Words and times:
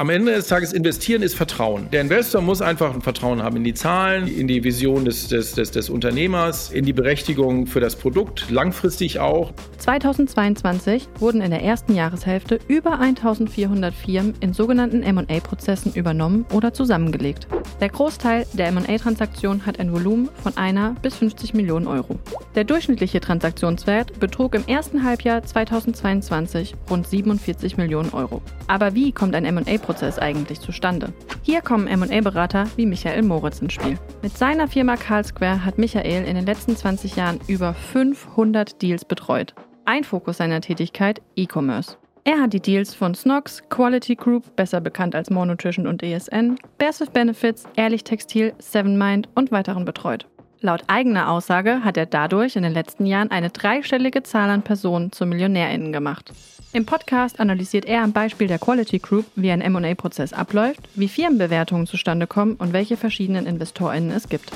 am 0.00 0.08
Ende 0.08 0.32
des 0.32 0.46
Tages 0.46 0.72
investieren 0.72 1.20
ist 1.20 1.34
Vertrauen. 1.34 1.90
Der 1.90 2.00
Investor 2.00 2.40
muss 2.40 2.62
einfach 2.62 2.94
ein 2.94 3.02
Vertrauen 3.02 3.42
haben 3.42 3.56
in 3.56 3.64
die 3.64 3.74
Zahlen, 3.74 4.28
in 4.28 4.48
die 4.48 4.64
Vision 4.64 5.04
des, 5.04 5.28
des, 5.28 5.52
des, 5.52 5.72
des 5.72 5.90
Unternehmers, 5.90 6.70
in 6.70 6.86
die 6.86 6.94
Berechtigung 6.94 7.66
für 7.66 7.80
das 7.80 7.96
Produkt, 7.96 8.50
langfristig 8.50 9.20
auch. 9.20 9.52
2022 9.76 11.06
wurden 11.18 11.42
in 11.42 11.50
der 11.50 11.62
ersten 11.62 11.94
Jahreshälfte 11.94 12.60
über 12.66 12.98
1400 12.98 13.92
Firmen 13.92 14.32
in 14.40 14.54
sogenannten 14.54 15.00
MA-Prozessen 15.00 15.92
übernommen 15.92 16.46
oder 16.50 16.72
zusammengelegt. 16.72 17.46
Der 17.82 17.90
Großteil 17.90 18.46
der 18.54 18.72
MA-Transaktionen 18.72 19.66
hat 19.66 19.78
ein 19.80 19.92
Volumen 19.92 20.30
von 20.42 20.56
einer 20.56 20.96
bis 21.02 21.16
50 21.16 21.52
Millionen 21.52 21.86
Euro. 21.86 22.18
Der 22.54 22.64
durchschnittliche 22.64 23.20
Transaktionswert 23.20 24.18
betrug 24.18 24.54
im 24.54 24.66
ersten 24.66 25.04
Halbjahr 25.04 25.42
2022 25.42 26.74
rund 26.88 27.06
47 27.06 27.76
Millionen 27.76 28.14
Euro. 28.14 28.40
Aber 28.66 28.94
wie 28.94 29.12
kommt 29.12 29.34
ein 29.34 29.44
MA-Prozess 29.54 29.89
Prozess 29.90 30.20
eigentlich 30.20 30.60
zustande? 30.60 31.12
Hier 31.42 31.62
kommen 31.62 31.86
MA-Berater 31.98 32.68
wie 32.76 32.86
Michael 32.86 33.22
Moritz 33.22 33.60
ins 33.60 33.72
Spiel. 33.72 33.98
Mit 34.22 34.38
seiner 34.38 34.68
Firma 34.68 34.94
Carl 34.94 35.24
Square 35.24 35.64
hat 35.64 35.78
Michael 35.78 36.26
in 36.26 36.36
den 36.36 36.46
letzten 36.46 36.76
20 36.76 37.16
Jahren 37.16 37.40
über 37.48 37.74
500 37.74 38.80
Deals 38.80 39.04
betreut. 39.04 39.52
Ein 39.86 40.04
Fokus 40.04 40.36
seiner 40.36 40.60
Tätigkeit 40.60 41.20
E-Commerce. 41.34 41.96
Er 42.22 42.40
hat 42.40 42.52
die 42.52 42.60
Deals 42.60 42.94
von 42.94 43.16
Snox, 43.16 43.64
Quality 43.68 44.14
Group, 44.14 44.54
besser 44.54 44.80
bekannt 44.80 45.16
als 45.16 45.28
More 45.28 45.48
Nutrition 45.48 45.88
und 45.88 46.04
ESN, 46.04 46.54
Bears 46.78 47.00
with 47.00 47.10
Benefits, 47.10 47.64
Ehrlich 47.74 48.04
Textil, 48.04 48.52
Seven 48.60 48.96
Mind 48.96 49.28
und 49.34 49.50
weiteren 49.50 49.84
betreut. 49.84 50.28
Laut 50.60 50.84
eigener 50.86 51.32
Aussage 51.32 51.82
hat 51.82 51.96
er 51.96 52.06
dadurch 52.06 52.54
in 52.54 52.62
den 52.62 52.74
letzten 52.74 53.06
Jahren 53.06 53.32
eine 53.32 53.50
dreistellige 53.50 54.22
Zahl 54.22 54.50
an 54.50 54.62
Personen 54.62 55.10
zu 55.10 55.26
MillionärInnen 55.26 55.92
gemacht. 55.92 56.32
Im 56.72 56.86
Podcast 56.86 57.40
analysiert 57.40 57.84
er 57.84 58.04
am 58.04 58.12
Beispiel 58.12 58.46
der 58.46 58.60
Quality 58.60 59.00
Group, 59.00 59.26
wie 59.34 59.50
ein 59.50 59.72
MA-Prozess 59.72 60.32
abläuft, 60.32 60.88
wie 60.94 61.08
Firmenbewertungen 61.08 61.88
zustande 61.88 62.28
kommen 62.28 62.54
und 62.54 62.72
welche 62.72 62.96
verschiedenen 62.96 63.44
InvestorInnen 63.44 64.12
es 64.12 64.28
gibt. 64.28 64.52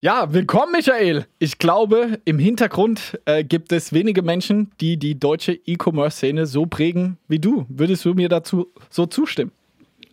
Ja, 0.00 0.32
willkommen, 0.32 0.70
Michael. 0.70 1.26
Ich 1.40 1.58
glaube, 1.58 2.20
im 2.24 2.38
Hintergrund 2.38 3.18
äh, 3.24 3.42
gibt 3.42 3.72
es 3.72 3.92
wenige 3.92 4.22
Menschen, 4.22 4.70
die 4.80 4.96
die 4.96 5.18
deutsche 5.18 5.54
E-Commerce-Szene 5.54 6.46
so 6.46 6.66
prägen 6.66 7.18
wie 7.26 7.40
du. 7.40 7.66
Würdest 7.68 8.04
du 8.04 8.14
mir 8.14 8.28
dazu 8.28 8.68
so 8.90 9.06
zustimmen? 9.06 9.50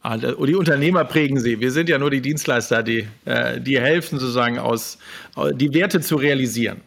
Ah, 0.07 0.17
die 0.17 0.53
Unternehmer 0.53 1.03
prägen 1.03 1.39
sie. 1.39 1.59
Wir 1.59 1.71
sind 1.71 1.89
ja 1.89 1.97
nur 1.97 2.11
die 2.11 2.21
Dienstleister, 2.21 2.83
die, 2.83 3.07
äh, 3.25 3.59
die 3.59 3.79
helfen 3.79 4.19
sozusagen 4.19 4.59
aus, 4.59 4.99
die 5.55 5.73
Werte 5.73 5.99
zu 5.99 6.17
realisieren. 6.17 6.81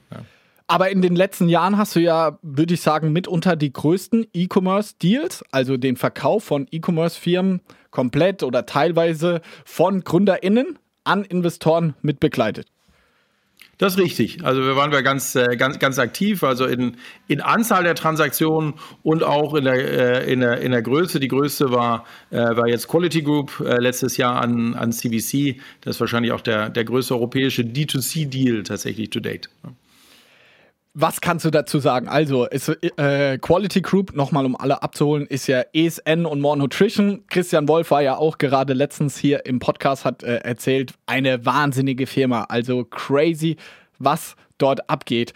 Aber 0.69 0.91
in 0.91 1.03
den 1.03 1.17
letzten 1.17 1.49
Jahren 1.49 1.79
hast 1.79 1.97
du 1.97 2.01
ja, 2.01 2.39
würde 2.43 2.75
ich 2.75 2.81
sagen, 2.81 3.13
mitunter 3.13 3.57
die 3.57 3.73
größten 3.73 4.29
E-Commerce-Deals, 4.33 5.43
also 5.51 5.77
den 5.77 5.97
Verkauf 5.97 6.45
von 6.45 6.69
E-Commerce-Firmen 6.71 7.61
komplett 7.91 8.45
oder 8.45 8.67
teilweise 8.67 9.41
von 9.65 10.05
GründerInnen 10.05 10.79
an 11.03 11.25
Investoren 11.25 11.95
mit 12.03 12.21
begleitet. 12.21 12.69
Das 13.79 13.95
ist 13.95 14.01
richtig. 14.01 14.45
Also 14.45 14.61
wir 14.63 14.75
waren 14.75 14.91
wir 14.91 15.03
ganz, 15.03 15.37
äh, 15.37 15.57
ganz, 15.57 15.79
ganz 15.79 16.01
aktiv, 16.01 16.43
also 16.43 16.67
in, 16.67 16.97
in 17.29 17.41
Anzahl 17.41 17.85
der 17.85 17.95
Transaktionen 17.95 18.75
und 19.05 19.23
auch 19.23 19.55
in 19.55 19.65
der, 19.65 20.25
äh, 20.25 20.33
in 20.33 20.41
der, 20.41 20.61
in 20.61 20.73
der 20.73 20.83
Größe. 20.83 21.21
Die 21.21 21.29
größte 21.29 21.71
war, 21.71 22.05
äh, 22.31 22.39
war 22.39 22.69
jetzt 22.69 22.89
Quality 22.89 23.23
Group 23.23 23.61
letztes 23.61 24.17
Jahr 24.17 24.43
an, 24.43 24.75
an 24.75 24.91
CBC. 24.91 25.61
Das 25.81 25.97
ist 25.97 26.01
wahrscheinlich 26.01 26.33
auch 26.33 26.41
der, 26.41 26.71
der 26.71 26.85
größte 26.85 27.15
europäische 27.15 27.63
D2C-Deal 27.63 28.65
tatsächlich 28.65 29.11
to 29.11 29.21
date. 29.21 29.49
Was 31.01 31.21
kannst 31.21 31.45
du 31.45 31.51
dazu 31.51 31.79
sagen? 31.79 32.09
Also, 32.09 32.47
ist, 32.47 32.71
äh, 32.99 33.39
Quality 33.39 33.83
Group, 33.83 34.17
nochmal 34.17 34.45
um 34.45 34.57
alle 34.57 34.83
abzuholen, 34.83 35.29
ist 35.29 35.47
ja 35.47 35.63
ESN 35.73 36.27
und 36.27 36.41
More 36.41 36.59
Nutrition. 36.59 37.23
Christian 37.29 37.69
Wolf 37.69 37.93
war 37.93 38.03
ja 38.03 38.17
auch 38.17 38.37
gerade 38.37 38.73
letztens 38.73 39.17
hier 39.17 39.47
im 39.47 39.61
Podcast, 39.61 40.05
hat 40.05 40.25
äh, 40.25 40.39
erzählt, 40.39 40.95
eine 41.07 41.47
wahnsinnige 41.47 42.09
Firma. 42.09 42.47
Also 42.49 42.85
crazy, 42.85 43.59
was 44.01 44.35
dort 44.59 44.91
abgeht. 44.91 45.35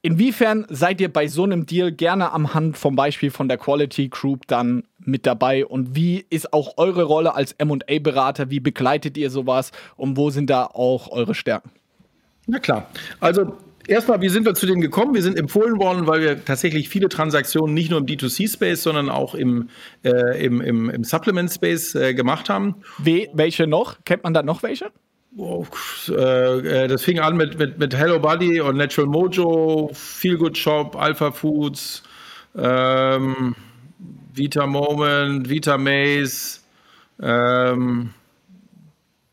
Inwiefern 0.00 0.64
seid 0.70 0.98
ihr 0.98 1.12
bei 1.12 1.28
so 1.28 1.42
einem 1.44 1.66
Deal 1.66 1.92
gerne 1.92 2.32
am 2.32 2.54
Hand 2.54 2.78
vom 2.78 2.96
Beispiel 2.96 3.30
von 3.30 3.48
der 3.48 3.58
Quality 3.58 4.08
Group 4.08 4.46
dann 4.46 4.84
mit 4.98 5.26
dabei? 5.26 5.66
Und 5.66 5.94
wie 5.94 6.24
ist 6.30 6.54
auch 6.54 6.78
eure 6.78 7.02
Rolle 7.02 7.34
als 7.34 7.54
MA-Berater? 7.62 8.48
Wie 8.48 8.60
begleitet 8.60 9.18
ihr 9.18 9.28
sowas? 9.28 9.72
Und 9.96 10.16
wo 10.16 10.30
sind 10.30 10.48
da 10.48 10.64
auch 10.64 11.10
eure 11.10 11.34
Stärken? 11.34 11.70
Na 12.46 12.58
klar. 12.58 12.86
Also 13.20 13.58
Erstmal, 13.86 14.20
wie 14.20 14.28
sind 14.28 14.46
wir 14.46 14.54
zu 14.54 14.66
denen 14.66 14.80
gekommen? 14.80 15.14
Wir 15.14 15.22
sind 15.22 15.38
empfohlen 15.38 15.78
worden, 15.78 16.06
weil 16.06 16.20
wir 16.20 16.44
tatsächlich 16.44 16.88
viele 16.88 17.08
Transaktionen 17.08 17.74
nicht 17.74 17.90
nur 17.90 17.98
im 17.98 18.06
D2C-Space, 18.06 18.82
sondern 18.82 19.08
auch 19.08 19.34
im, 19.34 19.68
äh, 20.04 20.44
im, 20.44 20.60
im, 20.60 20.88
im 20.88 21.04
Supplement-Space 21.04 21.94
äh, 21.96 22.14
gemacht 22.14 22.48
haben. 22.48 22.76
We 22.98 23.28
welche 23.34 23.66
noch? 23.66 24.04
Kennt 24.04 24.24
man 24.24 24.34
da 24.34 24.42
noch 24.42 24.62
welche? 24.62 24.90
Oh, 25.36 25.64
äh, 26.08 26.88
das 26.88 27.02
fing 27.02 27.18
an 27.18 27.36
mit, 27.36 27.58
mit, 27.58 27.78
mit 27.78 27.96
Hello 27.96 28.18
Buddy 28.18 28.60
und 28.60 28.76
Natural 28.76 29.08
Mojo, 29.08 29.90
Feel 29.94 30.36
Good 30.36 30.58
Shop, 30.58 30.94
Alpha 30.94 31.30
Foods, 31.30 32.02
ähm, 32.54 33.56
Vita 34.34 34.66
Moment, 34.66 35.48
Vita 35.48 35.78
Maze, 35.78 36.60
ähm, 37.20 38.10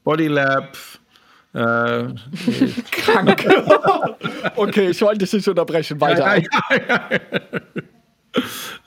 Body 0.05 0.27
Lab, 0.27 0.77
äh, 1.53 2.05
Krank. 2.91 3.45
okay, 4.55 4.89
ich 4.89 5.01
wollte 5.01 5.19
dich 5.19 5.33
nicht 5.33 5.47
unterbrechen. 5.47 5.99
Weiter. 5.99 6.37
Ja, 6.37 6.43
ja, 6.71 7.09
ja, 7.09 7.19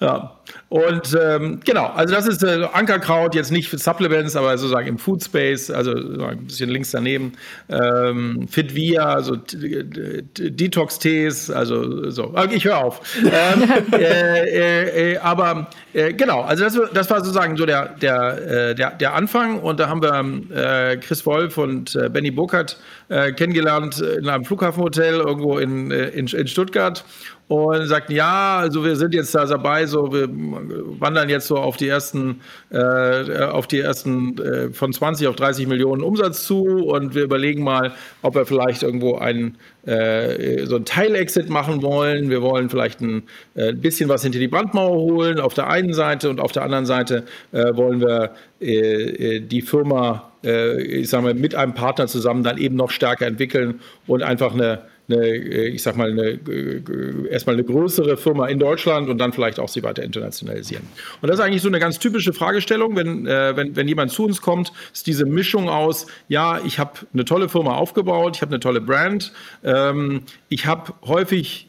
ja. 0.00 0.41
Und 0.72 1.14
ähm, 1.22 1.60
genau, 1.66 1.88
also 1.88 2.14
das 2.14 2.26
ist 2.26 2.42
äh, 2.42 2.66
Ankerkraut, 2.72 3.34
jetzt 3.34 3.52
nicht 3.52 3.68
für 3.68 3.76
Supplements, 3.76 4.34
aber 4.36 4.56
sozusagen 4.56 4.86
im 4.86 4.96
Food 4.96 5.22
Space, 5.22 5.70
also 5.70 5.92
ein 5.92 6.46
bisschen 6.46 6.70
links 6.70 6.92
daneben. 6.92 7.32
Ähm, 7.68 8.48
Fitvia, 8.48 9.04
also 9.04 9.36
Detox-Tees, 9.36 11.50
also 11.50 12.08
so. 12.08 12.34
Ich 12.50 12.64
höre 12.64 12.78
auf. 12.78 13.02
ähm, 13.22 13.70
äh, 13.92 13.98
äh, 13.98 15.12
äh, 15.12 15.18
aber 15.18 15.68
äh, 15.92 16.14
genau, 16.14 16.40
also 16.40 16.64
das, 16.64 16.80
das, 16.94 17.10
war 17.10 17.18
sozusagen 17.18 17.58
so 17.58 17.66
der, 17.66 17.88
der, 18.00 18.70
äh, 18.70 18.74
der, 18.74 18.92
der 18.92 19.12
Anfang. 19.12 19.58
Und 19.58 19.78
da 19.78 19.90
haben 19.90 20.00
wir 20.00 20.96
Chris 21.00 21.26
Wolf 21.26 21.58
und 21.58 21.98
Benny 22.14 22.30
Burkhardt 22.30 22.78
kennengelernt 23.10 24.00
in 24.00 24.26
einem 24.26 24.46
Flughafenhotel 24.46 25.16
irgendwo 25.16 25.58
in, 25.58 25.90
in, 25.90 26.28
in 26.28 26.46
Stuttgart 26.46 27.04
und 27.52 27.86
sagten, 27.86 28.12
ja, 28.12 28.56
also 28.60 28.82
wir 28.82 28.96
sind 28.96 29.12
jetzt 29.12 29.34
da 29.34 29.44
dabei, 29.44 29.84
so 29.84 30.10
wir 30.10 30.26
wandern 30.30 31.28
jetzt 31.28 31.48
so 31.48 31.56
auf 31.56 31.76
die 31.76 31.86
ersten, 31.86 32.40
äh, 32.70 33.42
auf 33.42 33.66
die 33.66 33.80
ersten 33.80 34.38
äh, 34.38 34.72
von 34.72 34.90
20 34.90 35.26
auf 35.26 35.36
30 35.36 35.66
Millionen 35.66 36.02
Umsatz 36.02 36.46
zu 36.46 36.62
und 36.64 37.14
wir 37.14 37.24
überlegen 37.24 37.62
mal, 37.62 37.92
ob 38.22 38.36
wir 38.36 38.46
vielleicht 38.46 38.82
irgendwo 38.82 39.16
einen 39.16 39.58
äh, 39.84 40.64
so 40.64 40.76
ein 40.76 40.86
Teilexit 40.86 41.50
machen 41.50 41.82
wollen. 41.82 42.30
Wir 42.30 42.40
wollen 42.40 42.70
vielleicht 42.70 43.02
ein 43.02 43.24
äh, 43.54 43.74
bisschen 43.74 44.08
was 44.08 44.22
hinter 44.22 44.38
die 44.38 44.48
Brandmauer 44.48 44.96
holen 44.96 45.38
auf 45.38 45.52
der 45.52 45.68
einen 45.68 45.92
Seite 45.92 46.30
und 46.30 46.40
auf 46.40 46.52
der 46.52 46.62
anderen 46.62 46.86
Seite 46.86 47.24
äh, 47.52 47.76
wollen 47.76 48.00
wir 48.00 48.30
äh, 48.60 49.40
die 49.40 49.60
Firma, 49.60 50.32
ich 50.42 51.08
sage 51.08 51.22
mal, 51.22 51.34
mit 51.34 51.54
einem 51.54 51.72
Partner 51.72 52.08
zusammen 52.08 52.42
dann 52.42 52.58
eben 52.58 52.74
noch 52.74 52.90
stärker 52.90 53.26
entwickeln 53.26 53.78
und 54.08 54.24
einfach 54.24 54.54
eine 54.54 54.80
eine, 55.08 55.26
äh, 55.26 55.68
ich 55.68 55.82
sag 55.82 55.96
mal, 55.96 56.10
eine, 56.10 56.30
äh, 56.30 57.28
erstmal 57.30 57.56
eine 57.56 57.64
größere 57.64 58.16
Firma 58.16 58.48
in 58.48 58.58
Deutschland 58.58 59.08
und 59.08 59.18
dann 59.18 59.32
vielleicht 59.32 59.58
auch 59.58 59.68
sie 59.68 59.82
weiter 59.82 60.02
internationalisieren. 60.02 60.84
Und 61.20 61.28
das 61.28 61.38
ist 61.38 61.44
eigentlich 61.44 61.62
so 61.62 61.68
eine 61.68 61.78
ganz 61.78 61.98
typische 61.98 62.32
Fragestellung, 62.32 62.96
wenn, 62.96 63.26
äh, 63.26 63.56
wenn, 63.56 63.76
wenn 63.76 63.88
jemand 63.88 64.10
zu 64.10 64.24
uns 64.24 64.40
kommt, 64.40 64.72
ist 64.92 65.06
diese 65.06 65.26
Mischung 65.26 65.68
aus, 65.68 66.06
ja, 66.28 66.60
ich 66.64 66.78
habe 66.78 66.92
eine 67.12 67.24
tolle 67.24 67.48
Firma 67.48 67.74
aufgebaut, 67.74 68.36
ich 68.36 68.42
habe 68.42 68.50
eine 68.50 68.60
tolle 68.60 68.80
Brand, 68.80 69.32
ähm, 69.64 70.22
ich 70.48 70.66
habe 70.66 70.92
häufig 71.06 71.68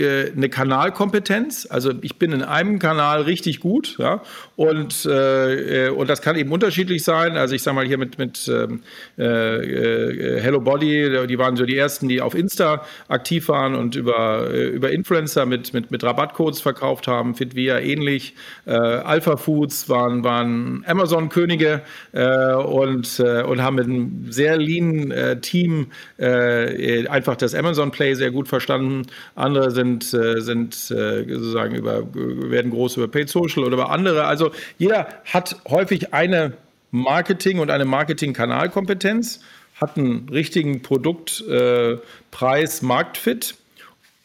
eine 0.00 0.48
Kanalkompetenz. 0.48 1.68
Also 1.70 1.92
ich 2.02 2.18
bin 2.18 2.32
in 2.32 2.42
einem 2.42 2.80
Kanal 2.80 3.22
richtig 3.22 3.60
gut, 3.60 3.96
ja, 3.98 4.22
und, 4.56 5.06
äh, 5.06 5.88
und 5.90 6.10
das 6.10 6.20
kann 6.20 6.34
eben 6.34 6.50
unterschiedlich 6.50 7.04
sein. 7.04 7.36
Also 7.36 7.54
ich 7.54 7.62
sage 7.62 7.76
mal 7.76 7.86
hier 7.86 7.98
mit, 7.98 8.18
mit 8.18 8.48
ähm, 8.48 8.80
äh, 9.16 9.22
äh, 9.24 10.40
Hello 10.40 10.60
Body, 10.60 11.26
die 11.28 11.38
waren 11.38 11.56
so 11.56 11.64
die 11.64 11.76
ersten, 11.76 12.08
die 12.08 12.20
auf 12.20 12.34
Insta 12.34 12.84
aktiv 13.06 13.48
waren 13.48 13.76
und 13.76 13.94
über, 13.94 14.50
äh, 14.52 14.66
über 14.66 14.90
Influencer 14.90 15.46
mit, 15.46 15.72
mit, 15.72 15.92
mit 15.92 16.02
Rabattcodes 16.02 16.60
verkauft 16.60 17.06
haben, 17.06 17.36
Fitvia 17.36 17.78
ähnlich. 17.78 18.34
Äh, 18.66 18.72
Alpha 18.72 19.36
Foods 19.36 19.88
waren, 19.88 20.24
waren 20.24 20.84
Amazon-Könige 20.88 21.82
und, 22.12 23.20
und 23.20 23.62
haben 23.62 23.74
mit 23.74 23.84
einem 23.84 24.26
sehr 24.30 24.56
lean 24.56 25.40
Team 25.40 25.88
einfach 26.18 27.36
das 27.36 27.54
Amazon 27.54 27.90
Play 27.90 28.14
sehr 28.14 28.30
gut 28.30 28.48
verstanden. 28.48 29.02
Andere 29.34 29.70
sind 29.70 29.83
sind, 29.84 30.14
äh, 30.14 30.40
sind 30.40 30.74
äh, 30.90 31.28
sozusagen 31.28 31.74
über, 31.74 32.04
werden 32.14 32.70
groß 32.70 32.96
über 32.96 33.08
Paid 33.08 33.28
Social 33.28 33.64
oder 33.64 33.74
über 33.74 33.90
andere. 33.90 34.24
Also 34.24 34.52
jeder 34.78 35.08
hat 35.26 35.56
häufig 35.68 36.14
eine 36.14 36.54
Marketing- 36.90 37.58
und 37.58 37.68
eine 37.70 37.84
Marketing-Kanalkompetenz, 37.84 39.40
hat 39.80 39.98
einen 39.98 40.28
richtigen 40.28 40.82
Produktpreis-Marktfit. 40.82 43.56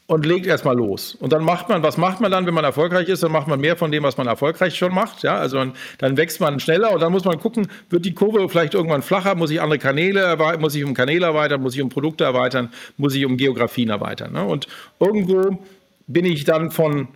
Und 0.10 0.26
legt 0.26 0.48
erstmal 0.48 0.76
los. 0.76 1.14
Und 1.14 1.34
dann 1.34 1.44
macht 1.44 1.70
man, 1.70 1.84
was 1.84 1.96
macht 1.96 2.20
man 2.20 2.32
dann, 2.32 2.48
wenn 2.48 2.54
man 2.56 2.64
erfolgreich 2.64 3.08
ist? 3.10 3.22
Dann 3.22 3.32
macht 3.32 3.48
man 3.48 3.60
mehr 3.60 3.78
von 3.78 3.92
dem, 3.92 4.02
was 4.02 4.18
man 4.18 4.26
erfolgreich 4.26 4.76
schon 4.76 4.92
macht. 4.92 5.22
Ja, 5.22 5.38
also 5.38 5.58
dann, 5.58 5.74
dann 6.00 6.18
wächst 6.18 6.42
man 6.42 6.60
schneller 6.60 6.92
und 6.92 7.00
dann 7.02 7.12
muss 7.12 7.26
man 7.26 7.40
gucken, 7.40 7.68
wird 7.92 8.06
die 8.06 8.16
Kurve 8.16 8.50
vielleicht 8.50 8.74
irgendwann 8.74 9.04
flacher? 9.04 9.36
Muss 9.36 9.52
ich 9.52 9.62
andere 9.62 9.78
Kanäle, 9.78 10.36
muss 10.60 10.74
ich 10.74 10.84
um 10.84 10.96
Kanäle 10.96 11.28
erweitern? 11.28 11.62
Muss 11.62 11.76
ich 11.76 11.82
um 11.84 11.90
Produkte 11.90 12.24
erweitern? 12.24 12.72
Muss 12.98 13.14
ich 13.14 13.24
um 13.24 13.38
Geografien 13.38 13.90
erweitern? 13.90 14.34
Ne? 14.34 14.44
Und 14.44 14.66
irgendwo 15.00 15.60
bin 16.08 16.26
ich 16.26 16.44
dann 16.44 16.72
von 16.72 17.10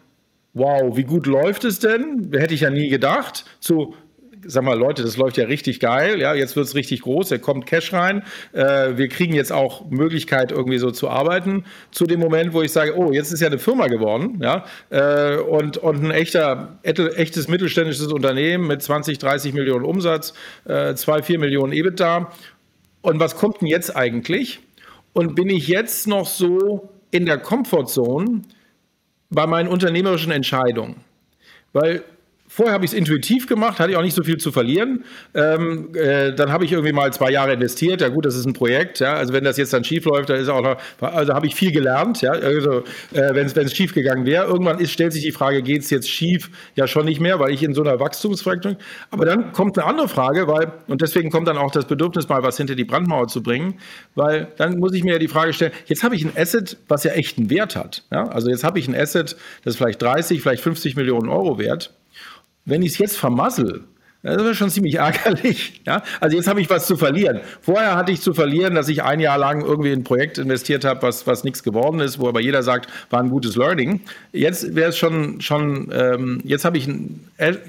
wow, 0.53 0.95
wie 0.95 1.03
gut 1.03 1.25
läuft 1.25 1.63
es 1.63 1.79
denn? 1.79 2.29
Hätte 2.31 2.53
ich 2.53 2.61
ja 2.61 2.69
nie 2.69 2.89
gedacht. 2.89 3.43
Zu 3.59 3.95
sag 4.45 4.63
mal, 4.63 4.77
Leute, 4.77 5.03
das 5.03 5.17
läuft 5.17 5.37
ja 5.37 5.45
richtig 5.45 5.79
geil, 5.79 6.19
ja, 6.19 6.33
jetzt 6.33 6.55
wird 6.55 6.67
es 6.67 6.75
richtig 6.75 7.01
groß, 7.01 7.29
da 7.29 7.37
kommt 7.37 7.65
Cash 7.65 7.93
rein, 7.93 8.23
äh, 8.51 8.97
wir 8.97 9.07
kriegen 9.07 9.33
jetzt 9.33 9.51
auch 9.51 9.89
Möglichkeit, 9.89 10.51
irgendwie 10.51 10.77
so 10.77 10.91
zu 10.91 11.09
arbeiten, 11.09 11.65
zu 11.91 12.05
dem 12.05 12.19
Moment, 12.19 12.53
wo 12.53 12.61
ich 12.61 12.71
sage, 12.71 12.97
oh, 12.97 13.11
jetzt 13.11 13.31
ist 13.31 13.41
ja 13.41 13.47
eine 13.47 13.59
Firma 13.59 13.87
geworden, 13.87 14.39
ja, 14.41 14.65
äh, 14.89 15.37
und, 15.37 15.77
und 15.77 16.03
ein 16.03 16.11
echter, 16.11 16.79
echtes 16.83 17.47
mittelständisches 17.47 18.07
Unternehmen 18.07 18.67
mit 18.67 18.81
20, 18.81 19.17
30 19.17 19.53
Millionen 19.53 19.85
Umsatz, 19.85 20.33
äh, 20.65 20.95
2, 20.95 21.23
4 21.23 21.39
Millionen 21.39 21.73
EBITDA. 21.73 22.31
Und 23.01 23.19
was 23.19 23.35
kommt 23.35 23.61
denn 23.61 23.67
jetzt 23.67 23.95
eigentlich? 23.95 24.59
Und 25.13 25.35
bin 25.35 25.49
ich 25.49 25.67
jetzt 25.67 26.07
noch 26.07 26.25
so 26.25 26.89
in 27.11 27.25
der 27.25 27.37
Comfortzone 27.37 28.41
bei 29.29 29.45
meinen 29.45 29.67
unternehmerischen 29.67 30.31
Entscheidungen? 30.31 30.95
Weil 31.73 32.03
Vorher 32.55 32.75
habe 32.75 32.85
ich 32.85 32.91
es 32.91 32.97
intuitiv 32.97 33.47
gemacht, 33.47 33.79
hatte 33.79 33.89
ich 33.89 33.97
auch 33.97 34.03
nicht 34.03 34.13
so 34.13 34.23
viel 34.23 34.37
zu 34.37 34.51
verlieren. 34.51 35.05
Ähm, 35.33 35.89
äh, 35.95 36.33
dann 36.35 36.51
habe 36.51 36.65
ich 36.65 36.71
irgendwie 36.71 36.93
mal 36.93 37.11
zwei 37.11 37.31
Jahre 37.31 37.53
investiert. 37.53 37.99
Ja 37.99 38.09
gut, 38.09 38.27
das 38.27 38.35
ist 38.35 38.45
ein 38.45 38.53
Projekt. 38.53 38.99
Ja? 38.99 39.13
Also 39.13 39.33
wenn 39.33 39.43
das 39.43 39.57
jetzt 39.57 39.73
dann 39.73 39.83
schief 39.83 40.05
läuft, 40.05 40.29
dann 40.29 40.37
ist 40.37 40.49
auch 40.49 40.61
noch, 40.61 40.77
also 41.01 41.33
habe 41.33 41.47
ich 41.47 41.55
viel 41.55 41.71
gelernt. 41.71 42.21
Ja? 42.21 42.33
Also 42.33 42.83
äh, 43.11 43.33
wenn 43.33 43.47
es 43.47 43.73
schief 43.75 43.95
gegangen 43.95 44.27
wäre, 44.27 44.45
irgendwann 44.45 44.77
ist, 44.77 44.91
stellt 44.91 45.13
sich 45.13 45.23
die 45.23 45.31
Frage, 45.31 45.63
geht 45.63 45.81
es 45.81 45.89
jetzt 45.89 46.07
schief? 46.07 46.51
Ja 46.75 46.85
schon 46.85 47.05
nicht 47.05 47.19
mehr, 47.19 47.39
weil 47.39 47.51
ich 47.51 47.63
in 47.63 47.73
so 47.73 47.81
einer 47.81 47.99
Wachstumsfraktion. 47.99 48.77
Aber 49.09 49.25
dann 49.25 49.51
kommt 49.51 49.79
eine 49.79 49.87
andere 49.87 50.07
Frage, 50.07 50.47
weil 50.47 50.73
und 50.87 51.01
deswegen 51.01 51.31
kommt 51.31 51.47
dann 51.47 51.57
auch 51.57 51.71
das 51.71 51.85
Bedürfnis 51.85 52.29
mal 52.29 52.43
was 52.43 52.57
hinter 52.57 52.75
die 52.75 52.85
Brandmauer 52.85 53.29
zu 53.29 53.41
bringen, 53.41 53.79
weil 54.13 54.49
dann 54.57 54.77
muss 54.77 54.93
ich 54.93 55.03
mir 55.03 55.13
ja 55.13 55.19
die 55.19 55.27
Frage 55.27 55.53
stellen: 55.53 55.71
Jetzt 55.87 56.03
habe 56.03 56.15
ich 56.15 56.23
ein 56.23 56.33
Asset, 56.37 56.77
was 56.87 57.03
ja 57.03 57.13
echt 57.13 57.39
einen 57.39 57.49
Wert 57.49 57.75
hat. 57.75 58.03
Ja? 58.11 58.27
Also 58.27 58.51
jetzt 58.51 58.63
habe 58.63 58.77
ich 58.77 58.87
ein 58.87 58.93
Asset, 58.93 59.35
das 59.63 59.73
ist 59.73 59.77
vielleicht 59.77 59.99
30, 60.03 60.39
vielleicht 60.39 60.61
50 60.61 60.95
Millionen 60.95 61.29
Euro 61.29 61.57
wert 61.57 61.91
wenn 62.65 62.81
ich 62.81 62.93
es 62.93 62.97
jetzt 62.97 63.17
vermassel, 63.17 63.85
das 64.23 64.37
wäre 64.37 64.55
schon 64.55 64.69
ziemlich 64.69 64.95
ärgerlich. 64.95 65.81
Ja? 65.85 66.01
Also 66.21 66.37
jetzt 66.37 66.47
habe 66.47 66.61
ich 66.61 66.69
was 66.69 66.87
zu 66.87 66.95
verlieren. 66.95 67.41
Vorher 67.59 67.97
hatte 67.97 68.13
ich 68.13 68.21
zu 68.21 68.33
verlieren, 68.33 68.73
dass 68.73 68.87
ich 68.87 69.03
ein 69.03 69.19
Jahr 69.19 69.37
lang 69.37 69.65
irgendwie 69.65 69.91
in 69.91 69.99
ein 69.99 70.03
Projekt 70.05 70.37
investiert 70.37 70.85
habe, 70.85 71.01
was, 71.01 71.27
was 71.27 71.43
nichts 71.43 71.61
geworden 71.61 71.99
ist, 71.99 72.19
wo 72.19 72.29
aber 72.29 72.39
jeder 72.39 72.63
sagt, 72.63 72.87
war 73.09 73.19
ein 73.19 73.29
gutes 73.29 73.57
Learning. 73.57 73.99
Jetzt 74.31 74.75
wäre 74.75 74.89
es 74.91 74.97
schon, 74.97 75.41
schon 75.41 75.91
ähm, 75.93 76.39
jetzt 76.45 76.63
habe 76.63 76.77
ich 76.77 76.87
ein 76.87 77.27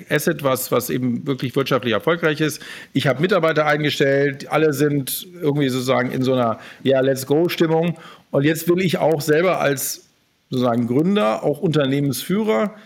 Asset, 0.09 0.45
was, 0.45 0.71
was 0.71 0.91
eben 0.91 1.27
wirklich 1.27 1.57
wirtschaftlich 1.57 1.93
erfolgreich 1.93 2.41
ist. 2.41 2.63
Ich 2.93 3.09
habe 3.09 3.21
Mitarbeiter 3.21 3.67
eingestellt, 3.67 4.53
alle 4.53 4.73
sind 4.73 5.27
irgendwie 5.43 5.69
sozusagen 5.71 6.13
in 6.13 6.23
so 6.23 6.35
einer 6.35 6.61
Ja, 6.85 7.01
let's 7.01 7.27
go-Stimmung. 7.27 7.99
Und 8.31 8.45
jetzt 8.45 8.69
will 8.69 8.81
ich 8.81 8.99
auch 8.99 9.21
selber 9.21 9.61
als 9.61 10.05
sozusagen 10.51 10.87
Gründer, 10.87 11.43
auch 11.43 11.61
Unternehmensführer, 11.61 12.77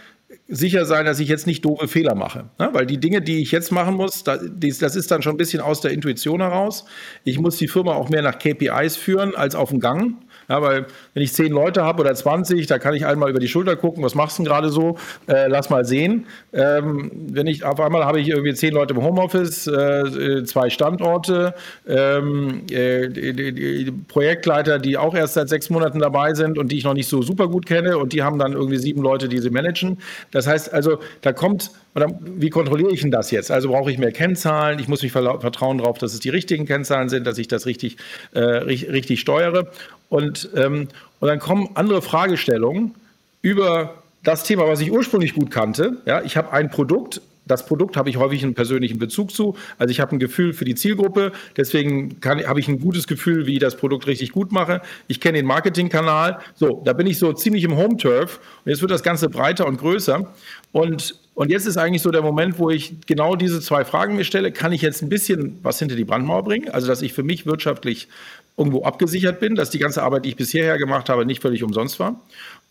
sicher 0.49 0.87
sein, 0.87 1.05
dass 1.05 1.21
ich 1.21 1.29
jetzt 1.29 1.47
nicht 1.47 1.65
doofe 1.65 1.89
Fehler 1.89 2.15
mache. 2.15 2.47
Ne? 2.59 2.71
Weil 2.73 2.87
die 2.87 2.99
Dinge, 2.99 3.21
die 3.21 3.43
ich 3.43 3.53
jetzt 3.53 3.71
machen 3.71 3.95
muss, 3.95 4.25
das, 4.25 4.41
das 4.79 4.97
ist 4.97 5.11
dann 5.11 5.21
schon 5.21 5.35
ein 5.35 5.37
bisschen 5.37 5.61
aus 5.61 5.83
der 5.83 5.93
Intuition 5.93 6.41
heraus. 6.41 6.87
Ich 7.25 7.39
muss 7.39 7.59
die 7.59 7.69
Firma 7.69 7.93
auch 7.93 8.09
mehr 8.09 8.23
nach 8.23 8.39
KPIs 8.39 8.97
führen 8.97 9.37
als 9.37 9.55
auf 9.55 9.69
dem 9.69 9.81
Gang. 9.81 10.17
Ja, 10.49 10.63
weil 10.63 10.87
wenn 11.19 11.25
ich 11.25 11.33
zehn 11.33 11.51
Leute 11.51 11.83
habe 11.83 12.03
oder 12.03 12.15
20, 12.15 12.69
da 12.69 12.79
kann 12.79 12.95
ich 12.95 13.05
einmal 13.05 13.29
über 13.29 13.41
die 13.41 13.49
Schulter 13.49 13.75
gucken, 13.75 14.05
was 14.05 14.15
machst 14.15 14.39
du 14.39 14.45
denn 14.45 14.53
gerade 14.53 14.69
so? 14.69 14.99
Äh, 15.27 15.49
lass 15.49 15.69
mal 15.69 15.85
sehen. 15.85 16.27
Ähm, 16.53 17.11
wenn 17.33 17.49
ich 17.49 17.65
auf 17.65 17.81
einmal 17.81 18.05
habe 18.05 18.21
ich 18.21 18.29
irgendwie 18.29 18.55
zehn 18.55 18.73
Leute 18.73 18.95
im 18.95 19.03
Homeoffice, 19.03 19.67
äh, 19.67 20.45
zwei 20.45 20.71
Standorte, 20.71 21.55
ähm, 21.89 22.63
äh, 22.71 23.09
die, 23.09 23.33
die 23.85 23.91
Projektleiter, 24.07 24.79
die 24.79 24.97
auch 24.97 25.17
erst 25.17 25.35
seit 25.35 25.49
sechs 25.49 25.71
Monaten 25.71 25.99
dabei 25.99 26.35
sind 26.35 26.57
und 26.57 26.71
die 26.71 26.79
ich 26.79 26.85
noch 26.85 26.95
nicht 26.95 27.09
so 27.09 27.21
super 27.21 27.49
gut 27.49 27.67
kenne 27.67 27.99
und 27.99 28.13
die 28.13 28.23
haben 28.23 28.39
dann 28.39 28.53
irgendwie 28.53 28.79
sieben 28.79 29.03
Leute, 29.03 29.29
die 29.29 29.39
sie 29.39 29.51
managen. 29.51 29.99
Das 30.31 30.47
heißt 30.47 30.73
also, 30.73 30.99
da 31.23 31.33
kommt 31.33 31.73
oder 31.97 32.17
wie 32.23 32.51
kontrolliere 32.51 32.93
ich 32.93 33.01
denn 33.01 33.11
das 33.11 33.33
jetzt? 33.33 33.51
Also 33.51 33.71
brauche 33.71 33.91
ich 33.91 33.99
mehr 33.99 34.13
Kennzahlen, 34.13 34.79
ich 34.79 34.87
muss 34.87 35.03
mich 35.03 35.11
vertrauen 35.11 35.79
darauf, 35.79 35.99
dass 35.99 36.15
es 36.15 36.21
die 36.21 36.29
richtigen 36.29 36.65
Kennzahlen 36.65 37.09
sind, 37.09 37.27
dass 37.27 37.39
ich 37.39 37.49
das 37.49 37.67
richtig, 37.67 37.97
äh, 38.35 38.41
richtig 38.41 39.19
steuere. 39.19 39.73
Und, 40.09 40.49
ähm, 40.55 40.89
und 41.21 41.29
dann 41.29 41.39
kommen 41.39 41.71
andere 41.75 42.03
Fragestellungen 42.03 42.95
über 43.43 44.03
das 44.23 44.45
Thema, 44.45 44.67
was 44.69 44.81
ich 44.81 44.93
ursprünglich 44.93 45.35
gut 45.35 45.51
kannte. 45.51 45.99
Ja, 46.07 46.23
ich 46.23 46.37
habe 46.37 46.53
ein 46.53 46.71
Produkt, 46.71 47.21
das 47.47 47.65
Produkt 47.65 47.97
habe 47.97 48.11
ich 48.11 48.19
häufig 48.19 48.43
einen 48.43 48.55
persönlichen 48.55 48.99
Bezug 48.99 49.31
zu. 49.33 49.57
Also 49.79 49.91
ich 49.91 50.01
habe 50.01 50.13
ein 50.13 50.19
Gefühl 50.19 50.53
für 50.53 50.65
die 50.65 50.75
Zielgruppe, 50.75 51.33
deswegen 51.57 52.17
habe 52.23 52.61
ich 52.61 52.69
ein 52.69 52.79
gutes 52.79 53.07
Gefühl, 53.07 53.47
wie 53.47 53.55
ich 53.55 53.61
das 53.61 53.77
Produkt 53.77 54.07
richtig 54.07 54.33
gut 54.33 54.53
mache. 54.53 54.83
Ich 55.07 55.21
kenne 55.21 55.39
den 55.39 55.47
Marketingkanal. 55.47 56.41
So, 56.55 56.83
da 56.85 56.93
bin 56.93 57.07
ich 57.07 57.19
so 57.19 57.33
ziemlich 57.33 57.65
im 57.65 57.77
Home-Turf 57.77 58.41
und 58.65 58.71
jetzt 58.71 58.83
wird 58.83 58.91
das 58.91 59.03
Ganze 59.03 59.31
breiter 59.31 59.67
und 59.67 59.79
größer. 59.79 60.31
Und, 60.73 61.19
und 61.39 61.53
jetzt 61.53 61.67
ist 61.67 61.77
eigentlich 61.77 62.03
so 62.03 62.11
der 62.11 62.23
Moment, 62.23 62.59
wo 62.59 62.69
ich 62.69 62.97
genau 63.07 63.37
diese 63.37 63.61
zwei 63.61 63.85
Fragen 63.85 64.17
mir 64.17 64.25
stelle. 64.25 64.51
Kann 64.51 64.73
ich 64.73 64.83
jetzt 64.83 65.03
ein 65.03 65.09
bisschen 65.09 65.61
was 65.63 65.79
hinter 65.79 65.95
die 65.95 66.03
Brandmauer 66.03 66.43
bringen? 66.43 66.69
Also, 66.69 66.89
dass 66.89 67.01
ich 67.01 67.13
für 67.13 67.23
mich 67.23 67.47
wirtschaftlich 67.47 68.09
irgendwo 68.57 68.83
abgesichert 68.83 69.39
bin, 69.39 69.55
dass 69.55 69.71
die 69.71 69.79
ganze 69.79 70.03
Arbeit, 70.03 70.25
die 70.25 70.31
ich 70.31 70.37
bisher 70.37 70.77
gemacht 70.79 71.09
habe, 71.09 71.25
nicht 71.25 71.41
völlig 71.41 71.63
umsonst 71.63 72.01
war. 72.01 72.21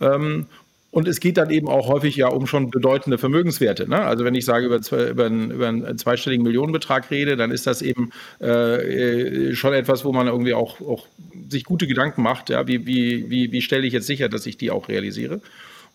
Ähm, 0.01 0.47
und 0.91 1.07
es 1.07 1.21
geht 1.21 1.37
dann 1.37 1.49
eben 1.49 1.69
auch 1.69 1.87
häufig 1.87 2.17
ja 2.17 2.27
um 2.27 2.45
schon 2.45 2.69
bedeutende 2.69 3.17
Vermögenswerte. 3.17 3.89
Ne? 3.89 4.01
Also 4.01 4.25
wenn 4.25 4.35
ich 4.35 4.43
sage, 4.43 4.65
über, 4.65 4.81
zwei, 4.81 5.11
über, 5.11 5.27
einen, 5.27 5.49
über, 5.49 5.69
einen, 5.69 5.97
zweistelligen 5.97 6.43
Millionenbetrag 6.43 7.09
rede, 7.09 7.37
dann 7.37 7.51
ist 7.51 7.67
das 7.67 7.81
eben 7.81 8.09
äh, 8.39 9.55
schon 9.55 9.73
etwas, 9.73 10.03
wo 10.03 10.11
man 10.11 10.27
irgendwie 10.27 10.53
auch, 10.53 10.81
auch 10.81 11.07
sich 11.47 11.63
gute 11.63 11.87
Gedanken 11.87 12.21
macht. 12.21 12.49
Ja? 12.49 12.67
Wie, 12.67 12.85
wie, 12.85 13.29
wie, 13.29 13.49
wie 13.53 13.61
stelle 13.61 13.87
ich 13.87 13.93
jetzt 13.93 14.07
sicher, 14.07 14.27
dass 14.27 14.45
ich 14.45 14.57
die 14.57 14.71
auch 14.71 14.89
realisiere? 14.89 15.39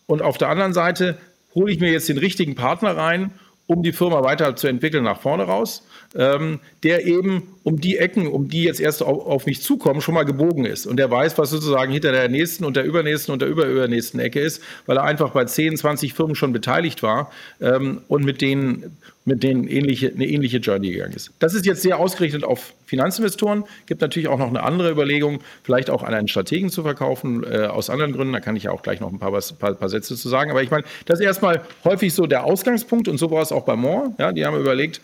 Und 0.07 0.23
auf 0.23 0.39
der 0.39 0.49
anderen 0.49 0.73
Seite 0.73 1.19
hole 1.55 1.73
ich 1.73 1.81
mir 1.81 1.91
jetzt 1.91 2.09
den 2.09 2.19
richtigen 2.19 2.55
Partner 2.55 2.97
rein, 2.97 3.33
um 3.67 3.83
die 3.83 3.93
Firma 3.93 4.23
weiterzuentwickeln 4.23 5.05
nach 5.05 5.21
vorne 5.21 5.45
raus, 5.45 5.87
ähm, 6.15 6.61
der 6.83 7.07
eben 7.07 7.55
um 7.63 7.81
die 7.81 7.97
Ecken, 7.97 8.27
um 8.27 8.49
die 8.49 8.65
jetzt 8.65 8.81
erst 8.81 9.03
auf, 9.03 9.25
auf, 9.27 9.47
mich 9.47 9.63
zukommen, 9.63 10.01
schon 10.01 10.15
mal 10.15 10.25
gebogen 10.25 10.65
ist. 10.65 10.87
Und 10.87 10.97
der 10.97 11.11
weiß, 11.11 11.39
was 11.39 11.51
sozusagen 11.51 11.93
hinter 11.93 12.13
der 12.13 12.29
nächsten 12.29 12.65
und 12.65 12.77
der 12.77 12.85
übernächsten 12.85 13.33
und 13.33 13.41
der 13.41 13.49
überübernächsten 13.49 14.21
Ecke 14.21 14.41
ist, 14.41 14.63
weil 14.87 14.97
er 14.97 15.05
einfach 15.05 15.31
bei 15.31 15.45
10, 15.45 15.77
20 15.77 16.13
Firmen 16.13 16.35
schon 16.35 16.53
beteiligt 16.53 17.03
war 17.03 17.31
ähm, 17.61 18.03
und 18.09 18.25
mit 18.25 18.41
denen, 18.41 18.97
mit 19.25 19.43
denen 19.43 19.69
ähnliche, 19.69 20.13
eine 20.13 20.27
ähnliche 20.27 20.59
Journey 20.59 20.91
gegangen 20.91 21.13
ist. 21.13 21.31
Das 21.39 21.55
ist 21.55 21.65
jetzt 21.65 21.83
sehr 21.83 21.99
ausgerichtet 21.99 22.43
auf 22.43 22.75
Finanzinvestoren. 22.87 23.65
Gibt 23.87 24.01
natürlich 24.01 24.29
auch 24.29 24.39
noch 24.39 24.49
eine 24.49 24.63
andere 24.63 24.91
Überlegung, 24.91 25.41
vielleicht 25.63 25.91
auch 25.91 26.03
an 26.03 26.13
einen 26.13 26.29
Strategen 26.29 26.71
zu 26.71 26.83
verkaufen, 26.83 27.45
äh, 27.45 27.67
aus 27.67 27.89
anderen 27.89 28.13
Gründen. 28.13 28.33
Da 28.33 28.41
kann 28.41 28.57
ich 28.57 28.65
ja 28.65 28.73
auch 28.73 28.83
gleich 28.83 29.01
noch 29.01 29.13
ein 29.13 29.19
paar, 29.19 29.33
was, 29.33 29.53
paar, 29.53 29.75
paar 29.75 29.89
Sätze 29.89 30.17
zu 30.17 30.29
sagen. 30.29 30.51
Aber 30.51 30.63
ich 30.63 30.71
meine, 30.71 30.85
das 31.07 31.21
ist 31.21 31.25
erstmal 31.25 31.63
häufig 31.85 32.13
so 32.15 32.27
der 32.27 32.45
Ausgangspunkt 32.45 33.07
und 33.07 33.19
so 33.19 33.31
war 33.31 33.43
es 33.43 33.53
auch 33.53 33.65
bei 33.65 33.77
Moore. 33.77 34.15
Ja, 34.19 34.33
die 34.33 34.45
haben 34.45 34.59
überlegt, 34.59 35.01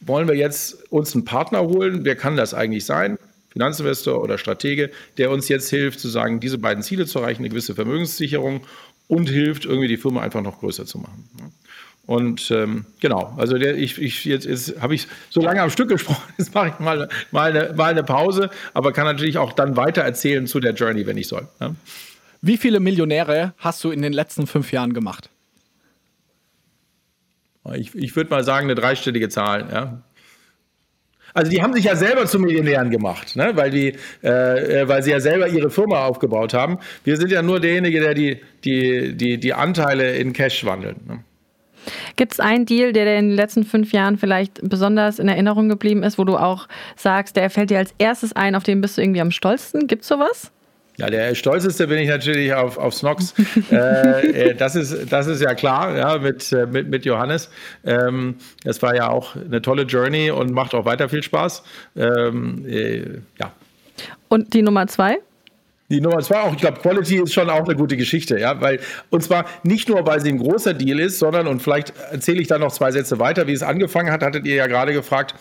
wollen 0.00 0.28
wir 0.28 0.36
jetzt 0.36 0.90
uns 0.92 1.14
einen 1.14 1.24
Partner 1.24 1.62
holen? 1.62 2.04
Wer 2.04 2.14
kann 2.14 2.36
das 2.36 2.54
eigentlich 2.54 2.84
sein? 2.84 3.18
Finanzinvestor 3.50 4.22
oder 4.22 4.38
Stratege, 4.38 4.90
der 5.16 5.30
uns 5.30 5.48
jetzt 5.48 5.70
hilft, 5.70 5.98
zu 5.98 6.08
sagen, 6.08 6.38
diese 6.38 6.58
beiden 6.58 6.82
Ziele 6.82 7.06
zu 7.06 7.18
erreichen, 7.18 7.40
eine 7.40 7.48
gewisse 7.48 7.74
Vermögenssicherung 7.74 8.60
und 9.08 9.28
hilft, 9.28 9.64
irgendwie 9.64 9.88
die 9.88 9.96
Firma 9.96 10.20
einfach 10.20 10.42
noch 10.42 10.60
größer 10.60 10.86
zu 10.86 10.98
machen. 10.98 11.28
Und 12.08 12.50
ähm, 12.50 12.86
genau, 13.00 13.34
also 13.36 13.58
der, 13.58 13.76
ich, 13.76 14.00
ich, 14.00 14.24
jetzt, 14.24 14.46
jetzt 14.46 14.80
habe 14.80 14.94
ich 14.94 15.06
so 15.28 15.42
lange 15.42 15.60
am 15.60 15.68
Stück 15.68 15.90
gesprochen, 15.90 16.22
jetzt 16.38 16.54
mache 16.54 16.68
ich 16.68 16.78
mal, 16.78 17.06
mal, 17.32 17.50
eine, 17.54 17.74
mal 17.74 17.90
eine 17.90 18.02
Pause, 18.02 18.48
aber 18.72 18.94
kann 18.94 19.04
natürlich 19.04 19.36
auch 19.36 19.52
dann 19.52 19.76
weiter 19.76 20.00
erzählen 20.00 20.46
zu 20.46 20.58
der 20.58 20.72
Journey, 20.72 21.06
wenn 21.06 21.18
ich 21.18 21.28
soll. 21.28 21.46
Ja? 21.60 21.74
Wie 22.40 22.56
viele 22.56 22.80
Millionäre 22.80 23.52
hast 23.58 23.84
du 23.84 23.90
in 23.90 24.00
den 24.00 24.14
letzten 24.14 24.46
fünf 24.46 24.72
Jahren 24.72 24.94
gemacht? 24.94 25.28
Ich, 27.74 27.94
ich 27.94 28.16
würde 28.16 28.30
mal 28.30 28.42
sagen, 28.42 28.64
eine 28.64 28.74
dreistellige 28.74 29.28
Zahl, 29.28 29.68
ja. 29.70 30.02
Also 31.34 31.50
die 31.50 31.60
haben 31.60 31.74
sich 31.74 31.84
ja 31.84 31.94
selber 31.94 32.24
zu 32.24 32.38
Millionären 32.38 32.88
gemacht, 32.88 33.36
ne? 33.36 33.50
weil, 33.54 33.70
die, 33.70 33.92
äh, 34.24 34.80
äh, 34.80 34.88
weil 34.88 35.02
sie 35.02 35.10
ja 35.10 35.20
selber 35.20 35.46
ihre 35.46 35.68
Firma 35.68 36.06
aufgebaut 36.06 36.54
haben. 36.54 36.78
Wir 37.04 37.18
sind 37.18 37.30
ja 37.30 37.42
nur 37.42 37.60
derjenige, 37.60 38.00
der 38.00 38.14
die, 38.14 38.40
die, 38.64 39.14
die, 39.14 39.38
die 39.38 39.52
Anteile 39.52 40.16
in 40.16 40.32
Cash 40.32 40.64
wandelt. 40.64 41.06
Ne? 41.06 41.22
Gibt 42.16 42.32
es 42.32 42.40
einen 42.40 42.66
Deal, 42.66 42.92
der 42.92 43.04
dir 43.04 43.16
in 43.16 43.28
den 43.28 43.36
letzten 43.36 43.64
fünf 43.64 43.92
Jahren 43.92 44.18
vielleicht 44.18 44.60
besonders 44.62 45.18
in 45.18 45.28
Erinnerung 45.28 45.68
geblieben 45.68 46.02
ist, 46.02 46.18
wo 46.18 46.24
du 46.24 46.36
auch 46.36 46.68
sagst, 46.96 47.36
der 47.36 47.50
fällt 47.50 47.70
dir 47.70 47.78
als 47.78 47.94
erstes 47.98 48.34
ein, 48.34 48.54
auf 48.54 48.62
den 48.62 48.80
bist 48.80 48.96
du 48.96 49.02
irgendwie 49.02 49.20
am 49.20 49.30
stolzesten? 49.30 49.86
Gibt 49.86 50.02
es 50.02 50.08
sowas? 50.08 50.52
Ja, 50.98 51.08
der 51.08 51.36
stolzeste 51.36 51.86
bin 51.86 51.98
ich 51.98 52.08
natürlich 52.08 52.52
auf, 52.52 52.76
auf 52.76 52.92
Snox. 52.92 53.32
äh, 53.70 54.50
äh, 54.50 54.54
das, 54.54 54.74
ist, 54.74 55.12
das 55.12 55.28
ist 55.28 55.40
ja 55.40 55.54
klar, 55.54 55.96
ja, 55.96 56.18
mit, 56.18 56.50
äh, 56.52 56.66
mit, 56.66 56.88
mit 56.88 57.04
Johannes. 57.04 57.50
Ähm, 57.84 58.34
das 58.64 58.82
war 58.82 58.96
ja 58.96 59.08
auch 59.08 59.36
eine 59.36 59.62
tolle 59.62 59.82
Journey 59.82 60.32
und 60.32 60.50
macht 60.50 60.74
auch 60.74 60.84
weiter 60.84 61.08
viel 61.08 61.22
Spaß. 61.22 61.62
Ähm, 61.96 62.64
äh, 62.66 63.20
ja. 63.38 63.52
Und 64.28 64.54
die 64.54 64.62
Nummer 64.62 64.88
zwei? 64.88 65.18
Die 65.90 66.00
Nummer 66.00 66.20
zwei 66.20 66.40
auch, 66.40 66.52
ich 66.52 66.60
glaube, 66.60 66.80
Quality 66.80 67.22
ist 67.22 67.32
schon 67.32 67.48
auch 67.48 67.64
eine 67.64 67.74
gute 67.74 67.96
Geschichte, 67.96 68.38
ja, 68.38 68.60
weil, 68.60 68.80
und 69.10 69.22
zwar 69.22 69.46
nicht 69.62 69.88
nur, 69.88 70.06
weil 70.06 70.20
sie 70.20 70.28
ein 70.28 70.38
großer 70.38 70.74
Deal 70.74 71.00
ist, 71.00 71.18
sondern, 71.18 71.46
und 71.46 71.62
vielleicht 71.62 71.94
erzähle 72.10 72.40
ich 72.40 72.48
da 72.48 72.58
noch 72.58 72.72
zwei 72.72 72.90
Sätze 72.90 73.18
weiter, 73.18 73.46
wie 73.46 73.52
es 73.52 73.62
angefangen 73.62 74.10
hat, 74.12 74.22
hattet 74.22 74.46
ihr 74.46 74.54
ja 74.54 74.66
gerade 74.66 74.92
gefragt, 74.92 75.34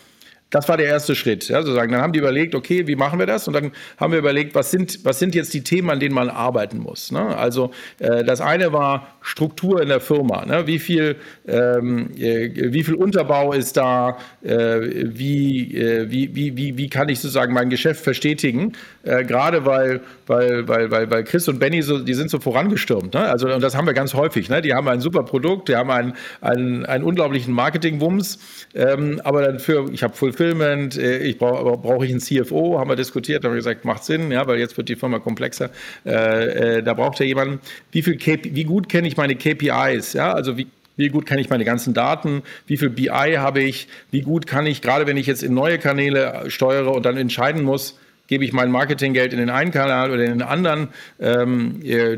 das 0.50 0.70
war 0.70 0.78
der 0.78 0.86
erste 0.86 1.14
Schritt, 1.14 1.50
ja, 1.50 1.62
sozusagen. 1.62 1.92
Dann 1.92 2.02
haben 2.02 2.14
die 2.14 2.20
überlegt, 2.20 2.56
okay, 2.56 2.88
wie 2.88 2.96
machen 2.96 3.20
wir 3.20 3.26
das? 3.26 3.48
Und 3.48 3.54
dann 3.54 3.72
haben 3.98 4.14
wir 4.14 4.20
überlegt, 4.20 4.56
was 4.56 4.72
sind, 4.72 5.04
was 5.04 5.20
sind 5.20 5.36
jetzt 5.36 5.54
die 5.54 5.62
Themen, 5.62 5.90
an 5.90 6.00
denen 6.00 6.16
man 6.16 6.30
arbeiten 6.30 6.80
muss. 6.80 7.12
Ne? 7.12 7.20
Also 7.36 7.72
äh, 8.00 8.24
das 8.24 8.40
eine 8.40 8.72
war 8.72 9.08
Struktur 9.22 9.82
in 9.82 9.90
der 9.90 10.00
Firma. 10.00 10.46
Ne? 10.46 10.66
Wie 10.66 10.80
viel, 10.80 11.18
ähm, 11.48 12.12
äh, 12.18 12.72
wie 12.72 12.84
viel 12.84 12.96
Unterbau 12.96 13.52
ist 13.52 13.76
da? 13.76 14.18
Äh, 14.42 14.80
wie, 15.18 15.76
äh, 15.76 16.10
wie, 16.10 16.34
wie, 16.34 16.56
wie, 16.56 16.78
wie 16.78 16.90
kann 16.90 17.10
ich 17.10 17.20
sozusagen 17.20 17.54
mein 17.54 17.70
Geschäft 17.70 18.02
verstetigen? 18.02 18.72
Äh, 19.04 19.26
gerade 19.26 19.66
weil, 19.66 20.00
weil, 20.28 20.66
weil, 20.68 20.92
weil, 20.92 21.12
weil 21.12 21.24
Chris 21.26 21.50
und 21.50 21.60
Benny 21.60 21.82
so, 21.82 22.00
die 22.00 22.14
sind 22.14 22.30
so 22.30 22.40
vorangestürmt. 22.40 23.16
Ne? 23.16 23.20
Also 23.20 23.54
und 23.54 23.62
das 23.62 23.76
haben 23.76 23.86
wir 23.86 23.94
ganz 23.94 24.14
häufig. 24.14 24.48
Ne? 24.48 24.62
Die 24.62 24.74
haben 24.74 24.88
ein 24.88 25.02
super 25.02 25.24
Produkt, 25.24 25.68
die 25.68 25.76
haben 25.76 25.92
einen, 25.92 26.14
einen, 26.40 26.86
einen 26.86 27.04
unglaublichen 27.04 27.54
Marketing-Wumms, 27.54 28.40
ähm, 28.76 29.20
aber 29.26 29.42
dann 29.42 29.60
für, 29.60 29.92
ich 29.92 30.04
habe 30.04 30.16
Full 30.16 30.37
Fulfillment, 30.38 30.98
äh, 30.98 31.18
ich 31.20 31.38
brauche 31.38 31.78
brauche 31.78 32.06
ich 32.06 32.12
einen 32.12 32.20
CFO, 32.20 32.80
haben 32.80 32.90
wir 32.90 32.96
diskutiert, 32.96 33.44
haben 33.44 33.52
wir 33.52 33.58
gesagt, 33.58 33.86
macht 33.86 34.04
Sinn, 34.04 34.32
ja, 34.32 34.46
weil 34.48 34.60
jetzt 34.60 34.78
wird 34.78 34.88
die 34.88 34.96
Firma 34.96 35.20
komplexer. 35.20 35.72
Äh, 36.06 36.78
äh, 36.78 36.84
da 36.84 36.94
braucht 36.94 37.20
ja 37.20 37.26
jemanden, 37.26 37.60
wie 37.92 38.04
viel 38.04 38.18
KP, 38.18 38.52
wie 38.54 38.64
gut 38.64 38.88
kenne 38.88 39.08
ich 39.08 39.18
meine 39.18 39.36
KPIs, 39.36 40.14
ja, 40.14 40.32
also 40.34 40.58
wie 40.58 40.68
wie 40.96 41.10
gut 41.10 41.28
kenne 41.28 41.42
ich 41.42 41.50
meine 41.52 41.64
ganzen 41.64 41.94
Daten? 41.94 42.42
Wie 42.66 42.76
viel 42.76 42.90
BI 42.90 43.36
habe 43.38 43.62
ich? 43.62 43.88
Wie 44.10 44.22
gut 44.22 44.48
kann 44.48 44.66
ich, 44.66 44.82
gerade 44.82 45.06
wenn 45.06 45.16
ich 45.16 45.28
jetzt 45.28 45.44
in 45.44 45.54
neue 45.54 45.78
Kanäle 45.78 46.46
steuere 46.48 46.92
und 46.92 47.06
dann 47.06 47.18
entscheiden 47.18 47.62
muss, 47.62 48.00
gebe 48.26 48.44
ich 48.44 48.52
mein 48.52 48.72
Marketinggeld 48.72 49.32
in 49.32 49.38
den 49.38 49.52
einen 49.52 49.70
Kanal 49.70 50.10
oder 50.10 50.24
in 50.24 50.40
den 50.40 50.42
anderen? 50.42 50.88
Ähm, 51.20 51.84
äh, 51.84 52.18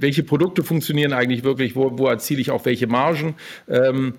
welche 0.00 0.22
Produkte 0.22 0.62
funktionieren 0.62 1.12
eigentlich 1.12 1.42
wirklich? 1.42 1.74
Wo, 1.74 1.98
wo 1.98 2.06
erziele 2.06 2.40
ich 2.40 2.52
auch 2.52 2.64
welche 2.66 2.86
Margen? 2.86 3.34
Ähm, 3.68 4.14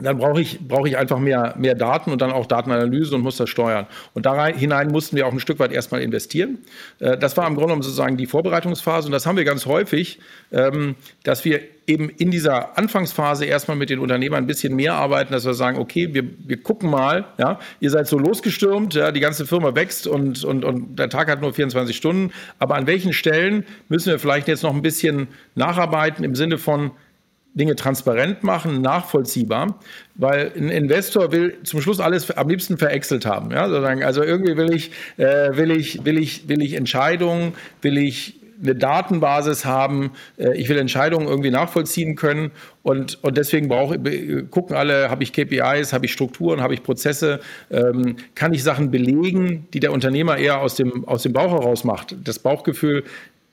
dann 0.00 0.18
brauche 0.18 0.40
ich, 0.40 0.60
brauche 0.66 0.88
ich 0.88 0.96
einfach 0.96 1.18
mehr, 1.18 1.54
mehr 1.58 1.74
Daten 1.74 2.10
und 2.10 2.22
dann 2.22 2.32
auch 2.32 2.46
Datenanalyse 2.46 3.14
und 3.14 3.22
muss 3.22 3.36
das 3.36 3.50
steuern. 3.50 3.86
Und 4.14 4.26
da 4.26 4.46
hinein 4.46 4.88
mussten 4.88 5.16
wir 5.16 5.26
auch 5.26 5.32
ein 5.32 5.40
Stück 5.40 5.58
weit 5.58 5.72
erstmal 5.72 6.02
investieren. 6.02 6.58
Äh, 6.98 7.18
das 7.18 7.36
war 7.36 7.46
im 7.46 7.54
Grunde 7.54 7.68
genommen 7.68 7.82
sozusagen 7.82 8.16
die 8.16 8.26
Vorbereitungsphase 8.26 9.06
und 9.06 9.12
das 9.12 9.26
haben 9.26 9.36
wir 9.36 9.44
ganz 9.44 9.66
häufig, 9.66 10.18
ähm, 10.52 10.96
dass 11.22 11.44
wir 11.44 11.60
eben 11.86 12.08
in 12.08 12.30
dieser 12.30 12.78
Anfangsphase 12.78 13.44
erstmal 13.44 13.76
mit 13.76 13.90
den 13.90 13.98
Unternehmern 13.98 14.44
ein 14.44 14.46
bisschen 14.46 14.76
mehr 14.76 14.94
arbeiten, 14.94 15.32
dass 15.32 15.44
wir 15.44 15.54
sagen, 15.54 15.78
okay, 15.78 16.14
wir, 16.14 16.22
wir 16.46 16.62
gucken 16.62 16.88
mal, 16.88 17.24
ja, 17.38 17.58
ihr 17.80 17.90
seid 17.90 18.06
so 18.06 18.18
losgestürmt, 18.18 18.94
ja, 18.94 19.10
die 19.10 19.20
ganze 19.20 19.44
Firma 19.44 19.74
wächst 19.74 20.06
und, 20.06 20.44
und, 20.44 20.64
und 20.64 20.96
der 20.98 21.08
Tag 21.08 21.28
hat 21.28 21.40
nur 21.40 21.52
24 21.52 21.96
Stunden, 21.96 22.32
aber 22.58 22.76
an 22.76 22.86
welchen 22.86 23.12
Stellen 23.12 23.64
müssen 23.88 24.10
wir 24.10 24.18
vielleicht 24.18 24.46
jetzt 24.46 24.62
noch 24.62 24.74
ein 24.74 24.82
bisschen 24.82 25.28
nacharbeiten 25.56 26.24
im 26.24 26.36
Sinne 26.36 26.58
von, 26.58 26.92
Dinge 27.54 27.74
transparent 27.74 28.44
machen, 28.44 28.80
nachvollziehbar, 28.80 29.78
weil 30.14 30.52
ein 30.56 30.68
Investor 30.68 31.32
will 31.32 31.58
zum 31.64 31.80
Schluss 31.80 32.00
alles 32.00 32.30
am 32.30 32.48
liebsten 32.48 32.78
verexelt 32.78 33.26
haben. 33.26 33.50
Ja? 33.50 33.64
Also 33.64 34.22
irgendwie 34.22 34.56
will 34.56 34.72
ich, 34.72 34.92
äh, 35.16 35.56
will 35.56 35.70
ich, 35.70 36.04
will 36.04 36.18
ich, 36.18 36.48
will 36.48 36.62
ich 36.62 36.74
Entscheidungen, 36.74 37.54
will 37.82 37.98
ich 37.98 38.40
eine 38.62 38.74
Datenbasis 38.74 39.64
haben, 39.64 40.12
äh, 40.38 40.56
ich 40.56 40.68
will 40.68 40.78
Entscheidungen 40.78 41.26
irgendwie 41.26 41.50
nachvollziehen 41.50 42.14
können 42.16 42.50
und, 42.82 43.22
und 43.22 43.36
deswegen 43.36 43.68
brauche 43.68 43.98
gucken 44.50 44.76
alle, 44.76 45.10
habe 45.10 45.22
ich 45.22 45.32
KPIs, 45.32 45.92
habe 45.92 46.06
ich 46.06 46.12
Strukturen, 46.12 46.60
habe 46.60 46.74
ich 46.74 46.82
Prozesse, 46.82 47.40
ähm, 47.70 48.16
kann 48.34 48.52
ich 48.52 48.62
Sachen 48.62 48.90
belegen, 48.90 49.66
die 49.72 49.80
der 49.80 49.92
Unternehmer 49.92 50.36
eher 50.36 50.60
aus 50.60 50.76
dem, 50.76 51.06
aus 51.06 51.22
dem 51.22 51.32
Bauch 51.32 51.52
heraus 51.52 51.84
macht. 51.84 52.16
Das 52.24 52.38
Bauchgefühl 52.38 53.04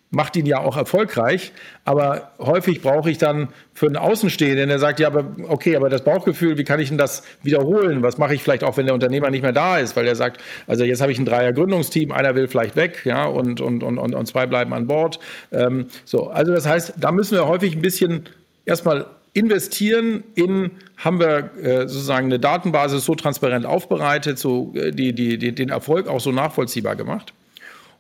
macht 0.10 0.36
ihn 0.38 0.46
ja 0.46 0.60
auch 0.60 0.78
erfolgreich. 0.78 1.52
Aber 1.84 2.32
häufig 2.40 2.82
brauche 2.82 3.12
ich 3.12 3.18
dann 3.18 3.50
für 3.74 3.88
einen 3.88 3.98
Außenstehenden, 3.98 4.70
der 4.70 4.80
sagt, 4.80 5.00
ja, 5.00 5.08
aber 5.08 5.26
okay, 5.48 5.76
aber 5.76 5.90
das 5.90 6.04
Bauchgefühl, 6.04 6.58
wie 6.58 6.64
kann 6.64 6.80
ich 6.80 6.90
denn 6.90 6.98
das 6.98 7.24
wiederholen? 7.44 8.04
Was 8.04 8.18
mache 8.18 8.34
ich 8.34 8.42
vielleicht 8.42 8.64
auch, 8.64 8.78
wenn 8.78 8.86
der 8.86 8.96
Unternehmer 8.96 9.30
nicht 9.30 9.42
mehr 9.42 9.52
da 9.52 9.78
ist? 9.78 9.96
Weil 9.96 10.08
er 10.08 10.16
sagt, 10.16 10.42
also 10.66 10.84
jetzt 10.84 11.02
habe 11.02 11.12
ich 11.12 11.20
ein 11.20 11.26
Dreier-Gründungsteam, 11.26 12.12
einer 12.12 12.36
will 12.36 12.48
vielleicht 12.48 12.76
weg, 12.76 13.02
ja, 13.04 13.26
und, 13.26 13.60
und, 13.60 13.84
und, 13.84 13.98
und, 13.98 14.26
zwei 14.28 14.46
bleiben 14.46 14.74
an 14.74 14.88
Bord. 14.88 15.20
Ähm, 15.52 15.88
so, 16.06 16.28
also 16.28 16.54
das 16.54 16.66
heißt, 16.66 16.94
da 16.98 17.12
müssen 17.12 17.36
wir 17.36 17.48
häufig 17.48 17.76
ein 17.76 17.82
bisschen 17.82 18.30
erstmal 18.66 19.06
investieren 19.34 20.24
in, 20.36 20.72
haben 20.98 21.20
wir 21.20 21.52
äh, 21.62 21.88
sozusagen 21.88 22.26
eine 22.26 22.40
Datenbasis 22.40 23.06
so 23.06 23.14
transparent 23.14 23.66
aufbereitet, 23.66 24.40
so 24.40 24.74
äh, 24.74 24.92
die, 24.92 25.14
die, 25.14 25.38
die, 25.38 25.54
den 25.54 25.70
Erfolg 25.70 26.08
auch 26.08 26.20
so 26.20 26.32
nachvollziehbar 26.32 26.96
gemacht. 26.96 27.34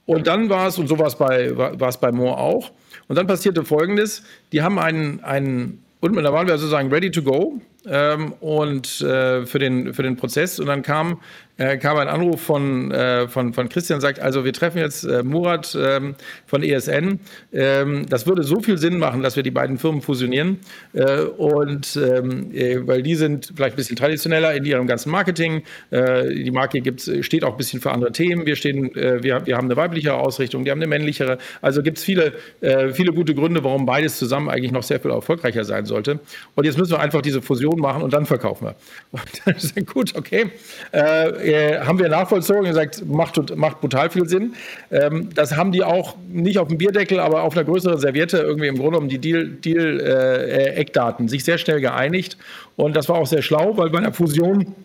Und 0.07 0.25
dann 0.25 0.49
war 0.49 0.67
es, 0.67 0.79
und 0.79 0.87
so 0.87 0.97
war 0.97 1.07
es 1.07 1.15
bei, 1.15 1.55
war 1.55 1.89
es 1.89 1.97
bei 1.97 2.11
Moore 2.11 2.37
auch, 2.37 2.71
und 3.07 3.17
dann 3.17 3.27
passierte 3.27 3.63
Folgendes, 3.63 4.23
die 4.51 4.63
haben 4.63 4.79
einen, 4.79 5.23
einen 5.23 5.83
und 5.99 6.15
da 6.15 6.31
waren 6.31 6.47
wir 6.47 6.57
sozusagen 6.57 6.89
ready 6.89 7.11
to 7.11 7.21
go 7.21 7.59
ähm, 7.89 8.33
und 8.39 9.01
äh, 9.01 9.45
für, 9.45 9.59
den, 9.59 9.93
für 9.93 10.03
den 10.03 10.17
Prozess. 10.17 10.59
Und 10.59 10.67
dann 10.67 10.81
kam 10.81 11.19
äh, 11.57 11.77
kam 11.77 11.97
ein 11.97 12.07
Anruf 12.07 12.41
von, 12.41 12.91
äh, 12.91 13.27
von, 13.27 13.53
von 13.53 13.67
Christian, 13.69 13.99
sagt, 13.99 14.19
also 14.19 14.45
wir 14.45 14.53
treffen 14.53 14.77
jetzt 14.77 15.03
äh, 15.03 15.23
Murat 15.23 15.75
ähm, 15.79 16.15
von 16.45 16.63
ESN. 16.63 17.19
Ähm, 17.51 18.05
das 18.07 18.27
würde 18.27 18.43
so 18.43 18.59
viel 18.59 18.77
Sinn 18.77 18.99
machen, 18.99 19.23
dass 19.23 19.35
wir 19.35 19.43
die 19.43 19.51
beiden 19.51 19.77
Firmen 19.77 20.01
fusionieren. 20.01 20.59
Äh, 20.93 21.21
und 21.21 21.97
ähm, 21.97 22.51
äh, 22.53 22.85
weil 22.85 23.01
die 23.01 23.15
sind 23.15 23.53
vielleicht 23.55 23.73
ein 23.73 23.77
bisschen 23.77 23.95
traditioneller 23.95 24.53
in 24.53 24.65
ihrem 24.65 24.87
ganzen 24.87 25.11
Marketing. 25.11 25.63
Die 25.91 26.51
Marke 26.51 26.81
gibt's, 26.81 27.09
steht 27.21 27.43
auch 27.43 27.51
ein 27.51 27.57
bisschen 27.57 27.81
für 27.81 27.91
andere 27.91 28.11
Themen. 28.11 28.45
Wir, 28.45 28.55
stehen, 28.55 28.91
wir, 28.93 29.45
wir 29.45 29.57
haben 29.57 29.65
eine 29.65 29.75
weiblichere 29.75 30.15
Ausrichtung, 30.15 30.63
die 30.63 30.71
haben 30.71 30.79
eine 30.79 30.87
männlichere. 30.87 31.37
Also 31.61 31.81
gibt 31.81 31.97
es 31.97 32.03
viele, 32.03 32.33
viele 32.61 33.13
gute 33.13 33.33
Gründe, 33.33 33.63
warum 33.63 33.85
beides 33.85 34.17
zusammen 34.17 34.49
eigentlich 34.49 34.71
noch 34.71 34.83
sehr 34.83 34.99
viel 34.99 35.11
erfolgreicher 35.11 35.63
sein 35.63 35.85
sollte. 35.85 36.19
Und 36.55 36.65
jetzt 36.65 36.77
müssen 36.77 36.91
wir 36.91 36.99
einfach 36.99 37.21
diese 37.21 37.41
Fusion 37.41 37.76
machen 37.79 38.01
und 38.03 38.13
dann 38.13 38.25
verkaufen 38.25 38.65
wir. 38.65 38.75
Und 39.11 39.41
dann 39.45 39.55
ist 39.55 39.75
gut, 39.93 40.15
okay 40.15 40.51
äh, 40.91 41.79
haben 41.79 41.99
wir 41.99 42.09
nachvollzogen 42.09 42.65
gesagt, 42.65 43.05
macht, 43.05 43.55
macht 43.55 43.81
brutal 43.81 44.09
viel 44.09 44.27
Sinn. 44.27 44.53
Ähm, 44.91 45.29
das 45.33 45.55
haben 45.55 45.71
die 45.71 45.83
auch 45.83 46.15
nicht 46.29 46.59
auf 46.59 46.67
dem 46.67 46.77
Bierdeckel, 46.77 47.19
aber 47.19 47.43
auf 47.43 47.55
einer 47.55 47.65
größeren 47.65 47.99
Serviette 47.99 48.37
irgendwie 48.37 48.67
im 48.67 48.77
Grunde 48.77 48.97
um 48.97 49.09
die 49.09 49.19
Deal-Eckdaten 49.19 51.17
Deal, 51.17 51.27
äh, 51.27 51.29
sich 51.29 51.43
sehr 51.43 51.57
schnell 51.57 51.81
geeinigt. 51.81 52.37
Und 52.75 52.95
das 52.95 53.09
war 53.09 53.17
auch 53.17 53.27
sehr 53.27 53.41
schlau, 53.41 53.77
weil 53.77 53.89
bei 53.89 53.97
einer 53.99 54.13
Fusion 54.13 54.75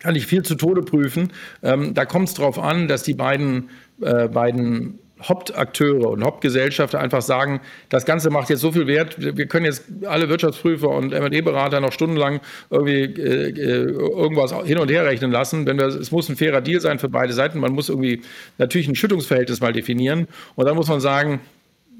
kann 0.00 0.16
ich 0.16 0.26
viel 0.26 0.42
zu 0.42 0.56
Tode 0.56 0.82
prüfen. 0.82 1.30
Ähm, 1.62 1.94
da 1.94 2.04
kommt 2.04 2.28
es 2.28 2.34
darauf 2.34 2.58
an, 2.58 2.88
dass 2.88 3.04
die 3.04 3.14
beiden, 3.14 3.70
äh, 4.00 4.28
beiden 4.28 4.98
Hauptakteure 5.22 6.08
und 6.08 6.24
Hauptgesellschafter 6.24 7.00
einfach 7.00 7.22
sagen, 7.22 7.60
das 7.88 8.04
Ganze 8.04 8.30
macht 8.30 8.50
jetzt 8.50 8.60
so 8.60 8.72
viel 8.72 8.86
Wert, 8.86 9.16
wir 9.18 9.46
können 9.46 9.66
jetzt 9.66 9.84
alle 10.06 10.28
Wirtschaftsprüfer 10.28 10.88
und 10.88 11.12
M&E-Berater 11.12 11.80
noch 11.80 11.92
stundenlang 11.92 12.40
irgendwie 12.70 13.02
äh, 13.02 13.50
äh, 13.50 13.90
irgendwas 13.90 14.52
hin 14.64 14.78
und 14.78 14.90
her 14.90 15.04
rechnen 15.04 15.30
lassen. 15.30 15.66
Wenn 15.66 15.78
wir, 15.78 15.86
es 15.86 16.10
muss 16.10 16.28
ein 16.28 16.36
fairer 16.36 16.60
Deal 16.60 16.80
sein 16.80 16.98
für 16.98 17.08
beide 17.08 17.32
Seiten. 17.32 17.58
Man 17.58 17.72
muss 17.72 17.88
irgendwie 17.88 18.22
natürlich 18.58 18.88
ein 18.88 18.94
Schüttungsverhältnis 18.94 19.60
mal 19.60 19.72
definieren. 19.72 20.28
Und 20.54 20.66
dann 20.66 20.76
muss 20.76 20.88
man 20.88 21.00
sagen, 21.00 21.40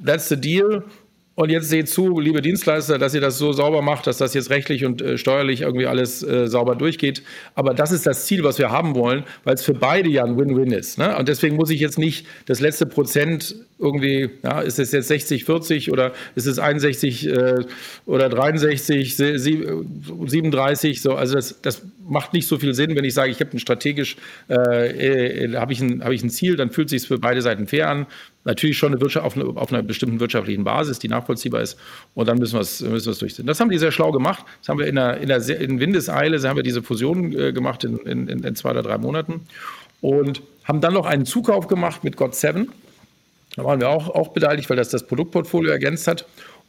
that's 0.05 0.29
the 0.29 0.41
deal. 0.41 0.85
Und 1.35 1.51
jetzt 1.51 1.71
seht 1.71 1.89
zu, 1.89 2.21
liebe 2.21 2.43
Dienstleister, 2.43 2.99
dass 2.99 3.15
ihr 3.15 3.23
das 3.23 3.39
so 3.39 3.53
sauber 3.53 3.81
macht, 3.81 4.07
dass 4.07 4.19
das 4.19 4.35
jetzt 4.35 4.51
rechtlich 4.51 4.85
und 4.85 5.01
äh, 5.01 5.17
steuerlich 5.17 5.63
irgendwie 5.63 5.87
alles 5.87 6.23
äh, 6.23 6.47
sauber 6.47 6.75
durchgeht. 6.75 7.23
Aber 7.55 7.73
das 7.73 7.91
ist 7.91 8.05
das 8.05 8.27
Ziel, 8.27 8.45
was 8.45 8.59
wir 8.59 8.71
haben 8.71 8.95
wollen, 8.95 9.25
weil 9.45 9.55
es 9.55 9.63
für 9.63 9.73
beide 9.73 10.11
ja 10.11 10.25
ein 10.25 10.37
Win-Win 10.37 10.73
ist. 10.73 10.99
Ne? 10.99 11.17
Und 11.17 11.29
deswegen 11.29 11.57
muss 11.57 11.71
ich 11.71 11.81
jetzt 11.81 11.99
nicht 11.99 12.27
das 12.45 12.61
letzte 12.61 12.85
Prozent 12.85 13.55
irgendwie, 13.79 14.29
ja, 14.43 14.61
ist 14.61 14.79
es 14.79 14.93
jetzt 14.93 15.09
60, 15.09 15.45
40 15.45 15.91
oder 15.91 16.13
ist 16.35 16.47
es 16.47 16.59
61 16.59 17.27
äh, 17.27 17.65
oder 18.05 18.29
63, 18.29 19.17
37? 19.17 21.01
So, 21.01 21.15
also 21.15 21.35
das, 21.35 21.63
das 21.63 21.83
macht 22.09 22.33
nicht 22.33 22.47
so 22.47 22.59
viel 22.59 22.75
Sinn, 22.75 22.97
wenn 22.97 23.05
ich 23.05 23.15
sage, 23.15 23.31
ich 23.31 23.41
habe 23.41 23.51
ein 23.53 23.59
strategisch, 23.59 24.17
äh, 24.49 25.45
äh, 25.45 25.57
habe 25.57 25.73
ich, 25.73 25.81
hab 25.81 26.11
ich 26.11 26.23
ein 26.23 26.31
Ziel, 26.31 26.57
dann 26.57 26.71
fühlt 26.71 26.93
es 26.93 27.03
sich 27.03 27.09
für 27.09 27.19
beide 27.19 27.43
Seiten 27.43 27.67
fair 27.67 27.89
an. 27.89 28.07
Natürlich 28.45 28.77
schon 28.77 28.93
eine 28.93 29.01
Wirtschaft, 29.01 29.25
auf, 29.25 29.37
auf, 29.37 29.73
einer 29.73 29.83
bestimmten 29.83 30.19
wirtschaftlichen 30.19 30.65
Basis, 30.65 30.99
die 30.99 31.09
nachvollziehbar 31.09 31.63
ist. 31.63 31.79
Und 32.15 32.29
dann 32.29 32.39
müssen 32.39 32.55
wir 32.55 32.61
es 32.61 32.81
müssen 32.81 33.17
durchziehen. 33.17 33.47
Das 33.47 33.61
haben 33.61 33.71
die 33.71 33.79
sehr 33.79 33.93
schlau 33.93 34.11
gemacht. 34.11 34.45
Das 34.61 34.69
haben 34.69 34.79
wir 34.79 34.87
in, 34.87 34.97
der, 34.97 35.19
in, 35.19 35.29
der, 35.29 35.61
in 35.61 35.81
Windeseile, 35.81 36.41
haben 36.49 36.57
wir 36.57 36.65
diese 36.65 36.83
Fusion 36.83 37.39
äh, 37.39 37.53
gemacht 37.53 37.85
in, 37.85 37.99
in, 37.99 38.29
in, 38.29 38.57
zwei 38.57 38.71
oder 38.71 38.83
drei 38.83 38.99
Monaten. 38.99 39.43
Und 40.01 40.43
haben 40.65 40.81
dann 40.81 40.95
noch 40.95 41.07
einen 41.07 41.25
Zukauf 41.25 41.69
gemacht 41.69 42.03
mit 42.05 42.17
God 42.17 42.35
7. 42.35 42.69
Da 43.57 43.65
waren 43.65 43.81
wir 43.81 43.91
auch, 43.91 44.09
auch 44.09 44.29
beteiligt, 44.29 44.71
weil 44.71 44.77
das 44.77 44.89
das 44.89 45.07
Produktportfolio 45.07 45.71
ergänzt 45.71 46.09
hat. 46.09 46.27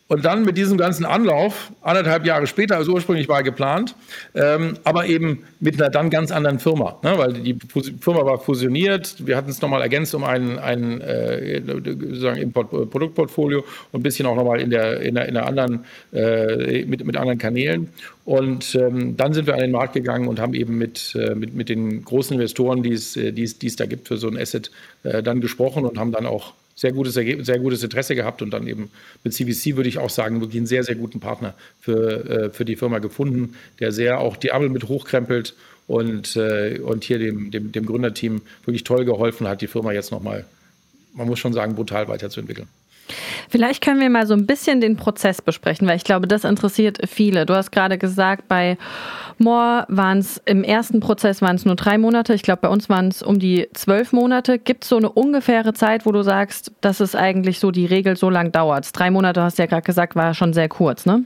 Und 0.10 0.26
dann 0.26 0.44
mit 0.44 0.58
diesem 0.58 0.78
ganzen 0.78 1.06
Anlauf, 1.06 1.72
anderthalb 1.82 2.26
Jahre 2.26 2.46
später, 2.46 2.76
also 2.76 2.92
ursprünglich 2.92 3.30
war 3.30 3.42
geplant, 3.42 3.96
ähm, 4.36 4.78
aber 4.84 5.06
eben 5.06 5.44
mit 5.62 5.82
einer 5.82 5.90
dann 5.90 6.10
ganz 6.10 6.30
anderen 6.30 6.60
Firma, 6.60 7.00
ne? 7.04 7.18
weil 7.18 7.34
die 7.34 7.58
Firma 8.02 8.26
war 8.26 8.38
fusioniert. 8.38 9.26
Wir 9.26 9.38
hatten 9.38 9.50
es 9.50 9.62
nochmal 9.62 9.82
ergänzt 9.82 10.14
um 10.14 10.26
ein, 10.26 10.60
ein 10.60 11.00
äh, 11.00 11.62
sozusagen 11.66 12.38
Import 12.42 12.70
Produktportfolio 12.70 13.64
und 13.92 14.02
ein 14.02 14.04
bisschen 14.04 14.26
auch 14.26 14.36
nochmal 14.36 14.60
in 14.60 14.70
der, 14.70 15.00
in 15.00 15.16
der, 15.16 15.28
in 15.28 15.36
der 15.36 15.48
anderen, 15.48 15.86
äh, 16.12 16.84
mit, 16.86 17.06
mit 17.06 17.16
anderen 17.16 17.40
Kanälen. 17.40 17.90
Und 18.26 18.76
ähm, 18.76 19.16
dann 19.16 19.34
sind 19.34 19.48
wir 19.48 19.54
an 19.54 19.62
den 19.62 19.72
Markt 19.72 19.94
gegangen 19.94 20.28
und 20.28 20.40
haben 20.40 20.54
eben 20.54 20.78
mit, 20.78 21.16
äh, 21.16 21.34
mit, 21.34 21.54
mit 21.54 21.70
den 21.70 22.04
großen 22.04 22.34
Investoren, 22.34 22.84
die 22.84 22.92
es, 22.92 23.16
äh, 23.16 23.32
die, 23.32 23.44
es, 23.44 23.58
die 23.58 23.68
es 23.68 23.78
da 23.78 23.86
gibt 23.86 24.10
für 24.10 24.18
so 24.18 24.28
ein 24.28 24.38
Asset, 24.38 24.70
äh, 25.04 25.24
dann 25.24 25.42
gesprochen 25.42 25.86
und 25.86 25.98
haben 25.98 26.12
dann 26.12 26.26
auch 26.26 26.54
sehr 26.76 26.92
gutes 26.92 27.14
sehr 27.14 27.60
gutes 27.60 27.84
Interesse 27.84 28.16
gehabt 28.16 28.42
und 28.42 28.52
dann 28.52 28.68
eben 28.68 28.90
mit 29.24 29.34
CVC 29.34 29.76
würde 29.76 29.90
ich 29.90 30.00
auch 30.00 30.10
sagen, 30.10 30.42
wirklich 30.42 30.58
einen 30.58 30.68
sehr, 30.68 30.84
sehr 30.84 30.96
guten 30.96 31.20
Partner 31.20 31.54
für, 31.80 32.30
äh, 32.30 32.50
für 32.50 32.66
die 32.66 32.76
Firma 32.76 33.00
gefunden, 33.00 33.56
der 33.80 33.92
sehr 33.92 34.20
auch 34.20 34.38
die 34.38 34.50
Ärmel 34.50 34.70
mit 34.70 34.88
hochkrempelt 34.88 35.56
und, 35.88 36.36
äh, 36.36 36.80
und 36.80 37.04
hier 37.04 37.20
dem, 37.20 37.52
dem, 37.52 37.72
dem 37.72 37.86
Gründerteam 37.86 38.42
wirklich 38.66 38.84
toll 38.84 39.06
geholfen 39.06 39.48
hat, 39.48 39.62
die 39.62 39.68
Firma 39.68 39.92
jetzt 39.92 40.12
nochmal, 40.12 40.46
man 41.14 41.28
muss 41.28 41.40
schon 41.40 41.54
sagen, 41.54 41.76
brutal 41.76 42.08
weiterzuentwickeln. 42.08 42.68
Vielleicht 43.50 43.84
können 43.84 44.00
wir 44.00 44.10
mal 44.10 44.28
so 44.28 44.34
ein 44.34 44.46
bisschen 44.46 44.82
den 44.82 44.98
Prozess 44.98 45.42
besprechen, 45.42 45.88
weil 45.88 45.98
ich 45.98 46.04
glaube, 46.04 46.28
das 46.28 46.44
interessiert 46.44 47.00
viele. 47.10 47.46
Du 47.46 47.56
hast 47.56 47.72
gerade 47.72 47.98
gesagt, 47.98 48.48
bei 48.48 48.78
Moore 49.38 49.86
waren 49.90 50.20
es 50.20 50.42
im 50.46 50.64
ersten 50.64 51.00
Prozess 51.00 51.42
waren 51.42 51.56
es 51.56 51.66
nur 51.66 51.76
drei 51.76 51.98
Monate. 51.98 52.34
Ich 52.34 52.44
glaube, 52.44 52.62
bei 52.62 52.70
uns 52.70 52.90
waren 52.90 53.08
es 53.08 53.22
um 53.22 53.40
die 53.40 53.68
zwölf 53.74 54.14
Monate. 54.14 54.60
Gibt 54.60 54.84
es 54.84 54.90
so 54.90 54.98
eine 54.98 55.10
ungefähre 55.10 55.74
Zeit, 55.74 56.06
wo 56.06 56.12
du 56.12 56.22
sagst, 56.22 56.72
dass 56.82 57.00
es 57.00 57.16
eigentlich 57.16 57.60
so 57.60 57.72
die 57.72 57.86
Regel 57.86 58.16
so 58.16 58.30
lang 58.30 58.52
dauert? 58.52 58.90
Drei 58.98 59.12
Monate 59.12 59.42
hast 59.42 59.58
du 59.58 59.64
ja 59.64 59.68
gerade 59.68 59.84
gesagt, 59.84 60.16
war 60.16 60.34
schon 60.34 60.54
sehr 60.54 60.70
kurz, 60.70 61.06
ne? 61.06 61.26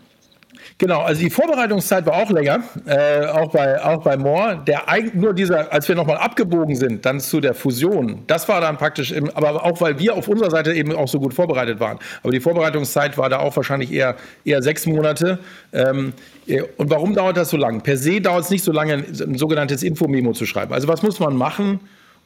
Genau, 0.78 1.02
also 1.02 1.22
die 1.22 1.30
Vorbereitungszeit 1.30 2.06
war 2.06 2.16
auch 2.16 2.30
länger, 2.30 2.60
äh, 2.86 3.26
auch 3.26 3.52
bei 3.52 3.84
auch 3.84 4.04
bei 4.04 4.18
Moore. 4.18 4.62
Der 4.68 4.88
eigentlich 4.90 5.14
nur 5.14 5.34
dieser, 5.34 5.72
als 5.72 5.88
wir 5.88 5.96
nochmal 5.96 6.18
abgebogen 6.18 6.76
sind, 6.76 7.06
dann 7.06 7.20
zu 7.20 7.40
der 7.40 7.54
Fusion, 7.54 8.24
das 8.28 8.48
war 8.48 8.62
dann 8.62 8.78
praktisch, 8.78 9.12
im, 9.12 9.30
aber 9.32 9.64
auch 9.64 9.82
weil 9.82 10.00
wir 10.00 10.16
auf 10.16 10.28
unserer 10.28 10.52
Seite 10.52 10.74
eben 10.74 10.94
auch 10.96 11.08
so 11.08 11.20
gut 11.20 11.34
vorbereitet 11.34 11.80
waren. 11.80 12.00
Aber 12.24 12.32
die 12.32 12.40
Vorbereitungszeit 12.40 13.18
war 13.18 13.30
da 13.30 13.40
auch 13.40 13.56
wahrscheinlich 13.56 13.92
eher 13.92 14.16
eher 14.46 14.62
sechs 14.62 14.86
Monate. 14.86 15.40
Ähm, 15.74 16.14
äh, 16.48 16.62
und 16.78 16.90
warum 16.90 17.14
dauert 17.14 17.38
das 17.38 17.50
so 17.50 17.58
lange? 17.58 17.80
Per 17.80 17.98
se 17.98 18.22
dauert 18.22 18.44
es 18.44 18.50
nicht 18.50 18.64
so 18.64 18.72
lange, 18.72 18.94
ein 18.94 19.38
sogenanntes 19.38 19.84
Infomemo 19.84 20.34
zu 20.34 20.46
schreiben. 20.46 20.74
Also 20.74 20.88
was 20.88 21.04
muss 21.04 21.20
man 21.20 21.36
machen, 21.36 21.80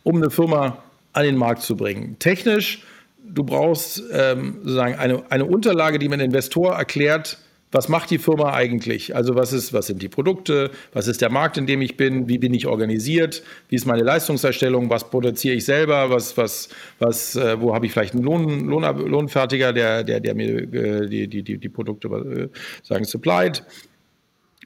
um 0.03 0.17
eine 0.17 0.29
Firma 0.29 0.77
an 1.13 1.23
den 1.23 1.37
Markt 1.37 1.61
zu 1.61 1.75
bringen? 1.75 2.17
Technisch, 2.19 2.83
du 3.23 3.43
brauchst 3.43 4.03
ähm, 4.13 4.57
sozusagen 4.63 4.95
eine, 4.95 5.23
eine 5.29 5.45
Unterlage, 5.45 5.99
die 5.99 6.09
man 6.09 6.19
Investor 6.19 6.75
erklärt, 6.75 7.37
was 7.71 7.87
macht 7.87 8.09
die 8.11 8.17
Firma 8.17 8.53
eigentlich? 8.53 9.15
Also 9.15 9.35
was 9.35 9.53
ist, 9.53 9.71
was 9.73 9.87
sind 9.87 10.01
die 10.01 10.09
Produkte? 10.09 10.71
Was 10.91 11.07
ist 11.07 11.21
der 11.21 11.29
Markt, 11.29 11.57
in 11.57 11.67
dem 11.67 11.81
ich 11.81 11.95
bin? 11.95 12.27
Wie 12.27 12.37
bin 12.37 12.53
ich 12.53 12.67
organisiert? 12.67 13.43
Wie 13.69 13.75
ist 13.75 13.85
meine 13.85 14.03
Leistungserstellung? 14.03 14.89
Was 14.89 15.09
produziere 15.09 15.55
ich 15.55 15.65
selber? 15.65 16.09
Was, 16.09 16.35
was, 16.37 16.69
was, 16.99 17.35
äh, 17.35 17.59
wo 17.61 17.73
habe 17.73 17.85
ich 17.85 17.93
vielleicht 17.93 18.13
einen 18.13 18.23
Lohn, 18.23 18.65
Lohn, 18.65 18.83
Lohnfertiger, 18.83 19.71
der, 19.71 20.03
der, 20.03 20.19
der 20.19 20.35
mir 20.35 20.73
äh, 20.73 21.07
die, 21.07 21.27
die, 21.27 21.43
die, 21.43 21.57
die 21.57 21.69
Produkte 21.69 22.07
äh, 22.09 22.49
sagen 22.83 23.05
supplied? 23.05 23.63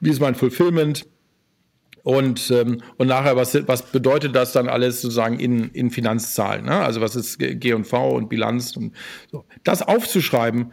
Wie 0.02 0.10
ist 0.10 0.20
mein 0.20 0.36
Fulfillment? 0.36 1.06
Und, 2.06 2.52
ähm, 2.52 2.84
und 2.98 3.08
nachher, 3.08 3.36
was, 3.36 3.58
was 3.68 3.82
bedeutet 3.92 4.36
das 4.36 4.52
dann 4.52 4.70
alles 4.70 5.02
sozusagen 5.02 5.40
in, 5.40 5.72
in 5.72 5.90
Finanzzahlen? 5.90 6.66
Ne? 6.66 6.76
Also 6.76 7.02
was 7.02 7.16
ist 7.16 7.40
G&V 7.40 8.10
und 8.16 8.30
Bilanz? 8.30 8.78
Und 8.78 8.94
so. 9.32 9.44
Das 9.64 9.82
aufzuschreiben, 9.82 10.72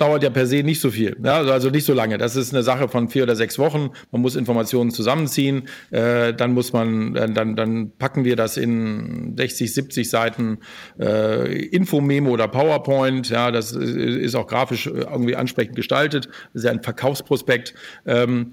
dauert 0.00 0.22
ja 0.22 0.30
per 0.30 0.46
se 0.46 0.62
nicht 0.62 0.80
so 0.80 0.90
viel, 0.90 1.16
ja, 1.22 1.42
also 1.42 1.68
nicht 1.68 1.84
so 1.84 1.92
lange. 1.92 2.16
Das 2.16 2.34
ist 2.34 2.54
eine 2.54 2.62
Sache 2.62 2.88
von 2.88 3.10
vier 3.10 3.24
oder 3.24 3.36
sechs 3.36 3.58
Wochen. 3.58 3.90
Man 4.10 4.22
muss 4.22 4.34
Informationen 4.34 4.90
zusammenziehen, 4.90 5.68
äh, 5.90 6.32
dann 6.32 6.54
muss 6.54 6.72
man, 6.72 7.14
äh, 7.16 7.30
dann, 7.30 7.54
dann 7.54 7.92
packen 7.98 8.24
wir 8.24 8.34
das 8.34 8.56
in 8.56 9.34
60, 9.36 9.74
70 9.74 10.08
Seiten 10.08 10.58
äh, 10.98 11.66
Infomemo 11.66 12.30
oder 12.30 12.48
PowerPoint. 12.48 13.28
Ja, 13.28 13.50
das 13.50 13.72
ist 13.72 14.34
auch 14.34 14.46
grafisch 14.46 14.86
irgendwie 14.86 15.36
ansprechend 15.36 15.76
gestaltet. 15.76 16.28
Das 16.52 16.62
ist 16.62 16.64
ja 16.64 16.70
ein 16.70 16.82
Verkaufsprospekt. 16.82 17.74
Ähm, 18.06 18.52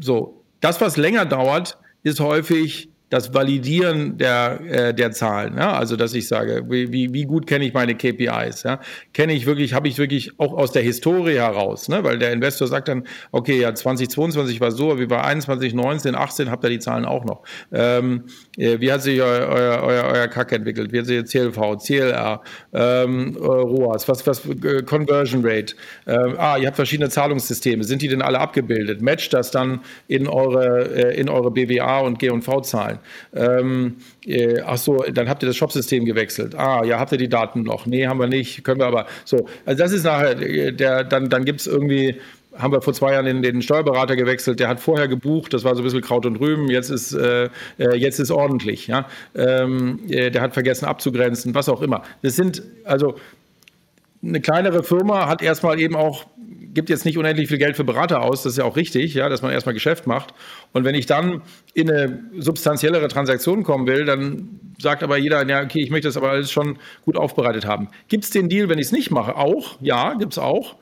so, 0.00 0.44
das, 0.60 0.80
was 0.80 0.96
länger 0.96 1.26
dauert, 1.26 1.78
ist 2.04 2.20
häufig 2.20 2.90
das 3.08 3.32
Validieren 3.32 4.18
der, 4.18 4.60
äh, 4.68 4.94
der 4.94 5.12
Zahlen. 5.12 5.56
Ja? 5.56 5.74
Also, 5.74 5.94
dass 5.96 6.12
ich 6.12 6.26
sage, 6.26 6.64
wie, 6.68 7.12
wie, 7.12 7.24
gut 7.24 7.46
kenne 7.46 7.64
ich 7.64 7.72
meine 7.72 7.94
KPIs? 7.94 8.64
Ja? 8.64 8.80
Kenne 9.12 9.32
ich 9.32 9.46
wirklich, 9.46 9.74
habe 9.74 9.86
ich 9.86 9.98
wirklich 9.98 10.38
auch 10.40 10.52
aus 10.52 10.72
der 10.72 10.82
Historie 10.82 11.36
heraus, 11.36 11.88
ne? 11.88 12.02
weil 12.02 12.18
der 12.18 12.32
Investor 12.32 12.66
sagt 12.66 12.88
dann, 12.88 13.04
okay, 13.30 13.60
ja, 13.60 13.74
2022 13.74 14.60
war 14.60 14.72
so, 14.72 14.98
wie 14.98 15.06
bei 15.06 15.22
21, 15.22 15.72
19, 15.72 16.16
18 16.16 16.50
habt 16.50 16.64
ihr 16.64 16.70
die 16.70 16.78
Zahlen 16.80 17.04
auch 17.04 17.24
noch. 17.24 17.42
Ähm, 17.72 18.24
äh, 18.56 18.80
wie 18.80 18.90
hat 18.90 19.02
sich 19.02 19.22
euer, 19.22 19.48
euer, 19.48 19.82
euer, 19.82 20.04
euer 20.12 20.28
Kack 20.28 20.50
entwickelt? 20.50 20.92
Wie 20.92 20.98
hat 20.98 21.06
sich 21.06 21.24
CLV, 21.24 21.78
CLR, 21.78 22.42
ähm, 22.72 23.36
ROAS, 23.40 24.08
was, 24.08 24.26
was, 24.26 24.44
äh, 24.46 24.82
Conversion 24.82 25.42
Rate? 25.44 25.76
Ähm, 26.08 26.34
ah, 26.38 26.56
ihr 26.56 26.66
habt 26.66 26.76
verschiedene 26.76 27.08
Zahlungssysteme. 27.08 27.84
Sind 27.84 28.02
die 28.02 28.08
denn 28.08 28.22
alle 28.22 28.40
abgebildet? 28.40 29.00
Matcht 29.00 29.32
das 29.32 29.52
dann 29.52 29.80
in 30.08 30.26
eure, 30.26 31.12
äh, 31.12 31.20
in 31.20 31.28
eure 31.28 31.52
BWA 31.52 32.00
und 32.00 32.18
G&V-Zahlen? 32.18 32.95
Sein. 32.96 33.60
Ähm, 33.60 33.96
äh, 34.24 34.60
ach 34.64 34.78
so, 34.78 35.04
dann 35.12 35.28
habt 35.28 35.42
ihr 35.42 35.46
das 35.46 35.56
Shopsystem 35.56 36.04
gewechselt. 36.04 36.54
Ah, 36.54 36.84
ja, 36.84 36.98
habt 36.98 37.12
ihr 37.12 37.18
die 37.18 37.28
Daten 37.28 37.62
noch? 37.62 37.86
Nee, 37.86 38.06
haben 38.06 38.20
wir 38.20 38.26
nicht, 38.26 38.64
können 38.64 38.80
wir 38.80 38.86
aber. 38.86 39.06
So, 39.24 39.46
also 39.64 39.82
das 39.82 39.92
ist 39.92 40.04
nachher, 40.04 40.40
äh, 40.40 40.72
der, 40.72 41.04
dann, 41.04 41.28
dann 41.28 41.44
gibt 41.44 41.60
es 41.60 41.66
irgendwie 41.66 42.16
haben 42.58 42.72
wir 42.72 42.80
vor 42.80 42.94
zwei 42.94 43.12
Jahren 43.12 43.26
den, 43.26 43.42
den, 43.42 43.60
Steuerberater 43.60 44.16
gewechselt, 44.16 44.60
der 44.60 44.68
hat 44.68 44.80
vorher 44.80 45.08
gebucht, 45.08 45.52
das 45.52 45.64
war 45.64 45.74
so 45.74 45.82
ein 45.82 45.84
bisschen 45.84 46.00
Kraut 46.00 46.24
und 46.24 46.36
Rüben, 46.36 46.70
jetzt 46.70 46.88
ist, 46.88 47.12
äh, 47.12 47.50
äh 47.78 47.96
jetzt 47.96 48.18
ist 48.18 48.30
ordentlich. 48.30 48.86
Ja? 48.86 49.06
Ähm, 49.34 50.00
äh, 50.08 50.30
der 50.30 50.40
hat 50.40 50.54
vergessen 50.54 50.86
abzugrenzen, 50.86 51.54
was 51.54 51.68
auch 51.68 51.82
immer. 51.82 52.02
Das 52.22 52.34
sind, 52.34 52.62
also 52.84 53.16
eine 54.22 54.40
kleinere 54.40 54.82
Firma 54.82 55.28
hat 55.28 55.42
erstmal 55.42 55.78
eben 55.78 55.94
auch 55.96 56.24
gibt 56.76 56.90
jetzt 56.90 57.04
nicht 57.06 57.18
unendlich 57.18 57.48
viel 57.48 57.58
Geld 57.58 57.74
für 57.74 57.82
Berater 57.82 58.22
aus, 58.22 58.42
das 58.42 58.52
ist 58.52 58.58
ja 58.58 58.64
auch 58.64 58.76
richtig, 58.76 59.14
ja, 59.14 59.28
dass 59.28 59.42
man 59.42 59.50
erstmal 59.50 59.74
Geschäft 59.74 60.06
macht. 60.06 60.34
Und 60.72 60.84
wenn 60.84 60.94
ich 60.94 61.06
dann 61.06 61.42
in 61.74 61.90
eine 61.90 62.22
substanziellere 62.38 63.08
Transaktion 63.08 63.64
kommen 63.64 63.88
will, 63.88 64.04
dann 64.04 64.60
sagt 64.78 65.02
aber 65.02 65.16
jeder, 65.16 65.44
ja, 65.48 65.62
okay, 65.62 65.80
ich 65.80 65.90
möchte 65.90 66.06
das 66.06 66.16
aber 66.16 66.30
alles 66.30 66.52
schon 66.52 66.78
gut 67.04 67.16
aufbereitet 67.16 67.66
haben. 67.66 67.88
Gibt 68.08 68.24
es 68.24 68.30
den 68.30 68.48
Deal, 68.48 68.68
wenn 68.68 68.78
ich 68.78 68.86
es 68.86 68.92
nicht 68.92 69.10
mache? 69.10 69.36
Auch, 69.36 69.78
ja, 69.80 70.14
gibt 70.14 70.34
es 70.34 70.38
auch 70.38 70.76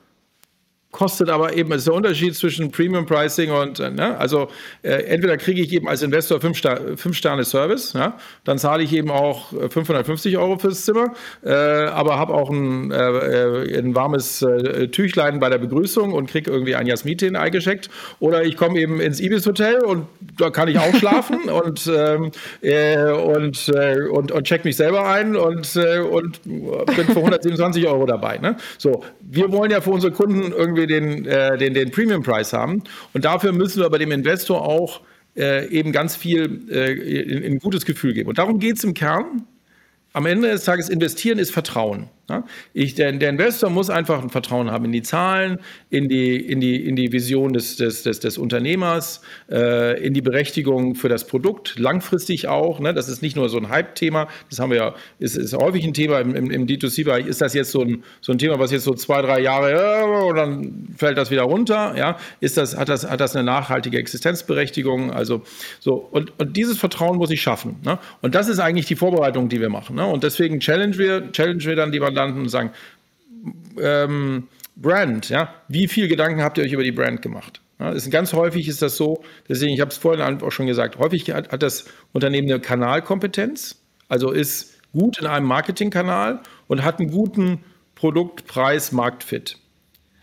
kostet 0.94 1.28
aber 1.28 1.56
eben, 1.56 1.72
es 1.72 1.78
ist 1.78 1.88
der 1.88 1.94
Unterschied 1.94 2.36
zwischen 2.36 2.70
Premium 2.70 3.04
Pricing 3.04 3.50
und, 3.50 3.80
äh, 3.80 3.90
ne, 3.90 4.16
also 4.16 4.46
äh, 4.82 4.90
entweder 4.90 5.36
kriege 5.36 5.60
ich 5.60 5.72
eben 5.72 5.88
als 5.88 6.02
Investor 6.02 6.40
5 6.40 6.56
Star, 6.56 6.78
fünf 6.96 7.16
Sterne 7.16 7.42
Service, 7.42 7.94
ja, 7.94 8.16
dann 8.44 8.58
zahle 8.58 8.84
ich 8.84 8.92
eben 8.92 9.10
auch 9.10 9.48
550 9.70 10.32
äh, 10.32 10.36
Euro 10.36 10.56
fürs 10.56 10.84
Zimmer, 10.84 11.12
äh, 11.44 11.50
aber 11.50 12.16
habe 12.16 12.34
auch 12.34 12.48
ein, 12.48 12.92
äh, 12.92 12.96
äh, 12.96 13.78
ein 13.78 13.96
warmes 13.96 14.46
Tüchlein 14.92 15.40
bei 15.40 15.48
der 15.50 15.58
Begrüßung 15.58 16.12
und 16.12 16.30
kriege 16.30 16.50
irgendwie 16.50 16.76
ein 16.76 16.86
Jasmin 16.86 17.34
eingeschickt. 17.36 17.90
Oder 18.20 18.44
ich 18.44 18.56
komme 18.56 18.78
eben 18.78 19.00
ins 19.00 19.20
Ibis 19.20 19.46
Hotel 19.46 19.82
und 19.84 20.06
da 20.38 20.50
kann 20.50 20.68
ich 20.68 20.78
auch 20.78 20.94
schlafen 20.94 21.48
und, 21.48 21.90
ähm, 21.92 22.30
äh, 22.60 23.10
und, 23.10 23.68
und, 24.12 24.30
und 24.30 24.44
check 24.44 24.64
mich 24.64 24.76
selber 24.76 25.08
ein 25.08 25.34
und, 25.34 25.76
und 25.76 26.42
bin 26.42 27.06
für 27.06 27.16
127 27.16 27.86
Euro 27.88 28.06
dabei. 28.06 28.38
Ne? 28.38 28.56
So, 28.78 29.02
wir 29.20 29.50
wollen 29.50 29.72
ja 29.72 29.80
für 29.80 29.90
unsere 29.90 30.12
Kunden 30.12 30.52
irgendwie 30.52 30.83
wir 30.88 31.00
den, 31.00 31.26
äh, 31.26 31.56
den, 31.58 31.74
den 31.74 31.90
Premium-Preis 31.90 32.52
haben. 32.52 32.82
Und 33.12 33.24
dafür 33.24 33.52
müssen 33.52 33.78
wir 33.78 33.86
aber 33.86 33.98
dem 33.98 34.12
Investor 34.12 34.66
auch 34.66 35.00
äh, 35.36 35.66
eben 35.68 35.92
ganz 35.92 36.16
viel 36.16 36.68
äh, 36.70 36.92
in, 36.92 37.42
in, 37.42 37.52
ein 37.54 37.58
gutes 37.58 37.84
Gefühl 37.84 38.14
geben. 38.14 38.28
Und 38.28 38.38
darum 38.38 38.58
geht 38.58 38.76
es 38.76 38.84
im 38.84 38.94
Kern. 38.94 39.46
Am 40.12 40.26
Ende 40.26 40.48
des 40.50 40.64
Tages 40.64 40.88
investieren 40.88 41.38
ist 41.38 41.50
Vertrauen. 41.50 42.08
Ich, 42.72 42.94
der, 42.94 43.12
der, 43.12 43.28
Investor 43.28 43.68
muss 43.68 43.90
einfach 43.90 44.22
ein 44.22 44.30
Vertrauen 44.30 44.70
haben 44.70 44.86
in 44.86 44.92
die 44.92 45.02
Zahlen, 45.02 45.58
in 45.90 46.08
die, 46.08 46.36
in 46.36 46.58
die, 46.58 46.82
in 46.82 46.96
die 46.96 47.12
Vision 47.12 47.52
des, 47.52 47.76
des, 47.76 48.02
des, 48.02 48.18
des 48.20 48.38
Unternehmers, 48.38 49.20
äh, 49.50 50.02
in 50.02 50.14
die 50.14 50.22
Berechtigung 50.22 50.94
für 50.94 51.10
das 51.10 51.26
Produkt, 51.26 51.78
langfristig 51.78 52.48
auch. 52.48 52.80
Ne? 52.80 52.94
Das 52.94 53.10
ist 53.10 53.20
nicht 53.20 53.36
nur 53.36 53.50
so 53.50 53.58
ein 53.58 53.68
Hype-Thema, 53.68 54.28
das 54.48 54.58
haben 54.58 54.70
wir 54.70 54.76
ja, 54.78 54.94
ist, 55.18 55.36
ist 55.36 55.54
häufig 55.54 55.84
ein 55.84 55.92
Thema 55.92 56.20
im, 56.20 56.34
im, 56.34 56.50
im 56.50 56.66
D2C-Bereich. 56.66 57.26
Ist 57.26 57.42
das 57.42 57.52
jetzt 57.52 57.72
so 57.72 57.82
ein, 57.82 58.02
so 58.22 58.32
ein 58.32 58.38
Thema, 58.38 58.58
was 58.58 58.72
jetzt 58.72 58.84
so 58.84 58.94
zwei, 58.94 59.20
drei 59.20 59.40
Jahre 59.40 59.72
äh, 59.72 60.26
und 60.26 60.36
dann 60.36 60.88
fällt 60.96 61.18
das 61.18 61.30
wieder 61.30 61.42
runter? 61.42 61.94
Ja? 61.94 62.16
Ist 62.40 62.56
das, 62.56 62.74
hat, 62.74 62.88
das, 62.88 63.08
hat 63.08 63.20
das 63.20 63.36
eine 63.36 63.44
nachhaltige 63.44 63.98
Existenzberechtigung? 63.98 65.12
Also 65.12 65.42
so, 65.78 65.96
und, 65.96 66.32
und 66.40 66.56
dieses 66.56 66.78
Vertrauen 66.78 67.18
muss 67.18 67.30
ich 67.30 67.42
schaffen. 67.42 67.76
Ne? 67.84 67.98
Und 68.22 68.34
das 68.34 68.48
ist 68.48 68.60
eigentlich 68.60 68.86
die 68.86 68.96
Vorbereitung, 68.96 69.50
die 69.50 69.60
wir 69.60 69.68
machen. 69.68 69.96
Ne? 69.96 70.06
Und 70.06 70.24
deswegen 70.24 70.60
challenge 70.60 70.96
wir, 70.96 71.30
challenge 71.32 71.64
wir 71.64 71.76
dann 71.76 71.92
die 71.92 72.00
Mandanten 72.14 72.42
und 72.42 72.48
sagen, 72.48 72.70
ähm, 73.80 74.48
Brand, 74.76 75.28
ja, 75.28 75.54
wie 75.68 75.88
viel 75.88 76.08
Gedanken 76.08 76.42
habt 76.42 76.58
ihr 76.58 76.64
euch 76.64 76.72
über 76.72 76.82
die 76.82 76.92
Brand 76.92 77.22
gemacht? 77.22 77.60
Ja, 77.78 77.90
ist, 77.90 78.10
ganz 78.10 78.32
häufig 78.32 78.68
ist 78.68 78.82
das 78.82 78.96
so, 78.96 79.24
deswegen, 79.48 79.74
ich 79.74 79.80
habe 79.80 79.90
es 79.90 79.96
vorhin 79.96 80.42
auch 80.42 80.52
schon 80.52 80.66
gesagt, 80.66 80.98
häufig 80.98 81.30
hat, 81.30 81.50
hat 81.50 81.62
das 81.62 81.86
Unternehmen 82.12 82.50
eine 82.50 82.60
Kanalkompetenz, 82.60 83.80
also 84.08 84.30
ist 84.30 84.78
gut 84.92 85.18
in 85.18 85.26
einem 85.26 85.46
Marketingkanal 85.46 86.40
und 86.68 86.84
hat 86.84 87.00
einen 87.00 87.10
guten 87.10 87.64
Produkt, 87.94 88.46
Preis, 88.46 88.92
Marktfit. 88.92 89.58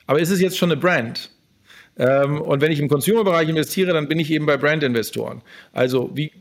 Aber 0.08 0.20
ist 0.20 0.30
es 0.30 0.42
jetzt 0.42 0.58
schon 0.58 0.72
eine 0.72 0.80
Brand? 0.80 1.30
Ähm, 1.98 2.42
und 2.42 2.62
wenn 2.62 2.72
ich 2.72 2.80
im 2.80 2.88
Consumer-Bereich 2.88 3.50
investiere, 3.50 3.94
dann 3.94 4.08
bin 4.08 4.20
ich 4.20 4.32
eben 4.32 4.46
bei 4.46 4.58
Brand-Investoren. 4.58 5.42
Also 5.74 6.10
wie, 6.14 6.32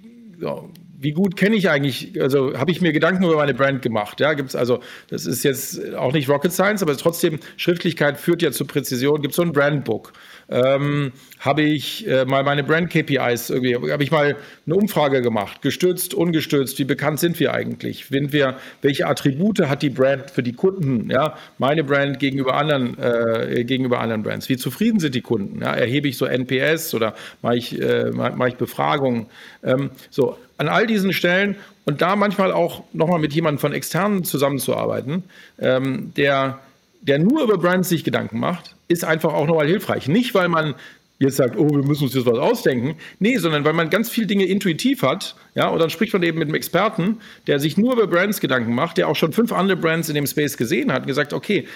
wie 1.02 1.12
gut 1.12 1.34
kenne 1.34 1.56
ich 1.56 1.70
eigentlich, 1.70 2.20
also 2.20 2.58
habe 2.58 2.70
ich 2.70 2.82
mir 2.82 2.92
Gedanken 2.92 3.24
über 3.24 3.36
meine 3.36 3.54
Brand 3.54 3.80
gemacht. 3.80 4.20
Ja, 4.20 4.34
gibt 4.34 4.50
es 4.50 4.56
also, 4.56 4.80
das 5.08 5.24
ist 5.24 5.42
jetzt 5.44 5.94
auch 5.94 6.12
nicht 6.12 6.28
Rocket 6.28 6.52
Science, 6.52 6.82
aber 6.82 6.94
trotzdem, 6.94 7.40
Schriftlichkeit 7.56 8.18
führt 8.18 8.42
ja 8.42 8.52
zu 8.52 8.66
Präzision. 8.66 9.22
Gibt 9.22 9.32
es 9.32 9.36
so 9.36 9.42
ein 9.42 9.52
Brandbook? 9.52 10.12
Ähm, 10.50 11.12
habe 11.38 11.62
ich 11.62 12.06
äh, 12.08 12.24
mal 12.24 12.42
meine 12.42 12.64
Brand-KPIs 12.64 13.50
irgendwie, 13.50 13.76
habe 13.76 14.02
ich 14.02 14.10
mal 14.10 14.36
eine 14.66 14.74
Umfrage 14.74 15.22
gemacht, 15.22 15.62
gestützt, 15.62 16.12
ungestützt, 16.12 16.78
wie 16.80 16.84
bekannt 16.84 17.20
sind 17.20 17.38
wir 17.38 17.54
eigentlich? 17.54 18.06
Sind 18.10 18.32
wir, 18.32 18.56
welche 18.82 19.06
Attribute 19.06 19.60
hat 19.60 19.82
die 19.82 19.90
Brand 19.90 20.30
für 20.30 20.42
die 20.42 20.52
Kunden? 20.52 21.08
Ja, 21.08 21.36
meine 21.58 21.84
Brand 21.84 22.18
gegenüber 22.18 22.54
anderen, 22.54 22.98
äh, 22.98 23.64
gegenüber 23.64 24.00
anderen 24.00 24.24
Brands. 24.24 24.48
Wie 24.48 24.56
zufrieden 24.56 24.98
sind 24.98 25.14
die 25.14 25.20
Kunden? 25.20 25.62
Ja, 25.62 25.72
erhebe 25.72 26.08
ich 26.08 26.16
so 26.16 26.26
NPS 26.26 26.94
oder 26.94 27.14
mache 27.42 27.56
ich, 27.56 27.80
äh, 27.80 28.10
mache 28.10 28.48
ich 28.48 28.56
Befragungen? 28.56 29.26
Ähm, 29.62 29.90
so, 30.10 30.36
an 30.58 30.68
all 30.68 30.86
diesen 30.86 31.12
Stellen 31.12 31.56
und 31.86 32.02
da 32.02 32.16
manchmal 32.16 32.52
auch 32.52 32.82
nochmal 32.92 33.18
mit 33.18 33.32
jemandem 33.32 33.60
von 33.60 33.72
externen 33.72 34.24
zusammenzuarbeiten, 34.24 35.24
ähm, 35.58 36.12
der, 36.16 36.58
der 37.00 37.18
nur 37.18 37.42
über 37.42 37.58
Brands 37.58 37.88
sich 37.88 38.04
Gedanken 38.04 38.38
macht, 38.38 38.76
ist 38.88 39.04
einfach 39.04 39.32
auch 39.32 39.46
nochmal 39.46 39.66
hilfreich. 39.66 40.08
Nicht, 40.08 40.34
weil 40.34 40.48
man 40.48 40.74
jetzt 41.20 41.36
sagt, 41.36 41.56
oh, 41.56 41.68
wir 41.68 41.86
müssen 41.86 42.04
uns 42.04 42.14
jetzt 42.14 42.26
was 42.26 42.38
ausdenken. 42.38 42.96
Nee, 43.18 43.36
sondern 43.36 43.64
weil 43.64 43.74
man 43.74 43.90
ganz 43.90 44.08
viele 44.08 44.26
Dinge 44.26 44.46
intuitiv 44.46 45.02
hat, 45.02 45.36
ja, 45.54 45.68
und 45.68 45.78
dann 45.78 45.90
spricht 45.90 46.12
man 46.12 46.22
eben 46.22 46.38
mit 46.38 46.48
einem 46.48 46.54
Experten, 46.54 47.18
der 47.46 47.60
sich 47.60 47.76
nur 47.76 47.92
über 47.92 48.06
Brands 48.06 48.40
Gedanken 48.40 48.74
macht, 48.74 48.96
der 48.96 49.06
auch 49.06 49.16
schon 49.16 49.32
fünf 49.32 49.52
andere 49.52 49.76
Brands 49.76 50.08
in 50.08 50.14
dem 50.14 50.26
Space 50.26 50.56
gesehen 50.56 50.90
hat 50.90 51.02
und 51.02 51.06
gesagt, 51.06 51.32
okay, 51.32 51.68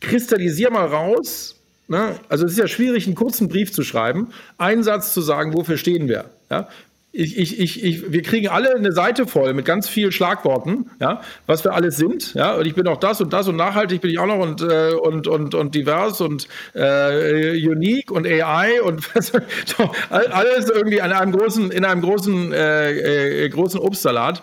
kristallisier 0.00 0.70
mal 0.70 0.86
raus, 0.86 1.56
ne? 1.88 2.20
also 2.28 2.46
es 2.46 2.52
ist 2.52 2.58
ja 2.58 2.68
schwierig, 2.68 3.06
einen 3.06 3.16
kurzen 3.16 3.48
Brief 3.48 3.72
zu 3.72 3.82
schreiben, 3.82 4.28
einen 4.56 4.84
Satz 4.84 5.12
zu 5.12 5.20
sagen, 5.20 5.52
wofür 5.54 5.76
stehen 5.76 6.08
wir. 6.08 6.26
Ja? 6.50 6.68
Ich, 7.18 7.36
ich, 7.36 7.58
ich, 7.58 7.82
ich, 7.82 8.12
wir 8.12 8.22
kriegen 8.22 8.46
alle 8.46 8.76
eine 8.76 8.92
Seite 8.92 9.26
voll 9.26 9.52
mit 9.52 9.64
ganz 9.64 9.88
vielen 9.88 10.12
Schlagworten, 10.12 10.88
ja, 11.00 11.20
was 11.46 11.64
wir 11.64 11.74
alles 11.74 11.96
sind, 11.96 12.34
ja, 12.34 12.54
und 12.54 12.64
ich 12.64 12.76
bin 12.76 12.86
auch 12.86 12.98
das 12.98 13.20
und 13.20 13.32
das 13.32 13.48
und 13.48 13.56
nachhaltig 13.56 14.00
bin 14.02 14.12
ich 14.12 14.20
auch 14.20 14.26
noch 14.26 14.38
und, 14.38 14.62
äh, 14.62 14.92
und, 14.92 15.26
und, 15.26 15.52
und 15.56 15.74
divers 15.74 16.20
und 16.20 16.46
äh, 16.76 17.58
unique 17.58 18.12
und 18.12 18.24
AI 18.24 18.80
und 18.82 19.02
alles 20.10 20.70
irgendwie 20.70 20.98
in 20.98 21.12
einem 21.12 21.32
großen, 21.32 21.72
in 21.72 21.84
einem 21.84 22.02
großen, 22.02 22.52
äh, 22.52 23.46
äh, 23.46 23.48
großen 23.48 23.80
Obstsalat. 23.80 24.40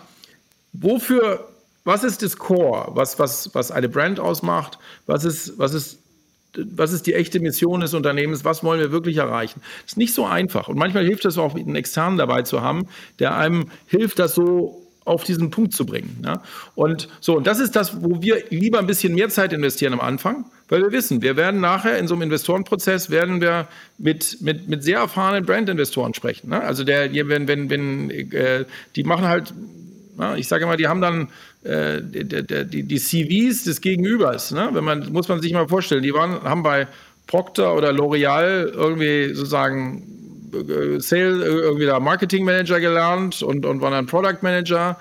Wofür, 0.74 1.48
was 1.84 2.04
ist 2.04 2.22
das 2.22 2.36
Core, 2.36 2.88
was, 2.90 3.18
was, 3.18 3.54
was 3.54 3.70
eine 3.70 3.88
Brand 3.88 4.20
ausmacht, 4.20 4.78
was 5.06 5.24
ist, 5.24 5.58
was 5.58 5.72
ist 5.72 6.00
was 6.58 6.92
ist 6.92 7.06
die 7.06 7.14
echte 7.14 7.40
Mission 7.40 7.80
des 7.80 7.94
Unternehmens, 7.94 8.44
was 8.44 8.64
wollen 8.64 8.80
wir 8.80 8.92
wirklich 8.92 9.16
erreichen. 9.18 9.60
Das 9.82 9.92
ist 9.92 9.96
nicht 9.96 10.14
so 10.14 10.24
einfach. 10.24 10.68
Und 10.68 10.78
manchmal 10.78 11.04
hilft 11.04 11.24
es 11.24 11.38
auch, 11.38 11.54
einen 11.54 11.76
Externen 11.76 12.18
dabei 12.18 12.42
zu 12.42 12.62
haben, 12.62 12.86
der 13.18 13.36
einem 13.36 13.66
hilft, 13.86 14.18
das 14.18 14.34
so 14.34 14.86
auf 15.06 15.22
diesen 15.22 15.50
Punkt 15.50 15.72
zu 15.72 15.86
bringen. 15.86 16.22
Ja? 16.24 16.42
Und 16.74 17.08
so, 17.20 17.36
und 17.36 17.46
das 17.46 17.60
ist 17.60 17.76
das, 17.76 18.02
wo 18.02 18.20
wir 18.22 18.42
lieber 18.50 18.80
ein 18.80 18.86
bisschen 18.86 19.14
mehr 19.14 19.28
Zeit 19.28 19.52
investieren 19.52 19.92
am 19.92 20.00
Anfang, 20.00 20.44
weil 20.68 20.82
wir 20.82 20.90
wissen, 20.90 21.22
wir 21.22 21.36
werden 21.36 21.60
nachher 21.60 21.98
in 21.98 22.08
so 22.08 22.14
einem 22.14 22.22
Investorenprozess 22.22 23.08
werden 23.08 23.40
wir 23.40 23.68
mit, 23.98 24.38
mit, 24.40 24.68
mit 24.68 24.82
sehr 24.82 24.98
erfahrenen 24.98 25.46
Brand-Investoren 25.46 26.12
sprechen. 26.12 26.50
Ne? 26.50 26.60
Also 26.60 26.82
der, 26.82 27.12
wenn, 27.28 27.46
wenn, 27.46 27.70
wenn, 27.70 28.10
äh, 28.10 28.64
die 28.96 29.04
machen 29.04 29.26
halt, 29.26 29.54
na, 30.16 30.36
ich 30.36 30.48
sage 30.48 30.66
mal, 30.66 30.76
die 30.76 30.88
haben 30.88 31.00
dann 31.00 31.28
äh, 31.62 32.00
die, 32.02 32.82
die, 32.82 32.98
CVs 32.98 33.64
des 33.64 33.80
Gegenübers. 33.80 34.52
Ne? 34.52 34.70
Wenn 34.72 34.84
man, 34.84 35.12
muss 35.12 35.28
man 35.28 35.40
sich 35.42 35.52
mal 35.52 35.68
vorstellen, 35.68 36.02
die 36.02 36.14
waren, 36.14 36.42
haben 36.42 36.62
bei 36.62 36.86
Procter 37.26 37.74
oder 37.74 37.90
L'Oreal 37.90 38.68
irgendwie 38.72 39.34
sozusagen 39.34 40.16
äh, 40.54 40.96
äh, 40.96 41.18
irgendwie 41.18 41.86
da 41.86 42.00
Marketing 42.00 42.44
Manager 42.44 42.80
gelernt 42.80 43.42
und, 43.42 43.66
und 43.66 43.80
waren 43.80 43.92
dann 43.92 44.06
Product 44.06 44.42
Manager. 44.42 44.96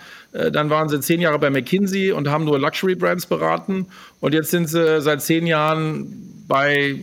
Dann 0.52 0.70
waren 0.70 0.90
sie 0.90 1.00
zehn 1.00 1.22
Jahre 1.22 1.40
bei 1.40 1.50
McKinsey 1.50 2.12
und 2.12 2.28
haben 2.28 2.44
nur 2.44 2.60
Luxury 2.60 2.96
Brands 2.96 3.26
beraten. 3.26 3.88
Und 4.20 4.34
jetzt 4.34 4.52
sind 4.52 4.68
sie 4.68 5.00
seit 5.00 5.22
zehn 5.22 5.48
Jahren 5.48 6.44
bei 6.46 7.00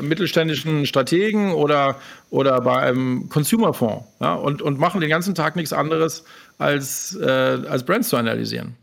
mittelständischen 0.00 0.86
Strategen 0.86 1.52
oder, 1.52 1.96
oder 2.30 2.60
bei 2.60 2.78
einem 2.78 3.28
Consumerfonds 3.28 4.04
ja, 4.20 4.34
und, 4.34 4.62
und 4.62 4.78
machen 4.78 5.00
den 5.00 5.10
ganzen 5.10 5.34
Tag 5.34 5.56
nichts 5.56 5.72
anderes, 5.72 6.24
als, 6.62 7.16
äh, 7.20 7.26
als 7.26 7.84
Brands 7.84 8.08
zu 8.08 8.16
analysieren. 8.16 8.76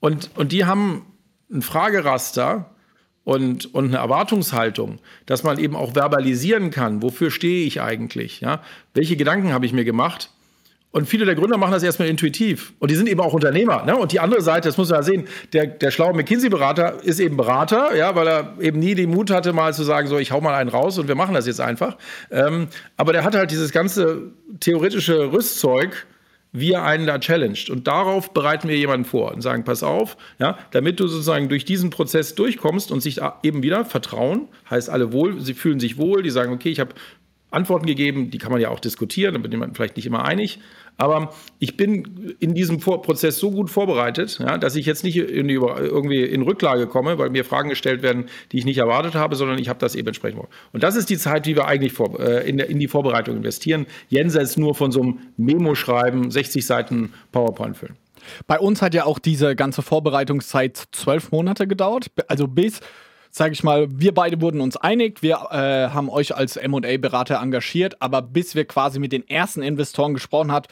Und, 0.00 0.30
und 0.36 0.52
die 0.52 0.64
haben 0.64 1.04
ein 1.50 1.62
Frageraster 1.62 2.70
und, 3.24 3.74
und 3.74 3.88
eine 3.88 3.98
Erwartungshaltung, 3.98 5.00
dass 5.26 5.42
man 5.42 5.58
eben 5.58 5.76
auch 5.76 5.94
verbalisieren 5.94 6.70
kann, 6.70 7.02
wofür 7.02 7.30
stehe 7.30 7.66
ich 7.66 7.80
eigentlich, 7.82 8.40
ja? 8.40 8.62
welche 8.94 9.16
Gedanken 9.16 9.52
habe 9.52 9.66
ich 9.66 9.72
mir 9.72 9.84
gemacht. 9.84 10.30
Und 10.90 11.06
viele 11.06 11.26
der 11.26 11.34
Gründer 11.34 11.58
machen 11.58 11.72
das 11.72 11.82
erstmal 11.82 12.08
intuitiv. 12.08 12.72
Und 12.78 12.90
die 12.90 12.94
sind 12.94 13.08
eben 13.08 13.20
auch 13.20 13.34
Unternehmer. 13.34 13.84
Ne? 13.84 13.94
Und 13.94 14.12
die 14.12 14.20
andere 14.20 14.40
Seite, 14.40 14.68
das 14.68 14.78
muss 14.78 14.88
man 14.88 15.00
ja 15.00 15.02
sehen, 15.02 15.28
der, 15.52 15.66
der 15.66 15.90
schlaue 15.90 16.14
McKinsey-Berater 16.14 17.04
ist 17.04 17.20
eben 17.20 17.36
Berater, 17.36 17.94
ja, 17.94 18.14
weil 18.16 18.26
er 18.26 18.54
eben 18.60 18.78
nie 18.78 18.94
den 18.94 19.10
Mut 19.10 19.30
hatte, 19.30 19.52
mal 19.52 19.74
zu 19.74 19.84
sagen, 19.84 20.08
so, 20.08 20.16
ich 20.16 20.32
hau 20.32 20.40
mal 20.40 20.54
einen 20.54 20.70
raus 20.70 20.98
und 20.98 21.06
wir 21.06 21.14
machen 21.14 21.34
das 21.34 21.46
jetzt 21.46 21.60
einfach. 21.60 21.98
Ähm, 22.30 22.68
aber 22.96 23.12
der 23.12 23.24
hat 23.24 23.34
halt 23.34 23.50
dieses 23.50 23.70
ganze 23.70 24.32
theoretische 24.60 25.30
Rüstzeug, 25.30 26.06
wie 26.52 26.72
er 26.72 26.84
einen 26.84 27.06
da 27.06 27.18
challenged. 27.18 27.70
Und 27.70 27.86
darauf 27.86 28.32
bereiten 28.32 28.68
wir 28.68 28.76
jemanden 28.76 29.04
vor 29.04 29.32
und 29.32 29.42
sagen, 29.42 29.64
pass 29.64 29.82
auf, 29.82 30.16
ja, 30.38 30.58
damit 30.70 31.00
du 31.00 31.06
sozusagen 31.06 31.48
durch 31.48 31.64
diesen 31.64 31.90
Prozess 31.90 32.34
durchkommst 32.34 32.90
und 32.90 33.00
sich 33.00 33.20
eben 33.42 33.62
wieder 33.62 33.84
vertrauen, 33.84 34.48
heißt 34.70 34.90
alle 34.90 35.12
wohl, 35.12 35.40
sie 35.40 35.54
fühlen 35.54 35.80
sich 35.80 35.98
wohl, 35.98 36.22
die 36.22 36.30
sagen, 36.30 36.52
okay, 36.52 36.70
ich 36.70 36.80
habe 36.80 36.94
Antworten 37.50 37.86
gegeben, 37.86 38.30
die 38.30 38.38
kann 38.38 38.52
man 38.52 38.60
ja 38.60 38.68
auch 38.68 38.80
diskutieren, 38.80 39.34
da 39.34 39.40
bin 39.40 39.58
man 39.58 39.74
vielleicht 39.74 39.96
nicht 39.96 40.06
immer 40.06 40.24
einig. 40.24 40.58
Aber 40.98 41.32
ich 41.60 41.76
bin 41.76 42.36
in 42.40 42.54
diesem 42.54 42.80
Prozess 42.80 43.38
so 43.38 43.52
gut 43.52 43.70
vorbereitet, 43.70 44.40
ja, 44.40 44.58
dass 44.58 44.74
ich 44.74 44.84
jetzt 44.84 45.04
nicht 45.04 45.16
in 45.16 45.48
irgendwie 45.48 46.24
in 46.24 46.42
Rücklage 46.42 46.88
komme, 46.88 47.18
weil 47.18 47.30
mir 47.30 47.44
Fragen 47.44 47.68
gestellt 47.68 48.02
werden, 48.02 48.26
die 48.50 48.58
ich 48.58 48.64
nicht 48.64 48.78
erwartet 48.78 49.14
habe, 49.14 49.36
sondern 49.36 49.58
ich 49.58 49.68
habe 49.68 49.78
das 49.78 49.94
eben 49.94 50.08
entsprechend. 50.08 50.42
Und 50.72 50.82
das 50.82 50.96
ist 50.96 51.08
die 51.08 51.16
Zeit, 51.16 51.46
die 51.46 51.54
wir 51.54 51.66
eigentlich 51.66 51.92
vor, 51.92 52.18
äh, 52.18 52.48
in, 52.48 52.58
der, 52.58 52.68
in, 52.68 52.80
die 52.80 52.88
Vorbereitung 52.88 53.36
investieren. 53.36 53.86
Jenseits 54.08 54.56
nur 54.56 54.74
von 54.74 54.90
so 54.90 55.00
einem 55.00 55.18
Memo 55.36 55.76
schreiben, 55.76 56.32
60 56.32 56.66
Seiten 56.66 57.12
PowerPoint 57.30 57.76
füllen. 57.76 57.96
Bei 58.48 58.58
uns 58.58 58.82
hat 58.82 58.92
ja 58.92 59.04
auch 59.04 59.20
diese 59.20 59.54
ganze 59.54 59.82
Vorbereitungszeit 59.82 60.88
zwölf 60.90 61.30
Monate 61.30 61.68
gedauert, 61.68 62.10
also 62.26 62.48
bis 62.48 62.80
sage 63.30 63.52
ich 63.52 63.62
mal, 63.62 63.86
wir 63.90 64.14
beide 64.14 64.40
wurden 64.40 64.60
uns 64.60 64.76
einig, 64.76 65.22
wir 65.22 65.34
äh, 65.50 65.90
haben 65.90 66.08
euch 66.08 66.34
als 66.34 66.58
MA-Berater 66.60 67.40
engagiert, 67.40 68.00
aber 68.00 68.22
bis 68.22 68.54
wir 68.54 68.64
quasi 68.64 68.98
mit 68.98 69.12
den 69.12 69.28
ersten 69.28 69.62
Investoren 69.62 70.14
gesprochen 70.14 70.50
haben, 70.50 70.66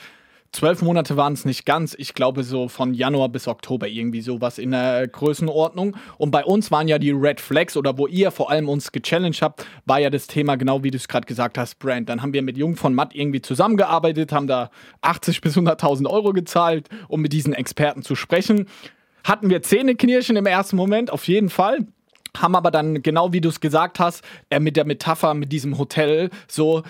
Zwölf 0.57 0.81
Monate 0.81 1.19
waren 1.19 1.35
es 1.35 1.45
nicht 1.45 1.67
ganz. 1.67 1.95
Ich 1.99 2.15
glaube, 2.15 2.43
so 2.43 2.69
von 2.69 2.95
Januar 2.95 3.29
bis 3.29 3.47
Oktober 3.47 3.89
irgendwie 3.89 4.23
sowas 4.23 4.57
in 4.57 4.71
der 4.71 5.07
Größenordnung. 5.07 5.99
Und 6.17 6.31
bei 6.31 6.47
uns 6.47 6.71
waren 6.71 6.89
ja 6.89 6.99
die 6.99 7.11
Red 7.11 7.43
Flags 7.43 7.77
oder 7.77 7.99
wo 7.99 8.07
ihr 8.07 8.31
vor 8.31 8.51
allem 8.51 8.71
uns 8.71 8.91
gechallenged 8.91 9.43
habt, 9.43 9.67
war 9.85 10.01
ja 10.01 10.09
das 10.09 10.29
Thema, 10.29 10.57
genau 10.57 10.83
wie 10.83 10.91
du 10.91 10.97
es 10.97 11.09
gerade 11.09 11.27
gesagt 11.27 11.59
hast, 11.59 11.79
Brand. 11.79 12.09
Dann 12.09 12.23
haben 12.23 12.33
wir 12.33 12.41
mit 12.41 12.57
Jung 12.57 12.75
von 12.75 12.95
Matt 12.95 13.15
irgendwie 13.15 13.43
zusammengearbeitet, 13.43 14.33
haben 14.33 14.47
da 14.47 14.71
80 15.03 15.43
bis 15.43 15.59
100.000 15.59 16.09
Euro 16.09 16.33
gezahlt, 16.33 16.89
um 17.09 17.21
mit 17.21 17.35
diesen 17.35 17.53
Experten 17.53 18.01
zu 18.01 18.15
sprechen. 18.15 18.67
Hatten 19.25 19.51
wir 19.51 19.61
Zähneknirschen 19.61 20.37
im 20.37 20.47
ersten 20.47 20.77
Moment, 20.77 21.13
auf 21.13 21.29
jeden 21.29 21.51
Fall 21.51 21.81
haben 22.35 22.55
aber 22.55 22.71
dann, 22.71 23.03
genau 23.03 23.33
wie 23.33 23.41
du 23.41 23.49
es 23.49 23.61
gesagt 23.61 23.99
hast, 23.99 24.23
äh, 24.51 24.61
mit 24.61 24.77
der 24.77 24.85
Metapher 24.85 25.33
mit 25.33 25.53
diesem 25.53 25.79
Hotel 25.79 26.29
so 26.49 26.83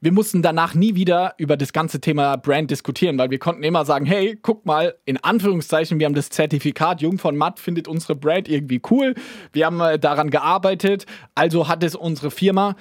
wir 0.00 0.12
mussten 0.12 0.42
danach 0.42 0.74
nie 0.74 0.94
wieder 0.94 1.34
über 1.38 1.56
das 1.56 1.72
ganze 1.72 2.00
Thema 2.00 2.36
Brand 2.36 2.70
diskutieren, 2.70 3.18
weil 3.18 3.30
wir 3.30 3.38
konnten 3.38 3.62
immer 3.62 3.84
sagen, 3.84 4.04
hey, 4.04 4.38
guck 4.40 4.66
mal, 4.66 4.94
in 5.04 5.16
Anführungszeichen, 5.16 5.98
wir 5.98 6.06
haben 6.06 6.14
das 6.14 6.28
Zertifikat, 6.28 7.00
Jung 7.00 7.18
von 7.18 7.36
Matt 7.36 7.58
findet 7.58 7.88
unsere 7.88 8.14
Brand 8.14 8.48
irgendwie 8.48 8.80
cool, 8.90 9.14
wir 9.52 9.66
haben 9.66 9.80
äh, 9.80 9.98
daran 9.98 10.30
gearbeitet, 10.30 11.06
also 11.34 11.68
hat 11.68 11.82
es 11.82 11.94
unsere 11.94 12.30
Firma, 12.30 12.76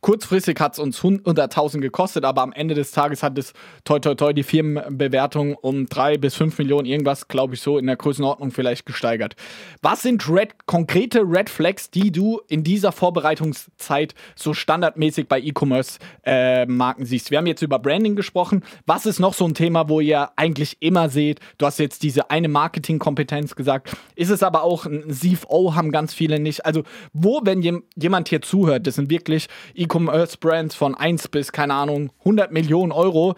kurzfristig 0.00 0.58
hat 0.60 0.74
es 0.74 0.78
uns 0.78 1.00
100.000 1.00 1.80
gekostet, 1.80 2.24
aber 2.24 2.42
am 2.42 2.52
Ende 2.52 2.74
des 2.74 2.92
Tages 2.92 3.22
hat 3.22 3.36
es 3.38 3.52
toi 3.84 3.98
toi 3.98 4.14
toi 4.14 4.32
die 4.32 4.42
Firmenbewertung 4.42 5.54
um 5.54 5.86
drei 5.86 6.16
bis 6.18 6.34
fünf 6.34 6.58
Millionen 6.58 6.86
irgendwas, 6.86 7.28
glaube 7.28 7.54
ich, 7.54 7.60
so 7.60 7.78
in 7.78 7.86
der 7.86 7.96
Größenordnung 7.96 8.50
vielleicht 8.50 8.86
gesteigert. 8.86 9.34
Was 9.82 10.02
sind 10.02 10.28
red, 10.28 10.66
konkrete 10.66 11.22
Red 11.22 11.50
Flags, 11.50 11.90
die 11.90 12.12
du 12.12 12.40
in 12.48 12.62
dieser 12.62 12.92
Vorbereitungszeit 12.92 14.14
so 14.36 14.54
standardmäßig 14.54 15.28
bei 15.28 15.40
E-Commerce 15.40 15.98
äh, 16.22 16.59
Marken 16.66 17.04
siehst. 17.04 17.30
Wir 17.30 17.38
haben 17.38 17.46
jetzt 17.46 17.62
über 17.62 17.78
Branding 17.78 18.16
gesprochen. 18.16 18.62
Was 18.86 19.06
ist 19.06 19.18
noch 19.18 19.34
so 19.34 19.44
ein 19.44 19.54
Thema, 19.54 19.88
wo 19.88 20.00
ihr 20.00 20.30
eigentlich 20.36 20.76
immer 20.80 21.08
seht, 21.08 21.40
du 21.58 21.66
hast 21.66 21.78
jetzt 21.78 22.02
diese 22.02 22.30
eine 22.30 22.48
Marketingkompetenz 22.48 23.54
gesagt, 23.56 23.96
ist 24.16 24.30
es 24.30 24.42
aber 24.42 24.62
auch 24.62 24.86
ein 24.86 25.10
CFO 25.10 25.74
haben 25.74 25.90
ganz 25.92 26.14
viele 26.14 26.38
nicht. 26.38 26.66
Also 26.66 26.82
wo, 27.12 27.40
wenn 27.44 27.62
jemand 27.96 28.28
hier 28.28 28.42
zuhört, 28.42 28.86
das 28.86 28.96
sind 28.96 29.10
wirklich 29.10 29.48
E-Commerce-Brands 29.74 30.74
von 30.74 30.94
1 30.94 31.28
bis, 31.28 31.52
keine 31.52 31.74
Ahnung, 31.74 32.12
100 32.20 32.52
Millionen 32.52 32.92
Euro, 32.92 33.34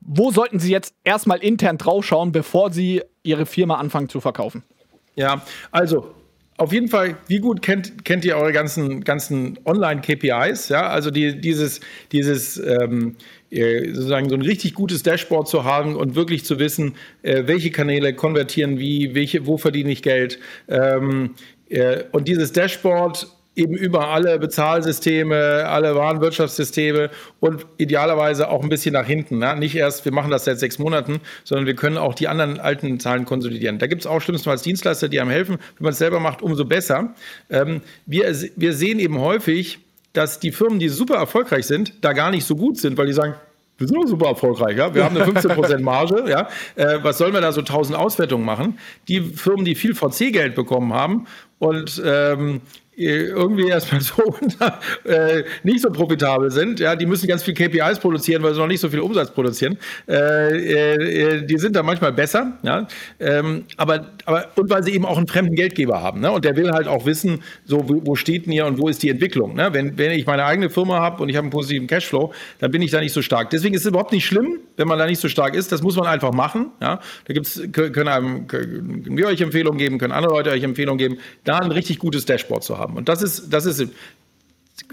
wo 0.00 0.30
sollten 0.30 0.58
sie 0.58 0.70
jetzt 0.70 0.94
erstmal 1.04 1.38
intern 1.38 1.78
draufschauen, 1.78 2.32
bevor 2.32 2.70
sie 2.70 3.02
ihre 3.22 3.46
Firma 3.46 3.76
anfangen 3.76 4.08
zu 4.08 4.20
verkaufen? 4.20 4.62
Ja, 5.16 5.42
also 5.72 6.14
auf 6.58 6.72
jeden 6.72 6.88
Fall, 6.88 7.16
wie 7.28 7.38
gut 7.38 7.62
kennt, 7.62 8.04
kennt 8.04 8.24
ihr 8.24 8.36
eure 8.36 8.52
ganzen, 8.52 9.04
ganzen 9.04 9.58
Online-KPIs? 9.64 10.68
Ja, 10.68 10.88
also 10.88 11.12
die, 11.12 11.40
dieses, 11.40 11.80
dieses 12.10 12.58
ähm, 12.58 13.14
äh, 13.50 13.92
sozusagen 13.92 14.28
so 14.28 14.34
ein 14.34 14.42
richtig 14.42 14.74
gutes 14.74 15.04
Dashboard 15.04 15.46
zu 15.48 15.62
haben 15.62 15.94
und 15.94 16.16
wirklich 16.16 16.44
zu 16.44 16.58
wissen, 16.58 16.96
äh, 17.22 17.44
welche 17.46 17.70
Kanäle 17.70 18.12
konvertieren 18.12 18.78
wie, 18.78 19.14
welche, 19.14 19.46
wo 19.46 19.56
verdiene 19.56 19.92
ich 19.92 20.02
Geld. 20.02 20.40
Ähm, 20.68 21.36
äh, 21.68 22.02
und 22.10 22.26
dieses 22.26 22.52
Dashboard 22.52 23.28
eben 23.58 23.74
über 23.74 24.08
alle 24.08 24.38
Bezahlsysteme, 24.38 25.66
alle 25.66 25.94
Warenwirtschaftssysteme 25.96 27.10
und 27.40 27.66
idealerweise 27.76 28.48
auch 28.48 28.62
ein 28.62 28.68
bisschen 28.68 28.92
nach 28.92 29.06
hinten. 29.06 29.38
Ne? 29.38 29.56
Nicht 29.56 29.74
erst, 29.74 30.04
wir 30.04 30.12
machen 30.12 30.30
das 30.30 30.44
seit 30.44 30.58
sechs 30.60 30.78
Monaten, 30.78 31.20
sondern 31.44 31.66
wir 31.66 31.74
können 31.74 31.98
auch 31.98 32.14
die 32.14 32.28
anderen 32.28 32.60
alten 32.60 33.00
Zahlen 33.00 33.24
konsolidieren. 33.24 33.78
Da 33.78 33.88
gibt 33.88 34.02
es 34.02 34.06
auch 34.06 34.20
schlimmstenfalls 34.20 34.62
Dienstleister, 34.62 35.08
die 35.08 35.20
einem 35.20 35.30
helfen. 35.30 35.56
Wenn 35.76 35.84
man 35.84 35.92
es 35.92 35.98
selber 35.98 36.20
macht, 36.20 36.40
umso 36.40 36.64
besser. 36.64 37.14
Ähm, 37.50 37.82
wir, 38.06 38.32
wir 38.56 38.72
sehen 38.72 39.00
eben 39.00 39.20
häufig, 39.20 39.80
dass 40.12 40.38
die 40.38 40.52
Firmen, 40.52 40.78
die 40.78 40.88
super 40.88 41.16
erfolgreich 41.16 41.66
sind, 41.66 41.92
da 42.02 42.12
gar 42.12 42.30
nicht 42.30 42.44
so 42.44 42.54
gut 42.54 42.78
sind, 42.78 42.96
weil 42.96 43.06
die 43.06 43.12
sagen, 43.12 43.34
wir 43.78 43.86
sind 43.86 43.96
doch 43.96 44.08
super 44.08 44.26
erfolgreich, 44.26 44.76
ja. 44.76 44.92
Wir 44.92 45.04
haben 45.04 45.16
eine 45.16 45.24
15% 45.24 45.80
Marge, 45.80 46.24
ja. 46.28 46.48
Äh, 46.74 46.98
was 47.02 47.18
sollen 47.18 47.32
wir 47.32 47.40
da 47.40 47.52
so 47.52 47.60
1000 47.60 47.96
Auswertungen 47.96 48.44
machen? 48.44 48.78
Die 49.06 49.20
Firmen, 49.20 49.64
die 49.64 49.76
viel 49.76 49.94
VC-Geld 49.94 50.56
bekommen 50.56 50.92
haben 50.92 51.26
und 51.58 52.02
ähm, 52.04 52.60
irgendwie 52.98 53.68
erstmal 53.68 54.00
so 54.00 54.22
äh, 55.04 55.44
nicht 55.62 55.80
so 55.80 55.90
profitabel 55.90 56.50
sind, 56.50 56.80
ja, 56.80 56.96
die 56.96 57.06
müssen 57.06 57.28
ganz 57.28 57.42
viel 57.42 57.54
KPIs 57.54 58.00
produzieren, 58.00 58.42
weil 58.42 58.54
sie 58.54 58.60
noch 58.60 58.66
nicht 58.66 58.80
so 58.80 58.88
viel 58.88 59.00
Umsatz 59.00 59.30
produzieren. 59.30 59.78
Äh, 60.08 61.36
äh, 61.36 61.46
die 61.46 61.58
sind 61.58 61.76
da 61.76 61.82
manchmal 61.82 62.12
besser, 62.12 62.58
ja, 62.62 62.88
ähm, 63.20 63.64
aber, 63.76 64.06
aber 64.24 64.48
und 64.56 64.68
weil 64.68 64.82
sie 64.82 64.92
eben 64.92 65.06
auch 65.06 65.16
einen 65.16 65.28
fremden 65.28 65.54
Geldgeber 65.54 66.02
haben, 66.02 66.20
ne? 66.20 66.32
Und 66.32 66.44
der 66.44 66.56
will 66.56 66.72
halt 66.72 66.88
auch 66.88 67.06
wissen, 67.06 67.42
so 67.64 67.88
wo, 67.88 68.04
wo 68.04 68.14
steht 68.16 68.46
denn 68.46 68.52
hier 68.52 68.66
und 68.66 68.78
wo 68.78 68.88
ist 68.88 69.02
die 69.02 69.10
Entwicklung. 69.10 69.54
Ne? 69.54 69.68
Wenn, 69.72 69.96
wenn 69.96 70.10
ich 70.12 70.26
meine 70.26 70.44
eigene 70.44 70.70
Firma 70.70 70.98
habe 70.98 71.22
und 71.22 71.28
ich 71.28 71.36
habe 71.36 71.44
einen 71.44 71.52
positiven 71.52 71.86
Cashflow, 71.86 72.32
dann 72.58 72.70
bin 72.70 72.82
ich 72.82 72.90
da 72.90 73.00
nicht 73.00 73.12
so 73.12 73.22
stark. 73.22 73.50
Deswegen 73.50 73.74
ist 73.74 73.82
es 73.82 73.86
überhaupt 73.86 74.12
nicht 74.12 74.26
schlimm, 74.26 74.58
wenn 74.76 74.88
man 74.88 74.98
da 74.98 75.06
nicht 75.06 75.20
so 75.20 75.28
stark 75.28 75.54
ist. 75.54 75.70
Das 75.70 75.82
muss 75.82 75.96
man 75.96 76.06
einfach 76.06 76.32
machen. 76.32 76.72
Ja? 76.80 77.00
Da 77.26 77.34
gibt's, 77.34 77.60
können, 77.72 78.08
einem, 78.08 78.46
können 78.46 79.16
wir 79.16 79.26
euch 79.28 79.40
Empfehlungen 79.40 79.78
geben, 79.78 79.98
können 79.98 80.12
andere 80.12 80.32
Leute 80.32 80.50
euch 80.50 80.62
Empfehlungen 80.62 80.98
geben, 80.98 81.18
da 81.48 81.58
ein 81.58 81.70
richtig 81.70 81.98
gutes 81.98 82.24
Dashboard 82.24 82.62
zu 82.62 82.78
haben. 82.78 82.96
Und 82.96 83.08
das 83.08 83.22
ist, 83.22 83.52
das 83.52 83.64
ist 83.64 83.86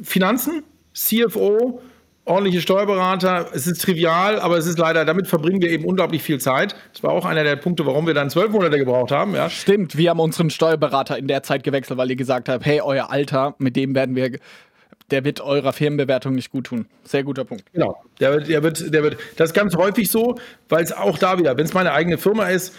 Finanzen, 0.01 0.63
CFO, 0.93 1.81
ordentliche 2.25 2.61
Steuerberater. 2.61 3.49
Es 3.53 3.67
ist 3.67 3.81
trivial, 3.81 4.39
aber 4.39 4.57
es 4.57 4.65
ist 4.65 4.79
leider, 4.79 5.05
damit 5.05 5.27
verbringen 5.27 5.61
wir 5.61 5.69
eben 5.69 5.85
unglaublich 5.85 6.23
viel 6.23 6.39
Zeit. 6.39 6.75
Das 6.93 7.03
war 7.03 7.11
auch 7.11 7.25
einer 7.25 7.43
der 7.43 7.55
Punkte, 7.55 7.85
warum 7.85 8.07
wir 8.07 8.13
dann 8.13 8.29
zwölf 8.29 8.51
Monate 8.51 8.77
gebraucht 8.77 9.11
haben. 9.11 9.35
Ja. 9.35 9.49
Stimmt, 9.49 9.97
wir 9.97 10.09
haben 10.09 10.19
unseren 10.19 10.49
Steuerberater 10.49 11.17
in 11.17 11.27
der 11.27 11.43
Zeit 11.43 11.63
gewechselt, 11.63 11.97
weil 11.97 12.09
ihr 12.09 12.15
gesagt 12.15 12.49
habt, 12.49 12.65
hey, 12.65 12.81
euer 12.81 13.11
Alter, 13.11 13.55
mit 13.59 13.75
dem 13.75 13.93
werden 13.93 14.15
wir 14.15 14.31
der 15.11 15.23
wird 15.23 15.39
eurer 15.41 15.71
Firmenbewertung 15.71 16.33
nicht 16.33 16.51
gut 16.51 16.65
tun. 16.65 16.87
Sehr 17.03 17.23
guter 17.23 17.45
Punkt. 17.45 17.63
Genau. 17.73 18.01
Der 18.19 18.33
wird, 18.33 18.47
der 18.49 18.63
wird, 18.63 18.93
der 18.93 19.03
wird, 19.03 19.17
das 19.35 19.51
ist 19.51 19.53
ganz 19.53 19.75
häufig 19.75 20.09
so, 20.09 20.35
weil 20.67 20.83
es 20.83 20.91
auch 20.91 21.17
da 21.19 21.37
wieder, 21.37 21.57
wenn 21.57 21.65
es 21.65 21.73
meine 21.73 21.91
eigene 21.91 22.17
Firma 22.17 22.45
ist, 22.45 22.75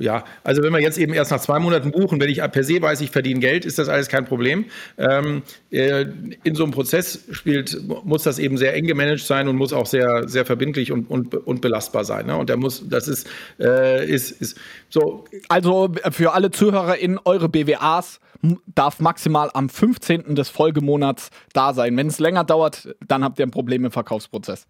ja, 0.00 0.24
also 0.42 0.62
wenn 0.62 0.72
wir 0.72 0.80
jetzt 0.80 0.98
eben 0.98 1.12
erst 1.12 1.30
nach 1.30 1.40
zwei 1.40 1.58
Monaten 1.58 1.90
buchen, 1.90 2.20
wenn 2.20 2.30
ich 2.30 2.38
per 2.38 2.64
se 2.64 2.80
weiß, 2.80 3.00
ich 3.02 3.10
verdiene 3.10 3.40
Geld, 3.40 3.64
ist 3.64 3.78
das 3.78 3.88
alles 3.88 4.08
kein 4.08 4.24
Problem. 4.24 4.64
Ähm, 4.96 5.42
äh, 5.70 6.06
in 6.44 6.54
so 6.54 6.64
einem 6.64 6.72
Prozess 6.72 7.24
spielt, 7.30 7.78
muss 8.04 8.22
das 8.22 8.38
eben 8.38 8.56
sehr 8.56 8.74
eng 8.74 8.86
gemanagt 8.86 9.20
sein 9.20 9.48
und 9.48 9.56
muss 9.56 9.72
auch 9.72 9.86
sehr, 9.86 10.28
sehr 10.28 10.46
verbindlich 10.46 10.92
und, 10.92 11.10
und, 11.10 11.34
und 11.34 11.60
belastbar 11.60 12.04
sein. 12.04 12.26
Ne? 12.26 12.36
Und 12.36 12.48
der 12.48 12.56
muss, 12.56 12.88
das 12.88 13.06
ist, 13.06 13.28
äh, 13.58 14.08
ist, 14.08 14.30
ist 14.30 14.58
so. 14.88 15.24
Also 15.48 15.92
für 16.10 16.32
alle 16.32 16.50
Zuhörer 16.50 16.96
in 16.96 17.18
eure 17.24 17.48
BWAs 17.48 18.20
darf 18.66 19.00
maximal 19.00 19.50
am 19.52 19.68
15. 19.68 20.34
des 20.34 20.48
Folgemonats 20.48 21.30
da 21.52 21.74
sein. 21.74 21.96
Wenn 21.96 22.06
es 22.06 22.18
länger 22.18 22.44
dauert, 22.44 22.88
dann 23.06 23.22
habt 23.22 23.38
ihr 23.38 23.46
ein 23.46 23.50
Problem 23.50 23.84
im 23.84 23.90
Verkaufsprozess. 23.90 24.66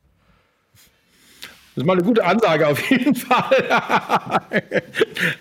Das 1.80 1.84
ist 1.84 1.86
mal 1.86 1.94
eine 1.94 2.02
gute 2.02 2.24
Ansage 2.26 2.68
auf 2.68 2.90
jeden 2.90 3.14
Fall. 3.14 3.80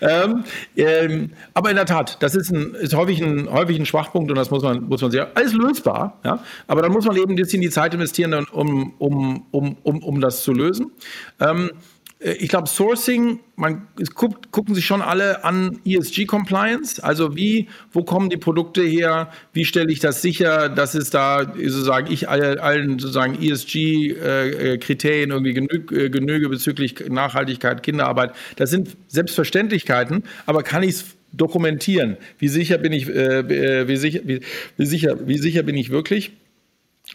ähm, 0.00 0.44
ähm, 0.74 1.32
aber 1.52 1.68
in 1.68 1.76
der 1.76 1.84
Tat, 1.84 2.16
das 2.20 2.34
ist, 2.34 2.50
ein, 2.50 2.72
ist 2.76 2.96
häufig, 2.96 3.20
ein, 3.20 3.52
häufig 3.52 3.78
ein 3.78 3.84
Schwachpunkt 3.84 4.30
und 4.30 4.38
das 4.38 4.50
muss 4.50 4.62
man, 4.62 4.88
muss 4.88 5.02
man 5.02 5.10
sehr, 5.10 5.36
alles 5.36 5.52
lösbar, 5.52 6.18
ja. 6.24 6.42
Aber 6.66 6.80
dann 6.80 6.92
muss 6.92 7.04
man 7.04 7.16
eben 7.16 7.32
ein 7.32 7.36
bisschen 7.36 7.60
die 7.60 7.68
Zeit 7.68 7.92
investieren, 7.92 8.32
um, 8.52 8.94
um, 8.96 9.44
um, 9.50 9.76
um, 9.82 10.02
um 10.02 10.20
das 10.22 10.42
zu 10.42 10.54
lösen. 10.54 10.92
Ähm, 11.40 11.72
äh, 11.72 11.74
ich 12.22 12.48
glaube, 12.48 12.68
Sourcing, 12.68 13.40
man 13.56 13.88
guckt, 14.14 14.52
gucken 14.52 14.74
sich 14.74 14.84
schon 14.84 15.00
alle 15.00 15.42
an 15.42 15.80
ESG-Compliance. 15.86 17.02
Also 17.02 17.34
wie, 17.34 17.68
wo 17.92 18.02
kommen 18.02 18.28
die 18.28 18.36
Produkte 18.36 18.82
her? 18.82 19.32
Wie 19.54 19.64
stelle 19.64 19.90
ich 19.90 20.00
das 20.00 20.20
sicher, 20.20 20.68
dass 20.68 20.94
es 20.94 21.08
da 21.08 21.50
sozusagen 21.54 22.12
ich 22.12 22.28
allen 22.28 22.98
sozusagen 22.98 23.40
ESG-Kriterien 23.40 25.30
äh, 25.30 25.32
irgendwie 25.32 25.54
genüge, 25.54 26.10
genüge 26.10 26.50
bezüglich 26.50 27.08
Nachhaltigkeit, 27.08 27.82
Kinderarbeit. 27.82 28.32
Das 28.56 28.68
sind 28.68 28.98
Selbstverständlichkeiten, 29.08 30.24
aber 30.44 30.62
kann 30.62 30.82
ich 30.82 30.90
es 30.90 31.04
dokumentieren? 31.32 32.18
Wie 32.38 32.48
sicher 32.48 32.76
bin 32.76 32.92
ich, 32.92 33.08
äh, 33.08 33.88
wie, 33.88 33.96
sicher, 33.96 34.20
wie, 34.24 34.40
wie, 34.76 34.86
sicher, 34.86 35.26
wie 35.26 35.38
sicher 35.38 35.62
bin 35.62 35.76
ich 35.76 35.88
wirklich? 35.88 36.32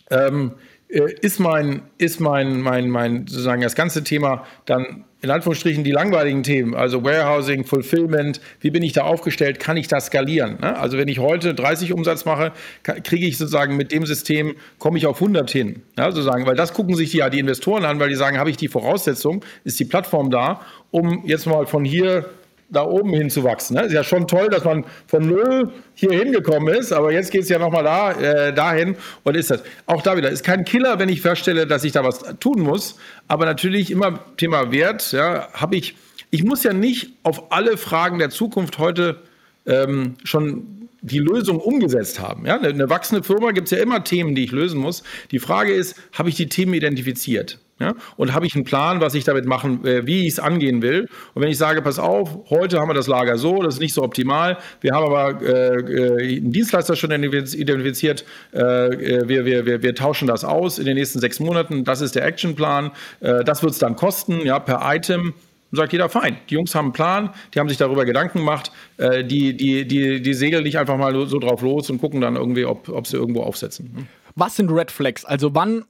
Ähm, 0.09 0.53
äh, 0.53 0.74
ist 0.87 1.39
mein, 1.39 1.81
ist 1.97 2.19
mein, 2.19 2.61
mein, 2.61 2.89
mein, 2.89 3.27
sozusagen 3.27 3.61
das 3.61 3.75
ganze 3.75 4.03
Thema 4.03 4.45
dann 4.65 5.05
in 5.25 5.31
Anführungsstrichen 5.31 5.83
die 5.83 5.91
langweiligen 5.91 6.43
Themen, 6.43 6.75
also 6.75 7.03
Warehousing, 7.03 7.65
Fulfillment, 7.65 8.39
wie 8.61 8.69
bin 8.69 8.83
ich 8.83 8.93
da 8.93 9.05
aufgestellt, 9.05 9.59
kann 9.59 9.75
ich 9.75 9.87
das 9.87 10.07
skalieren? 10.07 10.59
Ne? 10.61 10.77
Also 10.77 10.99
wenn 10.99 11.07
ich 11.07 11.17
heute 11.17 11.55
30 11.55 11.93
Umsatz 11.93 12.25
mache, 12.25 12.51
kriege 12.83 13.25
ich 13.25 13.39
sozusagen 13.39 13.75
mit 13.75 13.91
dem 13.91 14.05
System, 14.05 14.55
komme 14.77 14.99
ich 14.99 15.07
auf 15.07 15.19
100 15.19 15.49
hin, 15.49 15.81
ja, 15.97 16.11
sozusagen, 16.11 16.45
weil 16.45 16.55
das 16.55 16.73
gucken 16.73 16.93
sich 16.93 17.11
ja 17.11 17.31
die 17.31 17.39
Investoren 17.39 17.85
an, 17.85 17.99
weil 17.99 18.09
die 18.09 18.15
sagen, 18.15 18.37
habe 18.37 18.51
ich 18.51 18.57
die 18.57 18.67
Voraussetzung, 18.67 19.43
ist 19.63 19.79
die 19.79 19.85
Plattform 19.85 20.29
da, 20.29 20.61
um 20.91 21.23
jetzt 21.25 21.47
mal 21.47 21.65
von 21.65 21.83
hier 21.83 22.29
da 22.69 22.83
oben 22.85 23.11
hinzuwachsen. 23.13 23.75
Ne? 23.75 23.83
Ist 23.83 23.93
ja 23.93 24.03
schon 24.03 24.27
toll, 24.27 24.49
dass 24.49 24.63
man 24.63 24.85
von 25.07 25.27
null 25.27 25.71
hier 25.93 26.11
hingekommen 26.11 26.73
ist, 26.73 26.91
aber 26.91 27.11
jetzt 27.11 27.31
geht 27.31 27.43
es 27.43 27.49
ja 27.49 27.59
nochmal 27.59 27.83
da, 27.83 28.11
äh, 28.11 28.53
dahin 28.53 28.95
und 29.23 29.35
ist 29.35 29.51
das. 29.51 29.63
Auch 29.85 30.01
da 30.01 30.17
wieder, 30.17 30.29
ist 30.29 30.43
kein 30.43 30.65
Killer, 30.65 30.99
wenn 30.99 31.09
ich 31.09 31.21
feststelle, 31.21 31.67
dass 31.67 31.83
ich 31.83 31.91
da 31.91 32.03
was 32.03 32.23
tun 32.39 32.61
muss, 32.61 32.97
aber 33.27 33.45
natürlich 33.45 33.91
immer 33.91 34.19
Thema 34.37 34.71
Wert, 34.71 35.11
ja, 35.11 35.47
habe 35.53 35.75
ich, 35.75 35.95
ich 36.31 36.43
muss 36.43 36.63
ja 36.63 36.73
nicht 36.73 37.13
auf 37.23 37.51
alle 37.51 37.77
Fragen 37.77 38.19
der 38.19 38.29
Zukunft 38.29 38.79
heute 38.79 39.21
ähm, 39.65 40.15
schon 40.23 40.89
die 41.01 41.19
Lösung 41.19 41.59
umgesetzt 41.59 42.19
haben. 42.19 42.45
Ja, 42.47 42.57
eine, 42.57 42.69
eine 42.69 42.89
wachsende 42.89 43.23
Firma 43.23 43.51
gibt 43.51 43.67
es 43.67 43.71
ja 43.71 43.77
immer 43.77 44.03
Themen, 44.03 44.33
die 44.33 44.43
ich 44.43 44.51
lösen 44.51 44.79
muss. 44.79 45.03
Die 45.31 45.39
Frage 45.39 45.71
ist, 45.73 45.95
habe 46.13 46.29
ich 46.29 46.35
die 46.35 46.49
Themen 46.49 46.73
identifiziert? 46.73 47.59
Ja? 47.79 47.93
Und 48.15 48.33
habe 48.33 48.45
ich 48.45 48.55
einen 48.55 48.63
Plan, 48.63 49.01
was 49.01 49.15
ich 49.15 49.25
damit 49.25 49.45
machen, 49.45 49.83
äh, 49.85 50.07
wie 50.07 50.21
ich 50.21 50.33
es 50.33 50.39
angehen 50.39 50.81
will? 50.81 51.09
Und 51.33 51.41
wenn 51.41 51.49
ich 51.49 51.57
sage, 51.57 51.81
pass 51.81 51.99
auf, 51.99 52.49
heute 52.49 52.79
haben 52.79 52.89
wir 52.89 52.93
das 52.93 53.07
Lager 53.07 53.37
so, 53.37 53.61
das 53.61 53.75
ist 53.75 53.79
nicht 53.81 53.93
so 53.93 54.01
optimal, 54.01 54.57
wir 54.79 54.93
haben 54.93 55.05
aber 55.05 55.41
äh, 55.41 55.75
äh 55.75 56.37
einen 56.37 56.53
Dienstleister 56.53 56.95
schon 56.95 57.11
identifiziert, 57.11 58.23
äh, 58.53 58.59
äh, 58.59 59.27
wir, 59.27 59.45
wir, 59.45 59.65
wir, 59.65 59.83
wir 59.83 59.93
tauschen 59.93 60.27
das 60.27 60.45
aus 60.45 60.79
in 60.79 60.85
den 60.85 60.95
nächsten 60.95 61.19
sechs 61.19 61.41
Monaten, 61.41 61.83
das 61.83 61.99
ist 61.99 62.15
der 62.15 62.25
Actionplan, 62.25 62.91
äh, 63.19 63.43
das 63.43 63.61
wird 63.61 63.73
es 63.73 63.79
dann 63.79 63.97
kosten, 63.97 64.39
ja, 64.45 64.59
per 64.59 64.81
Item. 64.83 65.33
Und 65.71 65.77
sagt 65.77 65.91
jeder, 65.91 66.07
fein, 66.07 66.37
die 66.49 66.53
Jungs 66.53 66.75
haben 66.75 66.85
einen 66.85 66.93
Plan, 66.93 67.29
die 67.53 67.59
haben 67.59 67.67
sich 67.67 67.79
darüber 67.79 68.05
Gedanken 68.05 68.37
gemacht, 68.37 68.71
die, 68.99 69.57
die, 69.57 69.85
die, 69.85 70.21
die 70.21 70.33
segeln 70.35 70.63
nicht 70.63 70.77
einfach 70.77 70.95
mal 70.95 71.25
so 71.25 71.39
drauf 71.39 71.63
los 71.63 71.89
und 71.89 71.99
gucken 71.99 72.21
dann 72.21 72.35
irgendwie, 72.35 72.65
ob, 72.65 72.87
ob 72.87 73.07
sie 73.07 73.17
irgendwo 73.17 73.41
aufsetzen. 73.41 74.07
Was 74.35 74.55
sind 74.55 74.69
Red 74.69 74.91
Flags? 74.91 75.25
Also 75.25 75.55
wann 75.55 75.83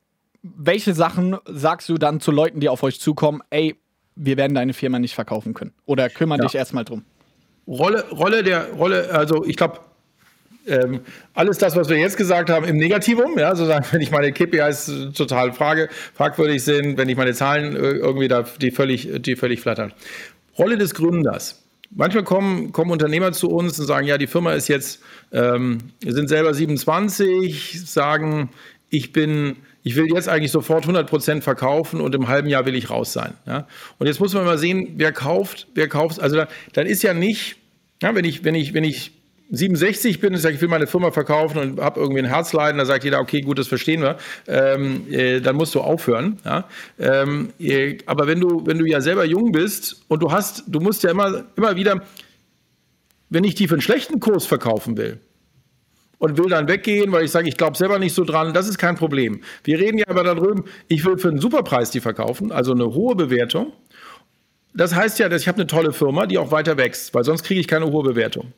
welche 0.55 0.93
Sachen 0.93 1.37
sagst 1.45 1.89
du 1.89 1.97
dann 1.97 2.19
zu 2.19 2.31
Leuten, 2.31 2.59
die 2.59 2.69
auf 2.69 2.83
euch 2.83 2.99
zukommen, 2.99 3.41
ey, 3.49 3.75
wir 4.15 4.37
werden 4.37 4.53
deine 4.53 4.73
Firma 4.73 4.99
nicht 4.99 5.15
verkaufen 5.15 5.53
können? 5.53 5.73
Oder 5.85 6.09
kümmern 6.09 6.39
ja. 6.39 6.45
dich 6.45 6.55
erstmal 6.55 6.85
drum? 6.85 7.03
Rolle, 7.67 8.05
Rolle 8.11 8.43
der 8.43 8.71
Rolle, 8.73 9.09
also 9.11 9.43
ich 9.43 9.57
glaube, 9.57 9.79
ähm, 10.67 11.01
alles 11.33 11.57
das, 11.57 11.75
was 11.75 11.89
wir 11.89 11.97
jetzt 11.97 12.17
gesagt 12.17 12.49
haben, 12.49 12.65
im 12.65 12.77
Negativum, 12.77 13.37
ja, 13.37 13.55
sozusagen, 13.55 13.85
wenn 13.91 14.01
ich 14.01 14.11
meine 14.11 14.31
KPIs 14.31 15.11
total 15.15 15.51
frage, 15.53 15.89
fragwürdig 16.13 16.63
sind, 16.63 16.97
wenn 16.97 17.09
ich 17.09 17.17
meine 17.17 17.33
Zahlen 17.33 17.75
äh, 17.75 17.79
irgendwie 17.79 18.27
da, 18.27 18.43
die 18.61 18.71
völlig, 18.71 19.09
die 19.17 19.35
völlig 19.35 19.61
flattern. 19.61 19.93
Rolle 20.57 20.77
des 20.77 20.93
Gründers. 20.93 21.63
Manchmal 21.91 22.23
kommen, 22.23 22.71
kommen 22.71 22.91
Unternehmer 22.91 23.31
zu 23.31 23.49
uns 23.49 23.79
und 23.79 23.85
sagen, 23.85 24.05
ja, 24.05 24.17
die 24.17 24.27
Firma 24.27 24.53
ist 24.53 24.67
jetzt, 24.67 25.01
ähm, 25.31 25.79
sind 26.03 26.27
selber 26.27 26.53
27, 26.53 27.89
sagen, 27.89 28.49
ich 28.89 29.11
bin 29.11 29.57
ich 29.85 29.95
will 29.95 30.07
jetzt 30.11 30.27
eigentlich 30.27 30.51
sofort 30.51 30.81
100 30.81 31.07
Prozent 31.07 31.43
verkaufen 31.43 32.01
und 32.01 32.15
im 32.15 32.27
halben 32.27 32.49
Jahr 32.49 32.65
will 32.65 32.73
ich 32.73 32.89
raus 32.89 33.13
sein. 33.13 33.35
Ja? 33.45 33.67
Und 33.99 34.07
jetzt 34.07 34.19
muss 34.19 34.33
man 34.33 34.43
mal 34.43 34.57
sehen, 34.57 34.95
wer 34.97 35.11
kauft, 35.11 35.67
wer 35.75 35.87
kauft. 35.87 36.19
Also 36.19 36.37
dann, 36.37 36.47
dann 36.73 36.87
ist 36.87 37.03
ja 37.03 37.13
nicht, 37.13 37.57
ja, 38.01 38.15
wenn 38.15 38.25
ich, 38.25 38.43
wenn 38.43 38.55
ich, 38.55 38.73
wenn 38.73 38.83
ich 38.83 39.11
67 39.51 40.19
bin 40.19 40.33
und 40.33 40.39
sage, 40.39 40.55
ich 40.55 40.61
will 40.61 40.69
meine 40.69 40.87
Firma 40.87 41.11
verkaufen 41.11 41.59
und 41.59 41.79
habe 41.79 41.99
irgendwie 41.99 42.17
ein 42.17 42.25
Herzleiden, 42.25 42.79
da 42.79 42.85
sagt 42.85 43.03
jeder, 43.03 43.19
okay, 43.19 43.41
gut, 43.41 43.59
das 43.59 43.67
verstehen 43.67 44.01
wir, 44.01 44.17
ähm, 44.47 45.05
äh, 45.11 45.39
dann 45.39 45.55
musst 45.55 45.75
du 45.75 45.81
aufhören. 45.81 46.39
Ja? 46.43 46.67
Ähm, 46.97 47.53
äh, 47.59 47.99
aber 48.07 48.25
wenn 48.25 48.39
du, 48.39 48.65
wenn 48.65 48.79
du 48.79 48.87
ja 48.87 49.01
selber 49.01 49.23
jung 49.23 49.51
bist 49.51 50.03
und 50.07 50.23
du 50.23 50.31
hast, 50.31 50.63
du 50.65 50.79
musst 50.79 51.03
ja 51.03 51.11
immer, 51.11 51.43
immer 51.55 51.75
wieder, 51.75 52.01
Wenn 53.29 53.43
ich 53.43 53.53
die 53.53 53.67
für 53.67 53.75
einen 53.75 53.81
schlechten 53.81 54.19
Kurs 54.19 54.47
verkaufen 54.47 54.97
will, 54.97 55.19
und 56.17 56.37
will 56.37 56.49
dann 56.49 56.67
weggehen, 56.67 57.11
weil 57.11 57.25
ich 57.25 57.31
sage, 57.31 57.47
ich 57.47 57.57
glaube 57.57 57.77
selber 57.77 57.99
nicht 57.99 58.13
so 58.13 58.23
dran, 58.23 58.53
das 58.53 58.67
ist 58.67 58.77
kein 58.77 58.95
Problem. 58.95 59.41
Wir 59.63 59.79
reden 59.79 59.97
ja 59.97 60.05
aber 60.07 60.23
darüber, 60.23 60.63
ich 60.87 61.05
will 61.05 61.17
für 61.17 61.29
einen 61.29 61.39
Superpreis 61.39 61.91
die 61.91 61.99
verkaufen, 61.99 62.51
also 62.51 62.71
eine 62.71 62.85
hohe 62.85 63.15
Bewertung. 63.15 63.73
Das 64.73 64.93
heißt 64.93 65.19
ja, 65.19 65.29
dass 65.29 65.41
ich 65.41 65.47
habe 65.47 65.57
eine 65.57 65.67
tolle 65.67 65.93
Firma, 65.93 66.25
die 66.25 66.37
auch 66.37 66.51
weiter 66.51 66.77
wächst, 66.77 67.13
weil 67.13 67.23
sonst 67.23 67.43
kriege 67.43 67.61
ich 67.61 67.67
keine 67.67 67.85
hohe 67.85 68.03
Bewertung. 68.03 68.51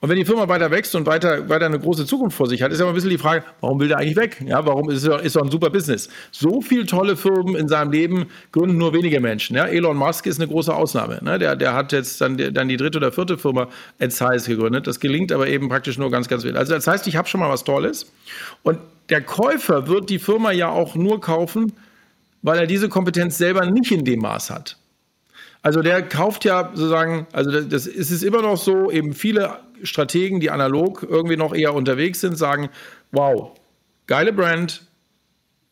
Und 0.00 0.10
wenn 0.10 0.16
die 0.16 0.26
Firma 0.26 0.46
weiter 0.46 0.70
wächst 0.70 0.94
und 0.94 1.06
weiter, 1.06 1.48
weiter 1.48 1.66
eine 1.66 1.78
große 1.78 2.04
Zukunft 2.04 2.36
vor 2.36 2.46
sich 2.48 2.62
hat, 2.62 2.70
ist 2.70 2.78
ja 2.78 2.84
immer 2.84 2.92
ein 2.92 2.94
bisschen 2.94 3.10
die 3.10 3.18
Frage, 3.18 3.44
warum 3.62 3.80
will 3.80 3.88
der 3.88 3.96
eigentlich 3.96 4.16
weg? 4.16 4.42
Ja, 4.46 4.64
warum 4.66 4.90
ist 4.90 5.04
er 5.04 5.20
ist 5.20 5.36
doch 5.36 5.42
ein 5.42 5.50
super 5.50 5.70
Business? 5.70 6.10
So 6.30 6.60
viele 6.60 6.84
tolle 6.84 7.16
Firmen 7.16 7.56
in 7.56 7.66
seinem 7.66 7.92
Leben 7.92 8.26
gründen 8.52 8.76
nur 8.76 8.92
wenige 8.92 9.20
Menschen. 9.20 9.56
Ja, 9.56 9.64
Elon 9.64 9.96
Musk 9.96 10.26
ist 10.26 10.38
eine 10.38 10.48
große 10.48 10.74
Ausnahme. 10.74 11.18
Ne? 11.22 11.38
Der, 11.38 11.56
der 11.56 11.72
hat 11.72 11.92
jetzt 11.92 12.20
dann, 12.20 12.36
dann 12.36 12.68
die 12.68 12.76
dritte 12.76 12.98
oder 12.98 13.10
vierte 13.10 13.38
Firma 13.38 13.68
Size 13.98 14.44
gegründet. 14.46 14.86
Das 14.86 15.00
gelingt 15.00 15.32
aber 15.32 15.48
eben 15.48 15.70
praktisch 15.70 15.96
nur 15.96 16.10
ganz, 16.10 16.28
ganz 16.28 16.44
wenig. 16.44 16.58
Also 16.58 16.74
das 16.74 16.86
heißt, 16.86 17.06
ich 17.06 17.16
habe 17.16 17.26
schon 17.26 17.40
mal 17.40 17.48
was 17.48 17.64
Tolles. 17.64 18.12
Und 18.62 18.78
der 19.08 19.22
Käufer 19.22 19.88
wird 19.88 20.10
die 20.10 20.18
Firma 20.18 20.52
ja 20.52 20.68
auch 20.68 20.94
nur 20.94 21.22
kaufen, 21.22 21.72
weil 22.42 22.58
er 22.58 22.66
diese 22.66 22.90
Kompetenz 22.90 23.38
selber 23.38 23.64
nicht 23.64 23.90
in 23.92 24.04
dem 24.04 24.20
Maß 24.20 24.50
hat. 24.50 24.76
Also 25.66 25.82
der 25.82 26.00
kauft 26.00 26.44
ja 26.44 26.70
sozusagen, 26.74 27.26
also 27.32 27.50
das, 27.50 27.66
das 27.66 27.86
ist 27.88 28.12
es 28.12 28.22
immer 28.22 28.40
noch 28.40 28.56
so, 28.56 28.88
eben 28.88 29.14
viele 29.14 29.58
Strategen, 29.82 30.38
die 30.38 30.50
analog 30.50 31.02
irgendwie 31.02 31.36
noch 31.36 31.52
eher 31.52 31.74
unterwegs 31.74 32.20
sind, 32.20 32.38
sagen, 32.38 32.68
wow, 33.10 33.50
geile 34.06 34.32
Brand, 34.32 34.86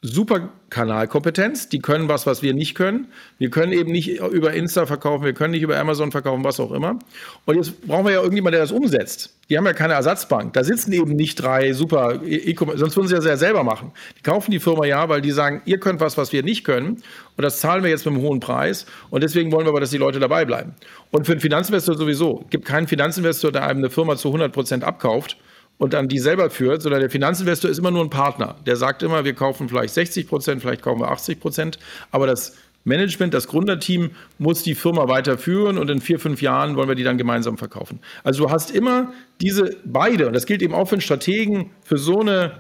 super 0.06 0.50
Kanalkompetenz, 0.68 1.70
die 1.70 1.78
können 1.78 2.08
was, 2.08 2.26
was 2.26 2.42
wir 2.42 2.52
nicht 2.52 2.74
können. 2.74 3.08
Wir 3.38 3.48
können 3.48 3.72
eben 3.72 3.90
nicht 3.90 4.18
über 4.18 4.52
Insta 4.52 4.84
verkaufen, 4.84 5.24
wir 5.24 5.32
können 5.32 5.52
nicht 5.52 5.62
über 5.62 5.78
Amazon 5.78 6.12
verkaufen, 6.12 6.44
was 6.44 6.60
auch 6.60 6.72
immer. 6.72 6.98
Und 7.46 7.56
jetzt 7.56 7.86
brauchen 7.86 8.04
wir 8.04 8.12
ja 8.12 8.18
irgendjemand, 8.18 8.52
der 8.52 8.60
das 8.60 8.70
umsetzt. 8.70 9.34
Die 9.48 9.56
haben 9.56 9.64
ja 9.64 9.72
keine 9.72 9.94
Ersatzbank. 9.94 10.52
Da 10.52 10.62
sitzen 10.62 10.92
eben 10.92 11.16
nicht 11.16 11.36
drei 11.36 11.72
super 11.72 12.20
E-Commerce, 12.22 12.80
sonst 12.80 12.96
würden 12.96 13.08
sie 13.08 13.14
ja 13.14 13.36
selber 13.38 13.64
machen. 13.64 13.92
Die 14.18 14.22
kaufen 14.22 14.50
die 14.50 14.60
Firma 14.60 14.84
ja, 14.84 15.08
weil 15.08 15.22
die 15.22 15.30
sagen, 15.30 15.62
ihr 15.64 15.80
könnt 15.80 16.00
was, 16.00 16.18
was 16.18 16.34
wir 16.34 16.42
nicht 16.42 16.64
können. 16.64 17.02
Und 17.36 17.42
das 17.42 17.60
zahlen 17.60 17.82
wir 17.82 17.88
jetzt 17.88 18.04
mit 18.04 18.14
einem 18.14 18.22
hohen 18.22 18.40
Preis. 18.40 18.84
Und 19.08 19.22
deswegen 19.22 19.52
wollen 19.52 19.64
wir 19.64 19.70
aber, 19.70 19.80
dass 19.80 19.90
die 19.90 19.96
Leute 19.96 20.20
dabei 20.20 20.44
bleiben. 20.44 20.74
Und 21.12 21.24
für 21.24 21.32
einen 21.32 21.40
Finanzinvestor 21.40 21.96
sowieso. 21.96 22.42
Es 22.44 22.50
gibt 22.50 22.66
keinen 22.66 22.88
Finanzinvestor, 22.88 23.52
der 23.52 23.66
einem 23.66 23.78
eine 23.78 23.90
Firma 23.90 24.16
zu 24.16 24.28
100 24.28 24.52
Prozent 24.52 24.84
abkauft 24.84 25.38
und 25.78 25.92
dann 25.92 26.08
die 26.08 26.18
selber 26.18 26.50
führt, 26.50 26.82
sondern 26.82 27.00
der 27.00 27.10
Finanzinvestor 27.10 27.70
ist 27.70 27.78
immer 27.78 27.90
nur 27.90 28.04
ein 28.04 28.10
Partner. 28.10 28.56
Der 28.66 28.76
sagt 28.76 29.02
immer, 29.02 29.24
wir 29.24 29.34
kaufen 29.34 29.68
vielleicht 29.68 29.94
60 29.94 30.28
Prozent, 30.28 30.62
vielleicht 30.62 30.82
kaufen 30.82 31.00
wir 31.00 31.10
80 31.10 31.40
Prozent, 31.40 31.78
aber 32.10 32.26
das 32.26 32.56
Management, 32.84 33.32
das 33.32 33.48
Gründerteam 33.48 34.10
muss 34.38 34.62
die 34.62 34.74
Firma 34.74 35.08
weiterführen 35.08 35.78
und 35.78 35.90
in 35.90 36.00
vier, 36.00 36.18
fünf 36.18 36.42
Jahren 36.42 36.76
wollen 36.76 36.88
wir 36.88 36.94
die 36.94 37.02
dann 37.02 37.18
gemeinsam 37.18 37.56
verkaufen. 37.56 38.00
Also 38.22 38.44
du 38.44 38.50
hast 38.50 38.70
immer 38.70 39.12
diese 39.40 39.76
beide, 39.84 40.26
und 40.26 40.34
das 40.34 40.46
gilt 40.46 40.62
eben 40.62 40.74
auch 40.74 40.86
für 40.86 40.96
einen 40.96 41.00
Strategen, 41.00 41.70
für 41.82 41.96
so 41.96 42.20
eine 42.20 42.52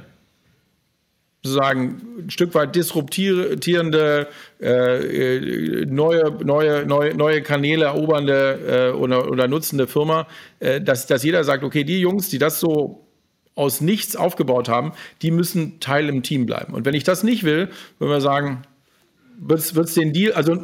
sozusagen 1.44 2.00
ein 2.24 2.30
Stück 2.30 2.54
weit 2.54 2.74
disruptierende, 2.74 4.28
äh, 4.60 5.84
neue, 5.84 6.38
neue, 6.42 6.86
neue, 6.86 7.14
neue 7.14 7.42
Kanäle 7.42 7.84
erobernde 7.84 8.92
äh, 8.94 8.96
oder, 8.96 9.30
oder 9.30 9.46
nutzende 9.46 9.86
Firma, 9.86 10.26
äh, 10.58 10.80
dass, 10.80 11.06
dass 11.06 11.22
jeder 11.22 11.44
sagt, 11.44 11.62
okay, 11.62 11.84
die 11.84 12.00
Jungs, 12.00 12.30
die 12.30 12.38
das 12.38 12.60
so 12.60 13.03
aus 13.54 13.80
nichts 13.80 14.16
aufgebaut 14.16 14.68
haben, 14.68 14.92
die 15.22 15.30
müssen 15.30 15.80
Teil 15.80 16.08
im 16.08 16.22
Team 16.22 16.46
bleiben. 16.46 16.74
Und 16.74 16.84
wenn 16.84 16.94
ich 16.94 17.04
das 17.04 17.22
nicht 17.22 17.44
will, 17.44 17.68
würden 17.98 18.10
wir 18.10 18.20
sagen, 18.20 18.62
wird 19.36 19.60
es 19.60 19.94
den 19.94 20.12
Deal, 20.12 20.32
also 20.32 20.56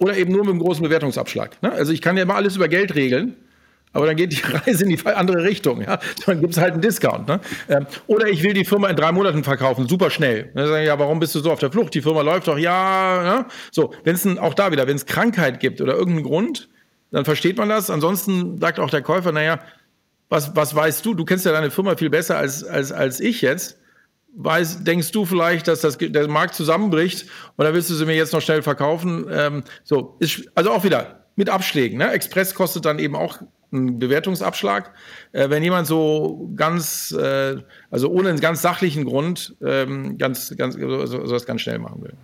oder 0.00 0.16
eben 0.16 0.32
nur 0.32 0.42
mit 0.42 0.50
einem 0.50 0.60
großen 0.60 0.82
Bewertungsabschlag. 0.82 1.62
Ne? 1.62 1.72
Also 1.72 1.92
ich 1.92 2.02
kann 2.02 2.16
ja 2.16 2.22
immer 2.22 2.36
alles 2.36 2.56
über 2.56 2.68
Geld 2.68 2.94
regeln, 2.94 3.36
aber 3.92 4.06
dann 4.06 4.16
geht 4.16 4.32
die 4.32 4.42
Reise 4.44 4.84
in 4.84 4.90
die 4.90 5.06
andere 5.06 5.42
Richtung. 5.42 5.82
Ja? 5.82 5.98
Dann 6.26 6.40
gibt 6.40 6.52
es 6.52 6.58
halt 6.58 6.72
einen 6.72 6.82
Discount. 6.82 7.28
Ne? 7.28 7.40
Ähm, 7.68 7.86
oder 8.06 8.28
ich 8.28 8.42
will 8.42 8.54
die 8.54 8.64
Firma 8.64 8.88
in 8.88 8.96
drei 8.96 9.12
Monaten 9.12 9.44
verkaufen, 9.44 9.88
super 9.88 10.10
schnell. 10.10 10.50
Dann 10.54 10.68
sagen, 10.68 10.84
ja, 10.84 10.98
warum 10.98 11.20
bist 11.20 11.34
du 11.34 11.40
so 11.40 11.50
auf 11.50 11.58
der 11.58 11.70
Flucht? 11.70 11.94
Die 11.94 12.02
Firma 12.02 12.22
läuft 12.22 12.48
doch, 12.48 12.58
ja. 12.58 13.22
Ne? 13.22 13.46
So, 13.70 13.92
wenn 14.04 14.14
es 14.14 14.26
auch 14.38 14.54
da 14.54 14.72
wieder, 14.72 14.86
wenn 14.86 14.96
es 14.96 15.06
Krankheit 15.06 15.60
gibt 15.60 15.80
oder 15.80 15.94
irgendeinen 15.94 16.24
Grund, 16.24 16.68
dann 17.10 17.24
versteht 17.24 17.56
man 17.56 17.68
das. 17.68 17.90
Ansonsten 17.90 18.58
sagt 18.58 18.78
auch 18.78 18.90
der 18.90 19.02
Käufer, 19.02 19.32
naja, 19.32 19.60
was, 20.28 20.54
was 20.54 20.74
weißt 20.74 21.04
du? 21.04 21.14
Du 21.14 21.24
kennst 21.24 21.46
ja 21.46 21.52
deine 21.52 21.70
Firma 21.70 21.96
viel 21.96 22.10
besser 22.10 22.36
als, 22.36 22.64
als, 22.64 22.92
als 22.92 23.20
ich 23.20 23.40
jetzt. 23.42 23.78
Weiß, 24.34 24.84
denkst 24.84 25.10
du 25.10 25.24
vielleicht, 25.24 25.68
dass 25.68 25.80
das, 25.80 25.98
der 25.98 26.28
Markt 26.28 26.54
zusammenbricht 26.54 27.26
oder 27.56 27.72
willst 27.74 27.90
du 27.90 27.94
sie 27.94 28.04
mir 28.04 28.14
jetzt 28.14 28.32
noch 28.32 28.42
schnell 28.42 28.62
verkaufen? 28.62 29.26
Ähm, 29.30 29.64
so, 29.84 30.16
ist, 30.20 30.50
also 30.54 30.70
auch 30.70 30.84
wieder 30.84 31.24
mit 31.34 31.48
Abschlägen. 31.48 31.98
Ne? 31.98 32.12
Express 32.12 32.54
kostet 32.54 32.84
dann 32.84 32.98
eben 32.98 33.16
auch 33.16 33.38
einen 33.72 33.98
Bewertungsabschlag. 33.98 34.92
Äh, 35.32 35.50
wenn 35.50 35.62
jemand 35.62 35.86
so 35.86 36.50
ganz, 36.56 37.10
äh, 37.12 37.56
also 37.90 38.10
ohne 38.10 38.28
einen 38.28 38.40
ganz 38.40 38.62
sachlichen 38.62 39.04
Grund, 39.04 39.56
ähm, 39.62 40.18
ganz, 40.18 40.54
ganz, 40.56 40.74
so, 40.74 41.06
so, 41.06 41.26
so 41.26 41.32
das 41.32 41.46
ganz 41.46 41.62
schnell 41.62 41.78
machen 41.78 42.02
will. 42.02 42.14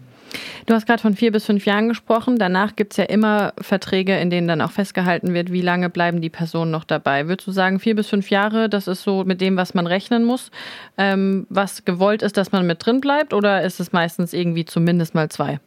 Du 0.66 0.74
hast 0.74 0.86
gerade 0.86 1.00
von 1.00 1.14
vier 1.14 1.32
bis 1.32 1.44
fünf 1.44 1.66
Jahren 1.66 1.88
gesprochen. 1.88 2.38
Danach 2.38 2.76
gibt 2.76 2.92
es 2.92 2.96
ja 2.96 3.04
immer 3.04 3.52
Verträge, 3.60 4.18
in 4.18 4.30
denen 4.30 4.48
dann 4.48 4.60
auch 4.60 4.70
festgehalten 4.70 5.34
wird, 5.34 5.52
wie 5.52 5.60
lange 5.60 5.90
bleiben 5.90 6.20
die 6.20 6.30
Personen 6.30 6.70
noch 6.70 6.84
dabei. 6.84 7.28
Würdest 7.28 7.46
du 7.46 7.52
sagen, 7.52 7.80
vier 7.80 7.94
bis 7.94 8.08
fünf 8.08 8.30
Jahre, 8.30 8.68
das 8.68 8.88
ist 8.88 9.02
so 9.02 9.24
mit 9.24 9.40
dem, 9.40 9.56
was 9.56 9.74
man 9.74 9.86
rechnen 9.86 10.24
muss, 10.24 10.50
ähm, 10.98 11.46
was 11.50 11.84
gewollt 11.84 12.22
ist, 12.22 12.36
dass 12.36 12.52
man 12.52 12.66
mit 12.66 12.84
drin 12.84 13.00
bleibt, 13.00 13.32
oder 13.32 13.62
ist 13.62 13.80
es 13.80 13.92
meistens 13.92 14.32
irgendwie 14.32 14.64
zumindest 14.64 15.14
mal 15.14 15.28
zwei? 15.28 15.60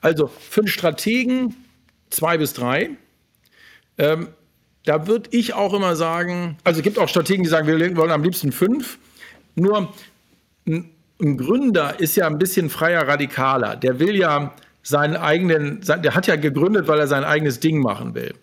Also 0.00 0.30
einen 0.56 0.68
Strategen 0.68 1.54
zwei 2.10 2.38
bis 2.38 2.52
drei. 2.52 2.90
Ähm, 3.98 4.28
da 4.84 5.06
würde 5.06 5.28
ich 5.32 5.54
auch 5.54 5.74
immer 5.74 5.94
sagen, 5.94 6.56
also 6.64 6.80
es 6.80 6.84
gibt 6.84 6.98
auch 6.98 7.08
Strategen, 7.08 7.44
die 7.44 7.50
sagen, 7.50 7.66
wir 7.66 7.96
wollen 7.96 8.10
am 8.10 8.22
liebsten 8.22 8.50
fünf. 8.50 8.98
Nur 9.54 9.92
ein 11.20 11.36
Gründer 11.36 12.00
ist 12.00 12.16
ja 12.16 12.26
ein 12.26 12.38
bisschen 12.38 12.70
freier 12.70 13.06
Radikaler. 13.06 13.76
Der 13.76 13.98
will 13.98 14.16
ja 14.16 14.54
seinen 14.82 15.16
eigenen, 15.16 15.80
der 15.80 16.14
hat 16.14 16.26
ja 16.26 16.36
gegründet, 16.36 16.88
weil 16.88 16.98
er 16.98 17.06
sein 17.06 17.24
eigenes 17.24 17.60
Ding 17.60 17.80
machen 17.80 18.14
will. 18.14 18.34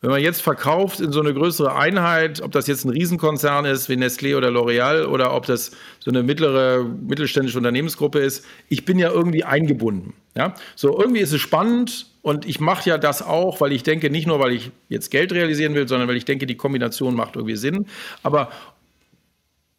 Wenn 0.00 0.10
man 0.10 0.20
jetzt 0.20 0.42
verkauft 0.42 1.00
in 1.00 1.10
so 1.10 1.20
eine 1.20 1.34
größere 1.34 1.74
Einheit, 1.74 2.40
ob 2.40 2.52
das 2.52 2.68
jetzt 2.68 2.84
ein 2.84 2.90
Riesenkonzern 2.90 3.64
ist 3.64 3.88
wie 3.88 3.94
Nestlé 3.94 4.36
oder 4.36 4.48
L'Oreal 4.48 5.06
oder 5.06 5.34
ob 5.34 5.46
das 5.46 5.72
so 5.98 6.12
eine 6.12 6.22
mittlere 6.22 6.84
mittelständische 6.84 7.58
Unternehmensgruppe 7.58 8.20
ist, 8.20 8.44
ich 8.68 8.84
bin 8.84 9.00
ja 9.00 9.10
irgendwie 9.10 9.42
eingebunden. 9.42 10.14
Ja? 10.36 10.54
So 10.76 10.96
irgendwie 11.00 11.20
ist 11.20 11.32
es 11.32 11.40
spannend 11.40 12.06
und 12.22 12.46
ich 12.46 12.60
mache 12.60 12.88
ja 12.88 12.96
das 12.96 13.22
auch, 13.22 13.60
weil 13.60 13.72
ich 13.72 13.82
denke, 13.82 14.08
nicht 14.08 14.28
nur, 14.28 14.38
weil 14.38 14.52
ich 14.52 14.70
jetzt 14.88 15.10
Geld 15.10 15.32
realisieren 15.32 15.74
will, 15.74 15.88
sondern 15.88 16.06
weil 16.06 16.16
ich 16.16 16.24
denke, 16.24 16.46
die 16.46 16.56
Kombination 16.56 17.16
macht 17.16 17.34
irgendwie 17.34 17.56
Sinn. 17.56 17.86
Aber 18.22 18.50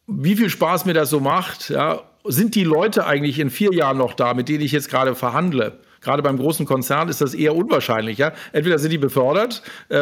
wie 0.06 0.36
viel 0.36 0.50
Spaß 0.50 0.84
mir 0.84 0.94
das 0.94 1.08
so 1.08 1.20
macht, 1.20 1.70
ja, 1.70 2.02
sind 2.24 2.54
die 2.54 2.64
Leute 2.64 3.06
eigentlich 3.06 3.38
in 3.38 3.50
vier 3.50 3.72
Jahren 3.72 3.98
noch 3.98 4.14
da, 4.14 4.34
mit 4.34 4.48
denen 4.48 4.62
ich 4.62 4.72
jetzt 4.72 4.90
gerade 4.90 5.14
verhandle? 5.14 5.78
Gerade 6.02 6.22
beim 6.22 6.38
großen 6.38 6.64
Konzern 6.64 7.08
ist 7.08 7.20
das 7.20 7.34
eher 7.34 7.54
unwahrscheinlich. 7.54 8.16
Ja? 8.16 8.32
Entweder 8.52 8.78
sind 8.78 8.90
die 8.90 8.98
befördert, 8.98 9.62
äh, 9.90 9.96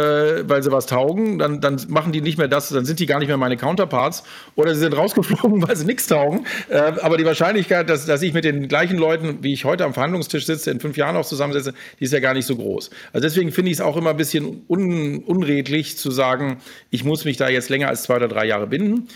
weil 0.49 0.63
sie 0.63 0.71
was 0.71 0.87
taugen, 0.87 1.39
dann, 1.39 1.61
dann 1.61 1.81
machen 1.89 2.13
die 2.13 2.21
nicht 2.21 2.39
mehr 2.39 2.47
das, 2.47 2.69
dann 2.69 2.85
sind 2.85 3.01
die 3.01 3.07
gar 3.07 3.19
nicht 3.19 3.29
mehr 3.29 3.37
meine 3.37 3.57
Counterparts, 3.57 4.23
oder 4.55 4.75
sie 4.75 4.81
sind 4.81 4.97
rausgeflogen, 4.97 5.61
weil 5.69 5.75
sie 5.75 5.87
nichts 5.87 6.07
taugen. 6.07 6.47
Äh, 6.69 6.93
aber 7.03 7.17
die 7.17 7.25
Wahrscheinlichkeit, 7.25 7.91
dass, 7.91 8.07
dass 8.07 8.23
ich 8.23 8.33
mit 8.33 8.45
den 8.45 8.69
gleichen 8.69 8.97
Leuten, 8.97 9.39
wie 9.43 9.53
ich 9.53 9.65
heute 9.65 9.85
am 9.85 9.93
Verhandlungstisch 9.93 10.47
sitze, 10.47 10.71
in 10.71 10.79
fünf 10.79 10.97
Jahren 10.97 11.17
auch 11.17 11.27
zusammensetze, 11.27 11.75
die 11.99 12.05
ist 12.05 12.13
ja 12.13 12.21
gar 12.21 12.35
nicht 12.35 12.47
so 12.47 12.55
groß. 12.55 12.91
Also 13.13 13.27
deswegen 13.27 13.51
finde 13.51 13.73
ich 13.73 13.79
es 13.79 13.81
auch 13.81 13.97
immer 13.97 14.11
ein 14.11 14.17
bisschen 14.17 14.63
un, 14.69 15.25
unredlich 15.25 15.99
zu 15.99 16.13
sagen, 16.13 16.59
ich 16.91 17.03
muss 17.03 17.25
mich 17.25 17.39
da 17.39 17.49
jetzt 17.49 17.71
länger 17.71 17.89
als 17.89 18.05
zwei 18.05 18.17
oder 18.17 18.29
drei 18.29 18.47
Jahre 18.47 18.69
binden. 18.69 19.09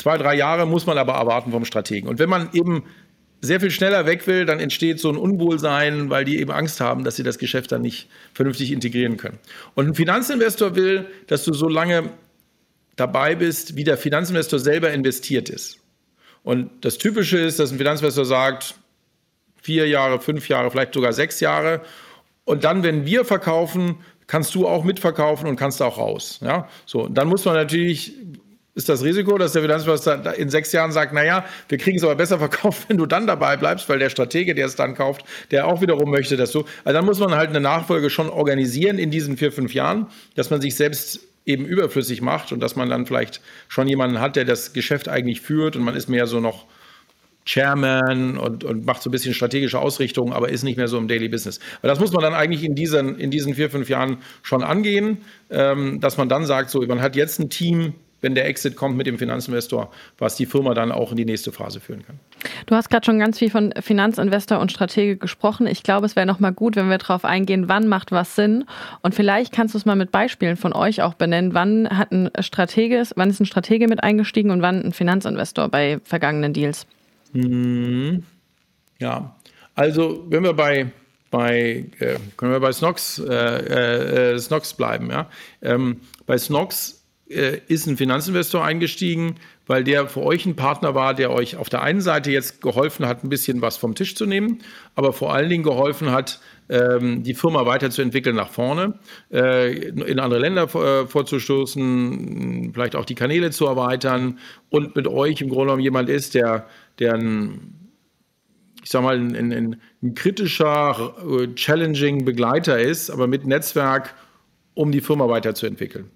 Zwei, 0.00 0.16
drei 0.16 0.34
Jahre 0.34 0.66
muss 0.66 0.86
man 0.86 0.96
aber 0.96 1.12
erwarten 1.12 1.50
vom 1.50 1.66
Strategen. 1.66 2.08
Und 2.08 2.18
wenn 2.18 2.30
man 2.30 2.48
eben 2.54 2.84
sehr 3.42 3.60
viel 3.60 3.70
schneller 3.70 4.06
weg 4.06 4.26
will, 4.26 4.46
dann 4.46 4.58
entsteht 4.58 4.98
so 4.98 5.10
ein 5.10 5.18
Unwohlsein, 5.18 6.08
weil 6.08 6.24
die 6.24 6.40
eben 6.40 6.50
Angst 6.50 6.80
haben, 6.80 7.04
dass 7.04 7.16
sie 7.16 7.22
das 7.22 7.36
Geschäft 7.36 7.70
dann 7.70 7.82
nicht 7.82 8.08
vernünftig 8.32 8.72
integrieren 8.72 9.18
können. 9.18 9.38
Und 9.74 9.88
ein 9.88 9.94
Finanzinvestor 9.94 10.74
will, 10.74 11.04
dass 11.26 11.44
du 11.44 11.52
so 11.52 11.68
lange 11.68 12.14
dabei 12.96 13.34
bist, 13.34 13.76
wie 13.76 13.84
der 13.84 13.98
Finanzinvestor 13.98 14.58
selber 14.58 14.90
investiert 14.90 15.50
ist. 15.50 15.78
Und 16.44 16.70
das 16.80 16.96
Typische 16.96 17.36
ist, 17.36 17.58
dass 17.58 17.70
ein 17.70 17.76
Finanzinvestor 17.76 18.24
sagt, 18.24 18.76
vier 19.60 19.86
Jahre, 19.86 20.18
fünf 20.18 20.48
Jahre, 20.48 20.70
vielleicht 20.70 20.94
sogar 20.94 21.12
sechs 21.12 21.40
Jahre. 21.40 21.82
Und 22.46 22.64
dann, 22.64 22.82
wenn 22.82 23.04
wir 23.04 23.26
verkaufen, 23.26 23.96
kannst 24.26 24.54
du 24.54 24.66
auch 24.66 24.82
mitverkaufen 24.82 25.46
und 25.46 25.56
kannst 25.56 25.82
auch 25.82 25.98
raus. 25.98 26.40
Ja? 26.42 26.68
So, 26.86 27.06
dann 27.06 27.28
muss 27.28 27.44
man 27.44 27.54
natürlich 27.54 28.14
ist 28.74 28.88
das 28.88 29.02
Risiko, 29.02 29.36
dass 29.36 29.52
der 29.52 29.62
Finanzminister 29.62 30.34
in 30.36 30.48
sechs 30.48 30.72
Jahren 30.72 30.92
sagt, 30.92 31.12
naja, 31.12 31.44
wir 31.68 31.78
kriegen 31.78 31.96
es 31.96 32.04
aber 32.04 32.14
besser 32.14 32.38
verkauft, 32.38 32.88
wenn 32.88 32.96
du 32.96 33.06
dann 33.06 33.26
dabei 33.26 33.56
bleibst, 33.56 33.88
weil 33.88 33.98
der 33.98 34.10
Stratege, 34.10 34.54
der 34.54 34.66
es 34.66 34.76
dann 34.76 34.94
kauft, 34.94 35.24
der 35.50 35.66
auch 35.66 35.80
wiederum 35.80 36.10
möchte, 36.10 36.36
dass 36.36 36.52
du. 36.52 36.64
Also 36.84 36.98
dann 36.98 37.04
muss 37.04 37.18
man 37.18 37.34
halt 37.34 37.50
eine 37.50 37.60
Nachfolge 37.60 38.10
schon 38.10 38.30
organisieren 38.30 38.98
in 38.98 39.10
diesen 39.10 39.36
vier, 39.36 39.52
fünf 39.52 39.74
Jahren, 39.74 40.06
dass 40.36 40.50
man 40.50 40.60
sich 40.60 40.76
selbst 40.76 41.20
eben 41.46 41.64
überflüssig 41.64 42.20
macht 42.20 42.52
und 42.52 42.60
dass 42.60 42.76
man 42.76 42.88
dann 42.88 43.06
vielleicht 43.06 43.40
schon 43.68 43.88
jemanden 43.88 44.20
hat, 44.20 44.36
der 44.36 44.44
das 44.44 44.72
Geschäft 44.72 45.08
eigentlich 45.08 45.40
führt 45.40 45.74
und 45.74 45.82
man 45.82 45.96
ist 45.96 46.08
mehr 46.08 46.26
so 46.26 46.38
noch 46.38 46.66
Chairman 47.46 48.36
und, 48.36 48.64
und 48.64 48.86
macht 48.86 49.02
so 49.02 49.08
ein 49.08 49.12
bisschen 49.12 49.34
strategische 49.34 49.78
Ausrichtung, 49.78 50.32
aber 50.32 50.50
ist 50.50 50.62
nicht 50.62 50.76
mehr 50.76 50.88
so 50.88 50.98
im 50.98 51.08
Daily 51.08 51.28
Business. 51.28 51.58
Aber 51.78 51.88
das 51.88 51.98
muss 51.98 52.12
man 52.12 52.22
dann 52.22 52.34
eigentlich 52.34 52.62
in 52.62 52.74
diesen, 52.74 53.18
in 53.18 53.30
diesen 53.30 53.54
vier, 53.54 53.70
fünf 53.70 53.88
Jahren 53.88 54.18
schon 54.42 54.62
angehen, 54.62 55.18
ähm, 55.50 55.98
dass 56.00 56.18
man 56.18 56.28
dann 56.28 56.44
sagt, 56.44 56.70
so, 56.70 56.80
man 56.82 57.00
hat 57.00 57.16
jetzt 57.16 57.40
ein 57.40 57.48
Team, 57.48 57.94
wenn 58.20 58.34
der 58.34 58.46
Exit 58.46 58.76
kommt 58.76 58.96
mit 58.96 59.06
dem 59.06 59.18
Finanzinvestor, 59.18 59.90
was 60.18 60.36
die 60.36 60.46
Firma 60.46 60.74
dann 60.74 60.92
auch 60.92 61.10
in 61.10 61.16
die 61.16 61.24
nächste 61.24 61.52
Phase 61.52 61.80
führen 61.80 62.04
kann. 62.04 62.18
Du 62.66 62.74
hast 62.74 62.90
gerade 62.90 63.04
schon 63.04 63.18
ganz 63.18 63.38
viel 63.38 63.50
von 63.50 63.72
Finanzinvestor 63.80 64.58
und 64.58 64.72
Stratege 64.72 65.16
gesprochen. 65.16 65.66
Ich 65.66 65.82
glaube, 65.82 66.06
es 66.06 66.16
wäre 66.16 66.26
nochmal 66.26 66.52
gut, 66.52 66.76
wenn 66.76 66.88
wir 66.88 66.98
darauf 66.98 67.24
eingehen, 67.24 67.68
wann 67.68 67.88
macht 67.88 68.12
was 68.12 68.36
Sinn. 68.36 68.64
Und 69.02 69.14
vielleicht 69.14 69.52
kannst 69.52 69.74
du 69.74 69.78
es 69.78 69.86
mal 69.86 69.96
mit 69.96 70.10
Beispielen 70.10 70.56
von 70.56 70.72
euch 70.72 71.02
auch 71.02 71.14
benennen. 71.14 71.54
Wann 71.54 71.88
hat 71.90 72.12
ein 72.12 72.30
Stratege, 72.40 73.02
wann 73.16 73.30
ist 73.30 73.40
ein 73.40 73.46
Stratege 73.46 73.88
mit 73.88 74.02
eingestiegen 74.02 74.50
und 74.50 74.62
wann 74.62 74.82
ein 74.82 74.92
Finanzinvestor 74.92 75.68
bei 75.68 76.00
vergangenen 76.04 76.52
Deals? 76.52 76.86
Mhm. 77.32 78.24
Ja, 78.98 79.36
also 79.74 80.26
wenn 80.28 80.42
wir 80.42 80.52
bei 80.52 80.92
bei, 81.30 81.84
äh, 82.00 82.16
können 82.36 82.52
wir 82.52 82.60
bei 82.60 82.72
Snox, 82.72 83.20
äh, 83.20 84.32
äh, 84.34 84.38
Snox 84.38 84.74
bleiben, 84.74 85.10
ja. 85.10 85.28
Ähm, 85.62 86.00
bei 86.26 86.36
Snox 86.36 86.96
äh, 86.96 86.99
ist 87.30 87.86
ein 87.86 87.96
Finanzinvestor 87.96 88.64
eingestiegen, 88.64 89.36
weil 89.68 89.84
der 89.84 90.08
für 90.08 90.22
euch 90.22 90.46
ein 90.46 90.56
Partner 90.56 90.96
war, 90.96 91.14
der 91.14 91.30
euch 91.30 91.56
auf 91.56 91.68
der 91.68 91.82
einen 91.82 92.00
Seite 92.00 92.32
jetzt 92.32 92.60
geholfen 92.60 93.06
hat, 93.06 93.22
ein 93.22 93.28
bisschen 93.28 93.62
was 93.62 93.76
vom 93.76 93.94
Tisch 93.94 94.16
zu 94.16 94.26
nehmen, 94.26 94.58
aber 94.96 95.12
vor 95.12 95.32
allen 95.32 95.48
Dingen 95.48 95.62
geholfen 95.62 96.10
hat, 96.10 96.40
ähm, 96.68 97.22
die 97.22 97.34
Firma 97.34 97.66
weiterzuentwickeln 97.66 98.34
nach 98.34 98.50
vorne, 98.50 98.94
äh, 99.32 99.72
in 99.72 100.18
andere 100.18 100.40
Länder 100.40 100.64
äh, 100.74 101.06
vorzustoßen, 101.06 102.72
vielleicht 102.74 102.96
auch 102.96 103.04
die 103.04 103.14
Kanäle 103.14 103.52
zu 103.52 103.66
erweitern 103.66 104.40
und 104.68 104.96
mit 104.96 105.06
euch 105.06 105.40
im 105.40 105.50
Grunde 105.50 105.66
genommen 105.66 105.82
jemand 105.82 106.08
ist, 106.08 106.34
der, 106.34 106.66
der 106.98 107.14
ein 107.14 107.76
ich 108.82 108.90
sag 108.90 109.02
mal, 109.02 109.16
ein, 109.16 109.36
ein, 109.36 109.76
ein 110.02 110.14
kritischer, 110.14 111.14
challenging 111.54 112.24
Begleiter 112.24 112.80
ist, 112.80 113.10
aber 113.10 113.26
mit 113.26 113.46
Netzwerk, 113.46 114.14
um 114.74 114.90
die 114.90 115.02
Firma 115.02 115.28
weiterzuentwickeln. 115.28 116.10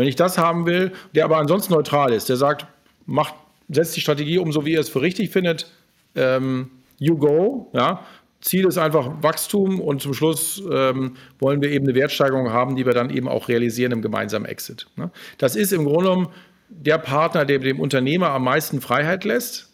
Wenn 0.00 0.08
ich 0.08 0.16
das 0.16 0.38
haben 0.38 0.64
will, 0.64 0.92
der 1.14 1.26
aber 1.26 1.36
ansonsten 1.36 1.74
neutral 1.74 2.14
ist, 2.14 2.30
der 2.30 2.36
sagt, 2.36 2.66
macht, 3.04 3.34
setzt 3.68 3.94
die 3.94 4.00
Strategie 4.00 4.38
um, 4.38 4.50
so 4.50 4.64
wie 4.64 4.72
ihr 4.72 4.80
es 4.80 4.88
für 4.88 5.02
richtig 5.02 5.28
findet, 5.28 5.70
ähm, 6.14 6.70
you 6.98 7.18
go, 7.18 7.70
ja. 7.74 8.02
Ziel 8.40 8.64
ist 8.64 8.78
einfach 8.78 9.22
Wachstum 9.22 9.78
und 9.78 10.00
zum 10.00 10.14
Schluss 10.14 10.62
ähm, 10.72 11.16
wollen 11.38 11.60
wir 11.60 11.70
eben 11.70 11.84
eine 11.84 11.94
Wertsteigerung 11.94 12.50
haben, 12.50 12.76
die 12.76 12.86
wir 12.86 12.94
dann 12.94 13.10
eben 13.10 13.28
auch 13.28 13.48
realisieren 13.48 13.92
im 13.92 14.00
gemeinsamen 14.00 14.46
Exit. 14.46 14.86
Ne? 14.96 15.10
Das 15.36 15.54
ist 15.54 15.70
im 15.74 15.84
Grunde 15.84 16.04
genommen 16.04 16.28
der 16.70 16.96
Partner, 16.96 17.44
der 17.44 17.58
dem 17.58 17.78
Unternehmer 17.78 18.30
am 18.30 18.44
meisten 18.44 18.80
Freiheit 18.80 19.24
lässt 19.24 19.70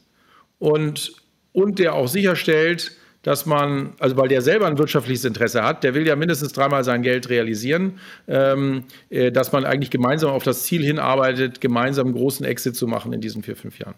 und, 0.59 1.12
und 1.53 1.79
der 1.79 1.95
auch 1.95 2.09
sicherstellt, 2.09 2.97
dass 3.27 3.45
man, 3.45 3.93
also 3.99 4.16
weil 4.16 4.29
der 4.29 4.41
selber 4.41 4.68
ein 4.68 4.79
wirtschaftliches 4.79 5.24
Interesse 5.24 5.64
hat, 5.64 5.83
der 5.83 5.95
will 5.95 6.07
ja 6.07 6.14
mindestens 6.14 6.53
dreimal 6.53 6.85
sein 6.85 7.03
Geld 7.03 7.29
realisieren, 7.29 7.99
ähm, 8.29 8.85
äh, 9.11 9.33
dass 9.33 9.51
man 9.51 9.64
eigentlich 9.64 9.91
gemeinsam 9.91 10.31
auf 10.31 10.45
das 10.45 10.62
Ziel 10.62 10.85
hinarbeitet, 10.85 11.61
gemeinsam 11.61 12.07
einen 12.07 12.14
großen 12.14 12.47
Exit 12.47 12.77
zu 12.77 12.87
machen 12.87 13.12
in 13.12 13.20
diesen 13.20 13.43
vier, 13.43 13.57
fünf 13.57 13.81
Jahren. 13.81 13.97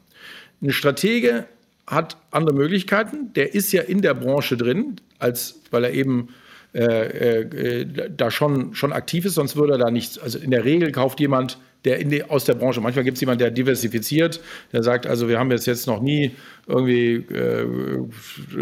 Ein 0.63 0.73
Stratege 0.73 1.45
hat 1.87 2.17
andere 2.31 2.57
Möglichkeiten, 2.57 3.35
der 3.35 3.55
ist 3.55 3.71
ja 3.71 3.83
in 3.83 4.01
der 4.01 4.15
Branche 4.15 4.57
drin, 4.57 4.97
als 5.19 5.61
weil 5.71 5.85
er 5.85 5.93
eben 5.93 6.29
äh, 6.75 7.43
äh, 7.43 8.11
da 8.17 8.31
schon, 8.31 8.75
schon 8.75 8.95
aktiv 8.95 9.27
ist, 9.27 9.35
sonst 9.35 9.57
würde 9.57 9.75
er 9.75 9.79
da 9.79 9.91
nichts, 9.91 10.19
also 10.19 10.39
in 10.39 10.51
der 10.51 10.65
Regel 10.65 10.91
kauft 10.91 11.21
jemand 11.21 11.59
der 11.89 12.05
die, 12.05 12.23
aus 12.23 12.45
der 12.45 12.55
Branche. 12.55 12.81
Manchmal 12.81 13.05
gibt 13.05 13.17
es 13.17 13.21
jemanden, 13.21 13.41
der 13.41 13.51
diversifiziert, 13.51 14.41
der 14.73 14.83
sagt, 14.83 15.07
also 15.07 15.29
wir 15.29 15.39
haben 15.39 15.51
jetzt, 15.51 15.67
jetzt 15.67 15.87
noch 15.87 16.01
nie 16.01 16.33
irgendwie 16.67 17.15
äh, 17.15 17.67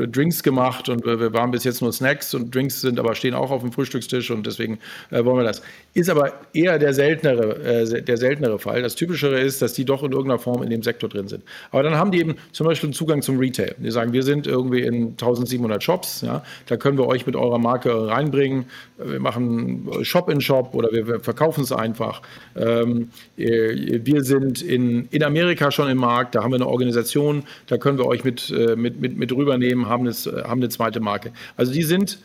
Drinks 0.06 0.44
gemacht 0.44 0.88
und 0.88 1.04
wir 1.04 1.32
waren 1.32 1.50
bis 1.50 1.64
jetzt 1.64 1.82
nur 1.82 1.92
Snacks 1.92 2.34
und 2.34 2.54
Drinks 2.54 2.80
sind 2.80 3.00
aber 3.00 3.16
stehen 3.16 3.34
auch 3.34 3.50
auf 3.50 3.62
dem 3.62 3.72
Frühstückstisch 3.72 4.30
und 4.30 4.46
deswegen 4.46 4.78
äh, 5.10 5.24
wollen 5.24 5.38
wir 5.38 5.44
das. 5.44 5.60
Ist 5.92 6.08
aber 6.08 6.34
eher 6.52 6.78
der 6.78 6.94
seltenere, 6.94 7.56
äh, 7.64 8.02
der 8.02 8.16
seltenere 8.16 8.60
Fall. 8.60 8.82
Das 8.82 8.94
Typischere 8.94 9.40
ist, 9.40 9.60
dass 9.60 9.72
die 9.72 9.84
doch 9.84 10.04
in 10.04 10.12
irgendeiner 10.12 10.38
Form 10.38 10.62
in 10.62 10.70
dem 10.70 10.84
Sektor 10.84 11.08
drin 11.08 11.26
sind. 11.26 11.42
Aber 11.72 11.82
dann 11.82 11.96
haben 11.96 12.12
die 12.12 12.20
eben 12.20 12.36
zum 12.52 12.66
Beispiel 12.66 12.88
einen 12.88 12.94
Zugang 12.94 13.22
zum 13.22 13.38
Retail. 13.40 13.74
Die 13.78 13.90
sagen, 13.90 14.12
wir 14.12 14.22
sind 14.22 14.46
irgendwie 14.46 14.82
in 14.82 15.08
1700 15.10 15.82
Shops, 15.82 16.20
ja, 16.20 16.44
da 16.66 16.76
können 16.76 16.98
wir 16.98 17.08
euch 17.08 17.26
mit 17.26 17.34
eurer 17.34 17.58
Marke 17.58 18.06
reinbringen. 18.06 18.66
Wir 18.98 19.18
machen 19.18 19.88
Shop 20.02 20.30
in 20.30 20.40
Shop 20.40 20.74
oder 20.74 20.92
wir, 20.92 21.08
wir 21.08 21.20
verkaufen 21.20 21.64
es 21.64 21.72
einfach. 21.72 22.22
Ähm, 22.54 23.02
äh, 23.02 23.06
wir 23.36 24.24
sind 24.24 24.62
in, 24.62 25.08
in 25.10 25.22
Amerika 25.22 25.70
schon 25.70 25.90
im 25.90 25.98
Markt, 25.98 26.34
da 26.34 26.42
haben 26.42 26.52
wir 26.52 26.56
eine 26.56 26.66
Organisation, 26.66 27.44
da 27.66 27.76
können 27.76 27.98
wir 27.98 28.06
euch 28.06 28.24
mit, 28.24 28.50
äh, 28.50 28.76
mit, 28.76 29.00
mit, 29.00 29.16
mit 29.16 29.32
rübernehmen, 29.32 29.88
haben, 29.88 30.04
das, 30.04 30.26
haben 30.26 30.60
eine 30.60 30.68
zweite 30.68 31.00
Marke. 31.00 31.32
Also 31.56 31.72
die 31.72 31.82
sind 31.82 32.18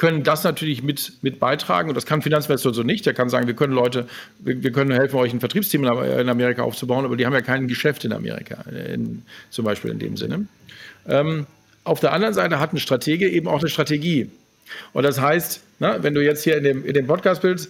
können 0.00 0.22
das 0.22 0.44
natürlich 0.44 0.82
mit, 0.82 1.12
mit 1.20 1.38
beitragen 1.38 1.90
und 1.90 1.94
das 1.94 2.06
kann 2.06 2.22
Finanzinvestor 2.22 2.72
so 2.72 2.82
nicht. 2.82 3.04
Der 3.04 3.12
kann 3.12 3.28
sagen, 3.28 3.46
wir 3.46 3.54
können 3.54 3.74
Leute, 3.74 4.08
wir, 4.38 4.62
wir, 4.62 4.72
können 4.72 4.92
helfen, 4.92 5.16
euch 5.16 5.34
ein 5.34 5.40
Vertriebsteam 5.40 5.84
in 5.84 6.28
Amerika 6.30 6.62
aufzubauen, 6.62 7.04
aber 7.04 7.18
die 7.18 7.26
haben 7.26 7.34
ja 7.34 7.42
kein 7.42 7.68
Geschäft 7.68 8.06
in 8.06 8.14
Amerika, 8.14 8.64
in, 8.70 9.22
zum 9.50 9.66
Beispiel 9.66 9.90
in 9.90 9.98
dem 9.98 10.16
Sinne. 10.16 10.46
Ähm, 11.06 11.46
auf 11.84 12.00
der 12.00 12.14
anderen 12.14 12.32
Seite 12.32 12.58
hat 12.58 12.72
ein 12.72 12.78
Stratege 12.78 13.28
eben 13.28 13.46
auch 13.46 13.60
eine 13.60 13.68
Strategie. 13.68 14.30
Und 14.94 15.02
das 15.02 15.20
heißt, 15.20 15.60
na, 15.80 16.02
wenn 16.02 16.14
du 16.14 16.24
jetzt 16.24 16.44
hier 16.44 16.56
in 16.56 16.64
dem, 16.64 16.84
in 16.86 16.94
dem 16.94 17.06
Podcast 17.06 17.42
bist, 17.42 17.68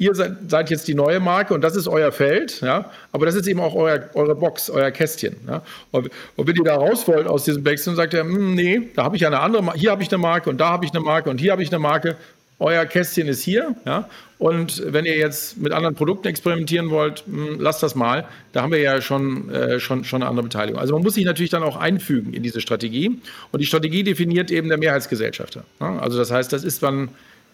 ihr 0.00 0.14
seid, 0.14 0.32
seid, 0.48 0.70
jetzt 0.70 0.88
die 0.88 0.94
neue 0.94 1.20
Marke 1.20 1.52
und 1.52 1.60
das 1.60 1.76
ist 1.76 1.86
euer 1.86 2.10
Feld, 2.10 2.62
ja, 2.62 2.90
aber 3.12 3.26
das 3.26 3.34
ist 3.34 3.46
eben 3.46 3.60
auch 3.60 3.74
euer, 3.74 4.08
eure 4.14 4.34
Box, 4.34 4.70
euer 4.70 4.90
Kästchen. 4.90 5.36
Ja. 5.46 5.62
Und, 5.90 6.08
und, 6.36 6.48
wenn 6.48 6.56
ihr 6.56 6.64
da 6.64 6.76
raus 6.76 7.06
wollt 7.06 7.26
aus 7.26 7.44
diesem 7.44 7.62
Backstone, 7.62 7.96
sagt 7.96 8.14
ihr, 8.14 8.20
hm, 8.20 8.54
nee, 8.54 8.88
da 8.96 9.04
habe 9.04 9.16
ich 9.16 9.22
ja 9.22 9.28
eine 9.28 9.40
andere, 9.40 9.74
hier 9.74 9.90
habe 9.90 10.02
ich 10.02 10.10
eine 10.10 10.18
Marke 10.18 10.48
und 10.48 10.58
da 10.58 10.70
habe 10.70 10.86
ich 10.86 10.90
eine 10.92 11.00
Marke 11.00 11.28
und 11.28 11.38
hier 11.38 11.52
habe 11.52 11.62
ich 11.62 11.70
eine 11.70 11.78
Marke. 11.78 12.16
Euer 12.58 12.84
Kästchen 12.84 13.26
ist 13.26 13.42
hier, 13.42 13.74
ja. 13.86 14.08
Und 14.38 14.82
wenn 14.86 15.04
ihr 15.04 15.16
jetzt 15.16 15.58
mit 15.58 15.72
anderen 15.72 15.94
Produkten 15.94 16.28
experimentieren 16.28 16.88
wollt, 16.88 17.24
mh, 17.26 17.46
hm, 17.46 17.60
lasst 17.60 17.82
das 17.82 17.94
mal. 17.94 18.26
Da 18.52 18.62
haben 18.62 18.72
wir 18.72 18.80
ja 18.80 19.02
schon, 19.02 19.50
äh, 19.50 19.80
schon, 19.80 20.04
schon 20.04 20.22
eine 20.22 20.30
andere 20.30 20.44
Beteiligung. 20.44 20.80
Also 20.80 20.94
man 20.94 21.02
muss 21.02 21.14
sich 21.14 21.26
natürlich 21.26 21.50
dann 21.50 21.62
auch 21.62 21.76
einfügen 21.76 22.32
in 22.32 22.42
diese 22.42 22.62
Strategie. 22.62 23.20
Und 23.52 23.60
die 23.60 23.66
Strategie 23.66 24.02
definiert 24.02 24.50
eben 24.50 24.68
der 24.68 24.78
Mehrheitsgesellschafter. 24.78 25.64
Ja. 25.80 25.98
Also 25.98 26.18
das 26.18 26.30
heißt, 26.30 26.52
das 26.52 26.64
ist 26.64 26.82
dann 26.82 27.10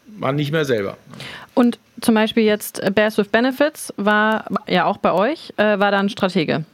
man 0.06 0.36
nicht 0.36 0.52
mehr 0.52 0.64
selber. 0.64 0.96
Und 1.54 1.78
zum 2.00 2.14
Beispiel 2.14 2.44
jetzt 2.44 2.82
äh, 2.82 2.90
Bears 2.90 3.18
with 3.18 3.28
Benefits 3.28 3.92
war 3.96 4.46
ja 4.66 4.84
auch 4.84 4.98
bei 4.98 5.12
euch, 5.12 5.52
äh, 5.56 5.78
war 5.78 5.90
da 5.90 5.98
ein 5.98 6.08
Stratege. 6.08 6.64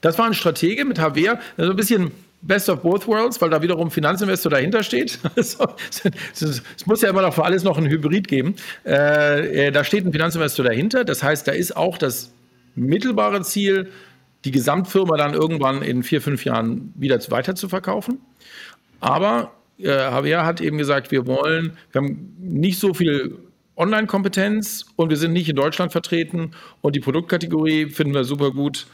Das 0.00 0.18
war 0.18 0.26
ein 0.26 0.34
Stratege 0.34 0.84
mit 0.84 0.98
HWR, 0.98 1.38
also 1.56 1.70
ein 1.70 1.76
bisschen 1.76 2.12
Best 2.42 2.70
of 2.70 2.80
both 2.80 3.06
worlds, 3.06 3.40
weil 3.42 3.50
da 3.50 3.60
wiederum 3.60 3.90
Finanzinvestor 3.90 4.50
dahinter 4.50 4.82
steht. 4.82 5.18
es 5.36 5.58
muss 6.86 7.02
ja 7.02 7.10
immer 7.10 7.20
noch 7.20 7.34
für 7.34 7.44
alles 7.44 7.64
noch 7.64 7.76
ein 7.76 7.86
Hybrid 7.86 8.28
geben. 8.28 8.56
Äh, 8.86 9.66
äh, 9.66 9.70
da 9.70 9.84
steht 9.84 10.06
ein 10.06 10.12
Finanzinvestor 10.12 10.64
dahinter. 10.64 11.04
Das 11.04 11.22
heißt, 11.22 11.46
da 11.46 11.52
ist 11.52 11.76
auch 11.76 11.98
das 11.98 12.32
mittelbare 12.74 13.42
Ziel, 13.42 13.90
die 14.46 14.52
Gesamtfirma 14.52 15.18
dann 15.18 15.34
irgendwann 15.34 15.82
in 15.82 16.02
vier, 16.02 16.22
fünf 16.22 16.46
Jahren 16.46 16.94
wieder 16.96 17.18
weiter 17.30 17.54
zu 17.54 17.68
verkaufen. 17.68 18.20
Aber 19.00 19.52
äh, 19.82 19.88
Javier 19.88 20.44
hat 20.44 20.60
eben 20.60 20.78
gesagt, 20.78 21.10
wir 21.10 21.26
wollen, 21.26 21.76
wir 21.92 22.00
haben 22.00 22.36
nicht 22.38 22.78
so 22.78 22.94
viel 22.94 23.38
Online-Kompetenz 23.76 24.86
und 24.96 25.10
wir 25.10 25.16
sind 25.16 25.32
nicht 25.32 25.48
in 25.48 25.56
Deutschland 25.56 25.92
vertreten 25.92 26.52
und 26.80 26.96
die 26.96 27.00
Produktkategorie 27.00 27.86
finden 27.86 28.14
wir 28.14 28.24
super 28.24 28.50
gut. 28.50 28.86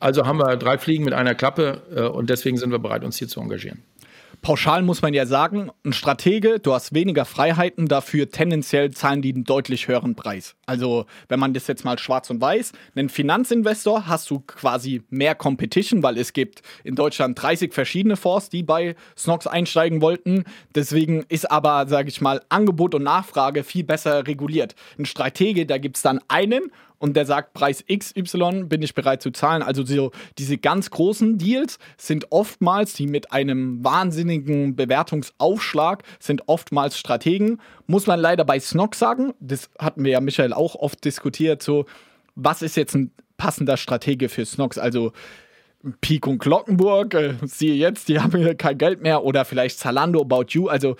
Also 0.00 0.26
haben 0.26 0.38
wir 0.38 0.56
drei 0.56 0.78
Fliegen 0.78 1.04
mit 1.04 1.14
einer 1.14 1.34
Klappe 1.34 1.82
äh, 1.94 2.02
und 2.02 2.30
deswegen 2.30 2.56
sind 2.56 2.70
wir 2.70 2.78
bereit, 2.78 3.04
uns 3.04 3.18
hier 3.18 3.28
zu 3.28 3.40
engagieren 3.40 3.82
pauschal 4.44 4.82
muss 4.82 5.00
man 5.00 5.14
ja 5.14 5.24
sagen, 5.24 5.70
ein 5.86 5.94
Stratege, 5.94 6.60
du 6.60 6.74
hast 6.74 6.92
weniger 6.92 7.24
Freiheiten, 7.24 7.88
dafür 7.88 8.30
tendenziell 8.30 8.90
zahlen 8.90 9.22
die 9.22 9.32
einen 9.32 9.44
deutlich 9.44 9.88
höheren 9.88 10.14
Preis. 10.14 10.54
Also, 10.66 11.06
wenn 11.28 11.40
man 11.40 11.54
das 11.54 11.66
jetzt 11.66 11.82
mal 11.84 11.98
schwarz 11.98 12.28
und 12.28 12.42
weiß, 12.42 12.72
einen 12.94 13.08
Finanzinvestor 13.08 14.06
hast 14.06 14.28
du 14.28 14.40
quasi 14.40 15.02
mehr 15.08 15.34
Competition, 15.34 16.02
weil 16.02 16.18
es 16.18 16.34
gibt 16.34 16.60
in 16.84 16.94
Deutschland 16.94 17.40
30 17.40 17.72
verschiedene 17.72 18.16
Fonds, 18.16 18.50
die 18.50 18.62
bei 18.62 18.96
Snox 19.16 19.46
einsteigen 19.46 20.02
wollten. 20.02 20.44
Deswegen 20.74 21.24
ist 21.30 21.50
aber, 21.50 21.88
sage 21.88 22.10
ich 22.10 22.20
mal, 22.20 22.42
Angebot 22.50 22.94
und 22.94 23.02
Nachfrage 23.02 23.64
viel 23.64 23.84
besser 23.84 24.26
reguliert. 24.26 24.74
Ein 24.98 25.06
Stratege, 25.06 25.64
da 25.64 25.78
gibt 25.78 25.96
es 25.96 26.02
dann 26.02 26.20
einen 26.28 26.70
und 27.04 27.14
der 27.16 27.26
sagt, 27.26 27.52
Preis 27.52 27.84
XY 27.86 28.64
bin 28.64 28.80
ich 28.80 28.94
bereit 28.94 29.20
zu 29.20 29.30
zahlen. 29.30 29.62
Also 29.62 29.84
so 29.84 30.10
diese 30.38 30.56
ganz 30.56 30.88
großen 30.88 31.36
Deals 31.36 31.78
sind 31.98 32.32
oftmals, 32.32 32.94
die 32.94 33.06
mit 33.06 33.30
einem 33.30 33.84
wahnsinnigen 33.84 34.74
Bewertungsaufschlag 34.74 36.02
sind 36.18 36.44
oftmals 36.46 36.98
Strategen. 36.98 37.60
Muss 37.86 38.06
man 38.06 38.18
leider 38.18 38.46
bei 38.46 38.58
Snock 38.58 38.94
sagen, 38.94 39.34
das 39.38 39.68
hatten 39.78 40.02
wir 40.02 40.12
ja 40.12 40.20
Michael 40.22 40.54
auch 40.54 40.76
oft 40.76 41.04
diskutiert, 41.04 41.62
so 41.62 41.84
was 42.36 42.62
ist 42.62 42.74
jetzt 42.74 42.94
ein 42.94 43.10
passender 43.36 43.76
Stratege 43.76 44.30
für 44.30 44.46
Snox? 44.46 44.78
Also 44.78 45.12
Peak 46.00 46.26
und 46.26 46.38
Glockenburg, 46.38 47.12
äh, 47.12 47.34
siehe 47.42 47.74
jetzt, 47.74 48.08
die 48.08 48.18
haben 48.18 48.38
hier 48.38 48.54
kein 48.54 48.78
Geld 48.78 49.02
mehr 49.02 49.24
oder 49.24 49.44
vielleicht 49.44 49.78
Zalando, 49.78 50.22
About 50.22 50.46
You. 50.48 50.68
Also 50.68 50.96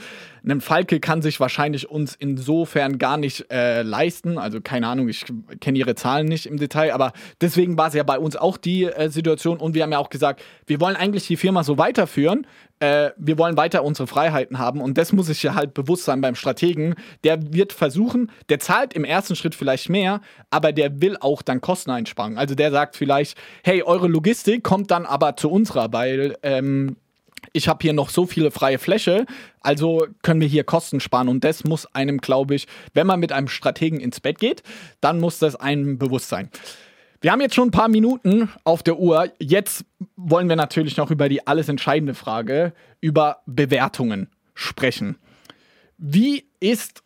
ein 0.52 0.60
Falke 0.60 1.00
kann 1.00 1.22
sich 1.22 1.40
wahrscheinlich 1.40 1.88
uns 1.88 2.14
insofern 2.14 2.98
gar 2.98 3.16
nicht 3.16 3.50
äh, 3.50 3.82
leisten. 3.82 4.38
Also 4.38 4.60
keine 4.60 4.88
Ahnung, 4.88 5.08
ich 5.08 5.24
kenne 5.60 5.78
ihre 5.78 5.94
Zahlen 5.94 6.26
nicht 6.26 6.46
im 6.46 6.58
Detail, 6.58 6.92
aber 6.92 7.12
deswegen 7.40 7.78
war 7.78 7.88
es 7.88 7.94
ja 7.94 8.02
bei 8.02 8.18
uns 8.18 8.36
auch 8.36 8.56
die 8.56 8.84
äh, 8.84 9.08
Situation 9.08 9.58
und 9.58 9.74
wir 9.74 9.82
haben 9.82 9.92
ja 9.92 9.98
auch 9.98 10.10
gesagt, 10.10 10.42
wir 10.66 10.80
wollen 10.80 10.96
eigentlich 10.96 11.26
die 11.26 11.36
Firma 11.36 11.64
so 11.64 11.78
weiterführen. 11.78 12.46
Äh, 12.80 13.10
wir 13.16 13.38
wollen 13.38 13.56
weiter 13.56 13.84
unsere 13.84 14.06
Freiheiten 14.06 14.58
haben 14.58 14.80
und 14.80 14.98
das 14.98 15.12
muss 15.12 15.28
ich 15.28 15.42
ja 15.42 15.54
halt 15.54 15.72
bewusst 15.72 16.04
sein 16.04 16.20
beim 16.20 16.34
Strategen. 16.34 16.94
Der 17.22 17.52
wird 17.54 17.72
versuchen, 17.72 18.30
der 18.48 18.58
zahlt 18.58 18.92
im 18.92 19.04
ersten 19.04 19.36
Schritt 19.36 19.54
vielleicht 19.54 19.88
mehr, 19.88 20.20
aber 20.50 20.72
der 20.72 21.00
will 21.00 21.16
auch 21.20 21.40
dann 21.40 21.62
Kosten 21.62 21.90
einsparen. 21.90 22.36
Also 22.36 22.54
der 22.54 22.70
sagt 22.70 22.96
vielleicht, 22.96 23.38
hey, 23.62 23.82
eure 23.82 24.08
Logistik 24.08 24.62
kommt 24.62 24.90
dann 24.90 25.06
aber 25.06 25.36
zu 25.36 25.50
unserer, 25.50 25.92
weil 25.92 26.36
ähm, 26.42 26.96
ich 27.54 27.68
habe 27.68 27.78
hier 27.80 27.92
noch 27.92 28.10
so 28.10 28.26
viele 28.26 28.50
freie 28.50 28.78
Fläche, 28.78 29.26
also 29.60 30.06
können 30.22 30.40
wir 30.40 30.48
hier 30.48 30.64
Kosten 30.64 31.00
sparen. 31.00 31.28
Und 31.28 31.44
das 31.44 31.64
muss 31.64 31.86
einem, 31.94 32.18
glaube 32.18 32.56
ich, 32.56 32.66
wenn 32.92 33.06
man 33.06 33.20
mit 33.20 33.32
einem 33.32 33.48
Strategen 33.48 34.00
ins 34.00 34.20
Bett 34.20 34.38
geht, 34.38 34.62
dann 35.00 35.20
muss 35.20 35.38
das 35.38 35.56
einem 35.56 35.96
bewusst 35.96 36.28
sein. 36.28 36.50
Wir 37.20 37.32
haben 37.32 37.40
jetzt 37.40 37.54
schon 37.54 37.68
ein 37.68 37.70
paar 37.70 37.88
Minuten 37.88 38.50
auf 38.64 38.82
der 38.82 38.98
Uhr. 38.98 39.32
Jetzt 39.38 39.84
wollen 40.16 40.48
wir 40.48 40.56
natürlich 40.56 40.96
noch 40.96 41.10
über 41.10 41.28
die 41.28 41.46
alles 41.46 41.68
entscheidende 41.68 42.14
Frage, 42.14 42.74
über 43.00 43.38
Bewertungen 43.46 44.28
sprechen. 44.54 45.16
Wie 45.96 46.44
ist 46.58 47.03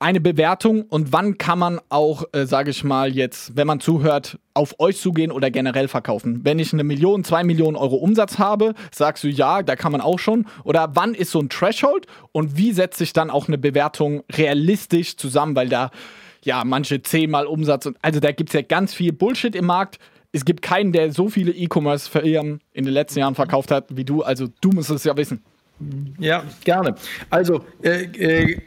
eine 0.00 0.20
Bewertung 0.20 0.82
und 0.82 1.12
wann 1.12 1.38
kann 1.38 1.58
man 1.58 1.80
auch, 1.88 2.24
äh, 2.32 2.46
sage 2.46 2.70
ich 2.70 2.84
mal, 2.84 3.14
jetzt, 3.14 3.56
wenn 3.56 3.66
man 3.66 3.80
zuhört, 3.80 4.38
auf 4.54 4.78
euch 4.78 5.00
zugehen 5.00 5.32
oder 5.32 5.50
generell 5.50 5.88
verkaufen? 5.88 6.40
Wenn 6.44 6.60
ich 6.60 6.72
eine 6.72 6.84
Million, 6.84 7.24
zwei 7.24 7.42
Millionen 7.42 7.76
Euro 7.76 7.96
Umsatz 7.96 8.38
habe, 8.38 8.74
sagst 8.92 9.24
du 9.24 9.28
ja, 9.28 9.62
da 9.62 9.74
kann 9.74 9.90
man 9.90 10.00
auch 10.00 10.18
schon. 10.18 10.46
Oder 10.62 10.90
wann 10.94 11.14
ist 11.14 11.32
so 11.32 11.40
ein 11.40 11.48
Threshold 11.48 12.06
und 12.30 12.56
wie 12.56 12.72
setzt 12.72 12.98
sich 12.98 13.12
dann 13.12 13.30
auch 13.30 13.48
eine 13.48 13.58
Bewertung 13.58 14.22
realistisch 14.32 15.16
zusammen? 15.16 15.56
Weil 15.56 15.68
da, 15.68 15.90
ja, 16.44 16.62
manche 16.64 17.02
zehnmal 17.02 17.46
Umsatz 17.46 17.86
und 17.86 17.96
also 18.00 18.20
da 18.20 18.30
gibt 18.30 18.50
es 18.50 18.54
ja 18.54 18.62
ganz 18.62 18.94
viel 18.94 19.12
Bullshit 19.12 19.56
im 19.56 19.66
Markt. 19.66 19.98
Es 20.30 20.44
gibt 20.44 20.62
keinen, 20.62 20.92
der 20.92 21.10
so 21.10 21.28
viele 21.28 21.50
E-Commerce-Firmen 21.50 22.60
in 22.72 22.84
den 22.84 22.94
letzten 22.94 23.18
Jahren 23.18 23.34
verkauft 23.34 23.72
hat 23.72 23.96
wie 23.96 24.04
du. 24.04 24.22
Also 24.22 24.46
du 24.60 24.70
musst 24.70 24.90
es 24.90 25.02
ja 25.02 25.16
wissen. 25.16 25.42
Ja, 26.18 26.44
gerne. 26.64 26.94
Also, 27.30 27.64
äh, 27.82 28.04
äh 28.04 28.58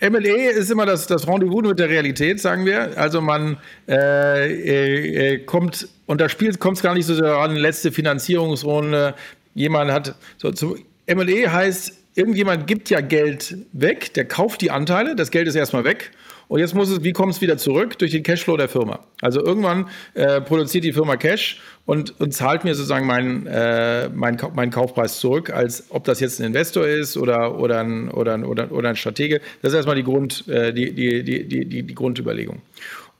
MLE 0.00 0.50
ist 0.50 0.70
immer 0.70 0.86
das, 0.86 1.06
das 1.06 1.28
Rendezvous 1.28 1.62
mit 1.62 1.78
der 1.78 1.88
Realität, 1.88 2.40
sagen 2.40 2.64
wir. 2.64 2.96
Also 2.96 3.20
man 3.20 3.58
äh, 3.86 5.34
äh, 5.34 5.38
kommt, 5.44 5.88
und 6.06 6.20
da 6.20 6.28
kommt 6.58 6.76
es 6.76 6.82
gar 6.82 6.94
nicht 6.94 7.06
so 7.06 7.14
sehr 7.14 7.36
an, 7.36 7.54
letzte 7.56 7.92
Finanzierungsrunde, 7.92 9.14
jemand 9.54 9.90
hat, 9.92 10.14
so, 10.38 10.52
zu, 10.52 10.76
MLE 11.06 11.52
heißt, 11.52 11.92
irgendjemand 12.14 12.66
gibt 12.66 12.88
ja 12.88 13.00
Geld 13.00 13.56
weg, 13.72 14.14
der 14.14 14.24
kauft 14.24 14.62
die 14.62 14.70
Anteile, 14.70 15.16
das 15.16 15.30
Geld 15.30 15.48
ist 15.48 15.54
erstmal 15.54 15.84
weg 15.84 16.12
und 16.50 16.58
jetzt 16.58 16.74
muss 16.74 16.90
es, 16.90 17.04
wie 17.04 17.12
kommt 17.12 17.32
es 17.32 17.40
wieder 17.40 17.58
zurück? 17.58 17.96
Durch 18.00 18.10
den 18.10 18.24
Cashflow 18.24 18.56
der 18.56 18.68
Firma. 18.68 18.98
Also 19.20 19.40
irgendwann 19.40 19.86
äh, 20.14 20.40
produziert 20.40 20.82
die 20.82 20.92
Firma 20.92 21.16
Cash 21.16 21.60
und, 21.86 22.18
und 22.18 22.34
zahlt 22.34 22.64
mir 22.64 22.74
sozusagen 22.74 23.06
meinen 23.06 23.46
äh, 23.46 24.08
mein, 24.08 24.36
mein 24.56 24.70
Kaufpreis 24.70 25.20
zurück, 25.20 25.50
als 25.50 25.84
ob 25.90 26.02
das 26.02 26.18
jetzt 26.18 26.40
ein 26.40 26.46
Investor 26.46 26.88
ist 26.88 27.16
oder, 27.16 27.56
oder, 27.56 27.78
ein, 27.78 28.10
oder, 28.10 28.34
ein, 28.34 28.44
oder, 28.44 28.72
oder 28.72 28.88
ein 28.88 28.96
Stratege. 28.96 29.40
Das 29.62 29.70
ist 29.70 29.76
erstmal 29.76 29.94
die, 29.94 30.02
Grund, 30.02 30.48
äh, 30.48 30.74
die, 30.74 30.92
die, 30.92 31.22
die, 31.22 31.46
die, 31.46 31.84
die 31.84 31.94
Grundüberlegung. 31.94 32.62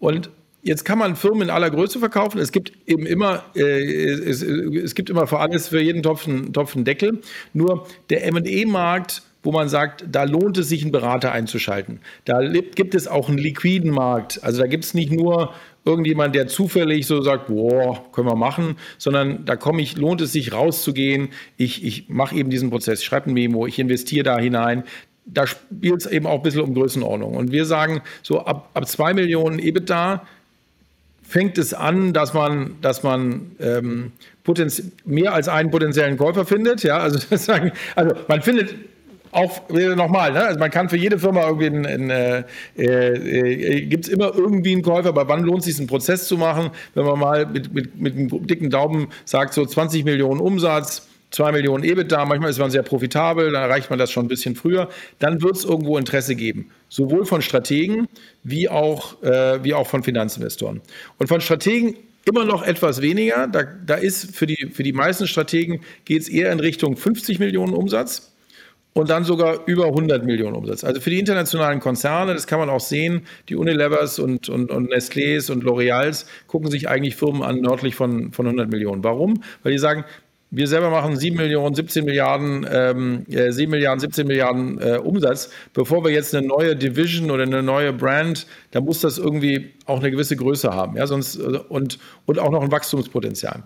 Und 0.01 0.28
Jetzt 0.62 0.85
kann 0.85 0.99
man 0.99 1.16
Firmen 1.16 1.45
in 1.45 1.51
aller 1.51 1.70
Größe 1.70 2.01
verkaufen. 2.01 2.39
Es 2.39 2.53
gibt 2.53 2.72
eben 2.87 3.07
immer, 3.07 3.45
äh, 3.57 3.62
es, 3.62 4.43
es, 4.43 4.95
gibt 4.95 5.09
immer 5.09 5.26
für 5.26 5.39
alles, 5.39 5.68
für 5.68 5.81
jeden 5.81 6.03
Topf 6.03 6.28
einen, 6.28 6.53
Topf 6.53 6.76
einen 6.76 6.85
Deckel. 6.85 7.22
Nur 7.55 7.87
der 8.11 8.26
M&E-Markt 8.26 9.22
wo 9.43 9.53
man 9.53 9.68
sagt, 9.68 10.05
da 10.11 10.24
lohnt 10.24 10.59
es 10.59 10.68
sich, 10.68 10.82
einen 10.82 10.93
Berater 10.93 11.32
einzuschalten. 11.32 12.01
Da 12.24 12.41
gibt 12.43 12.95
es 12.95 13.09
auch 13.09 13.28
einen 13.28 13.38
liquiden 13.38 13.91
Markt. 13.91 14.43
Also 14.43 14.61
da 14.61 14.66
gibt 14.66 14.84
es 14.84 14.95
nicht 14.95 15.11
nur 15.12 15.55
irgendjemand, 15.84 16.34
der 16.34 16.47
zufällig 16.47 17.07
so 17.07 17.22
sagt, 17.22 17.47
boah, 17.47 18.05
können 18.12 18.28
wir 18.28 18.36
machen, 18.36 18.76
sondern 18.99 19.45
da 19.47 19.57
komme 19.57 19.80
ich, 19.80 19.97
lohnt 19.97 20.20
es 20.20 20.32
sich 20.32 20.53
rauszugehen. 20.53 21.30
Ich, 21.57 21.84
ich 21.84 22.09
mache 22.09 22.34
eben 22.34 22.51
diesen 22.51 22.70
Prozess, 22.70 23.03
schreibe 23.03 23.30
ein 23.30 23.34
Memo, 23.34 23.66
ich 23.66 23.78
investiere 23.78 24.24
da 24.24 24.38
hinein. 24.38 24.84
Da 25.24 25.47
spielt 25.47 26.01
es 26.01 26.07
eben 26.07 26.26
auch 26.26 26.36
ein 26.36 26.43
bisschen 26.43 26.62
um 26.62 26.74
Größenordnung. 26.74 27.34
Und 27.34 27.53
wir 27.53 27.64
sagen, 27.64 28.03
so 28.22 28.41
ab, 28.41 28.70
ab 28.74 28.86
zwei 28.88 29.14
Millionen 29.14 29.59
EBITDA 29.59 30.26
fängt 31.22 31.57
es 31.59 31.72
an, 31.72 32.12
dass 32.12 32.34
man, 32.34 32.76
dass 32.82 33.03
man 33.05 33.53
ähm, 33.61 34.12
mehr 35.05 35.32
als 35.32 35.49
einen 35.49 35.70
potenziellen 35.70 36.16
Käufer 36.16 36.45
findet. 36.45 36.82
Ja, 36.82 36.99
also, 36.99 37.20
also 37.95 38.14
man 38.26 38.43
findet 38.43 38.74
auch 39.33 39.68
nochmal, 39.68 40.33
ne? 40.33 40.43
also 40.45 40.59
man 40.59 40.70
kann 40.70 40.89
für 40.89 40.97
jede 40.97 41.18
Firma 41.18 41.47
irgendwie, 41.47 41.66
ein, 41.66 41.87
ein, 41.87 42.11
äh, 42.11 42.45
äh, 42.76 43.83
gibt 43.83 44.07
es 44.07 44.11
immer 44.11 44.35
irgendwie 44.35 44.72
einen 44.72 44.83
Käufer, 44.83 45.11
aber 45.11 45.28
wann 45.28 45.45
lohnt 45.45 45.61
es 45.61 45.66
sich, 45.66 45.78
einen 45.78 45.87
Prozess 45.87 46.26
zu 46.26 46.37
machen, 46.37 46.70
wenn 46.95 47.05
man 47.05 47.18
mal 47.18 47.47
mit, 47.47 47.72
mit, 47.72 48.01
mit 48.01 48.14
einem 48.14 48.47
dicken 48.47 48.70
Daumen 48.70 49.09
sagt, 49.24 49.55
so 49.55 49.64
20 49.64 50.05
Millionen 50.05 50.41
Umsatz, 50.41 51.09
2 51.31 51.53
Millionen 51.53 51.85
EBITDA, 51.85 52.24
manchmal 52.24 52.51
ist 52.51 52.59
man 52.59 52.70
sehr 52.70 52.83
profitabel, 52.83 53.53
dann 53.53 53.62
erreicht 53.62 53.89
man 53.89 53.99
das 53.99 54.11
schon 54.11 54.24
ein 54.24 54.28
bisschen 54.28 54.57
früher, 54.57 54.89
dann 55.20 55.43
wird 55.43 55.57
es 55.57 55.64
irgendwo 55.64 55.97
Interesse 55.97 56.35
geben, 56.35 56.70
sowohl 56.89 57.24
von 57.24 57.41
Strategen 57.41 58.09
wie 58.43 58.68
auch, 58.68 59.22
äh, 59.22 59.62
wie 59.62 59.74
auch 59.74 59.87
von 59.87 60.03
Finanzinvestoren. 60.03 60.81
Und 61.18 61.28
von 61.28 61.41
Strategen 61.41 61.95
immer 62.24 62.45
noch 62.45 62.62
etwas 62.62 63.01
weniger, 63.01 63.47
da, 63.47 63.62
da 63.62 63.95
ist 63.95 64.35
für 64.35 64.47
die, 64.47 64.70
für 64.72 64.83
die 64.83 64.93
meisten 64.93 65.26
Strategen 65.26 65.81
geht 66.05 66.22
es 66.22 66.28
eher 66.28 66.51
in 66.53 66.61
Richtung 66.61 66.97
50 66.97 67.39
Millionen 67.39 67.74
Umsatz 67.74 68.30
und 68.93 69.11
dann 69.11 69.24
sogar 69.24 69.66
über 69.66 69.86
100 69.86 70.24
Millionen 70.24 70.57
Umsatz. 70.57 70.84
Also 70.84 71.01
für 71.01 71.11
die 71.11 71.18
internationalen 71.18 71.80
Konzerne, 71.80 72.34
das 72.34 72.47
kann 72.47 72.59
man 72.59 72.70
auch 72.70 72.80
sehen, 72.80 73.22
die 73.49 73.57
Unilevers 73.57 74.18
und, 74.18 74.49
und, 74.49 74.70
und 74.70 74.93
Nestlés 74.93 75.51
und 75.51 75.64
L'Oreals 75.64 76.26
gucken 76.47 76.70
sich 76.70 76.88
eigentlich 76.88 77.16
Firmen 77.16 77.43
an 77.43 77.61
nördlich 77.61 77.95
von, 77.95 78.32
von 78.32 78.47
100 78.47 78.70
Millionen. 78.70 79.05
Warum? 79.05 79.43
Weil 79.62 79.72
die 79.72 79.78
sagen, 79.78 80.05
wir 80.53 80.66
selber 80.66 80.91
machen 80.91 81.16
7 81.16 81.36
Millionen, 81.36 81.76
17 81.76 82.05
Milliarden, 82.05 82.66
ähm, 82.68 83.24
7 83.28 83.61
äh, 83.61 83.66
Milliarden, 83.68 84.01
17 84.01 84.26
Milliarden 84.26 84.80
äh, 84.80 84.99
Umsatz. 84.99 85.51
Bevor 85.72 86.05
wir 86.05 86.11
jetzt 86.11 86.34
eine 86.34 86.45
neue 86.45 86.74
Division 86.74 87.30
oder 87.30 87.45
eine 87.45 87.62
neue 87.62 87.93
Brand, 87.93 88.49
da 88.72 88.80
muss 88.80 89.01
das 89.01 89.18
irgendwie 89.18 89.70
auch 89.86 90.01
eine 90.01 90.11
gewisse 90.11 90.34
Größe 90.34 90.72
haben, 90.72 90.97
ja, 90.97 91.07
sonst 91.07 91.36
und, 91.36 91.99
und 92.26 92.38
auch 92.41 92.51
noch 92.51 92.62
ein 92.62 92.72
Wachstumspotenzial. 92.72 93.62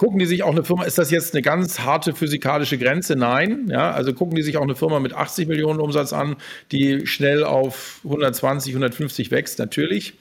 Gucken 0.00 0.18
die 0.18 0.24
sich 0.24 0.42
auch 0.44 0.52
eine 0.52 0.64
Firma, 0.64 0.84
ist 0.84 0.96
das 0.96 1.10
jetzt 1.10 1.34
eine 1.34 1.42
ganz 1.42 1.80
harte 1.80 2.14
physikalische 2.14 2.78
Grenze? 2.78 3.16
Nein. 3.16 3.66
Ja, 3.68 3.90
also 3.90 4.14
gucken 4.14 4.34
die 4.34 4.40
sich 4.40 4.56
auch 4.56 4.62
eine 4.62 4.74
Firma 4.74 4.98
mit 4.98 5.12
80 5.12 5.46
Millionen 5.46 5.78
Umsatz 5.78 6.14
an, 6.14 6.36
die 6.72 7.06
schnell 7.06 7.44
auf 7.44 8.00
120, 8.04 8.72
150 8.72 9.30
wächst, 9.30 9.58
natürlich. 9.58 10.14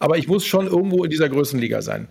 Aber 0.00 0.18
ich 0.18 0.26
muss 0.26 0.44
schon 0.44 0.66
irgendwo 0.66 1.04
in 1.04 1.10
dieser 1.10 1.28
Größenliga 1.28 1.80
sein. 1.80 2.08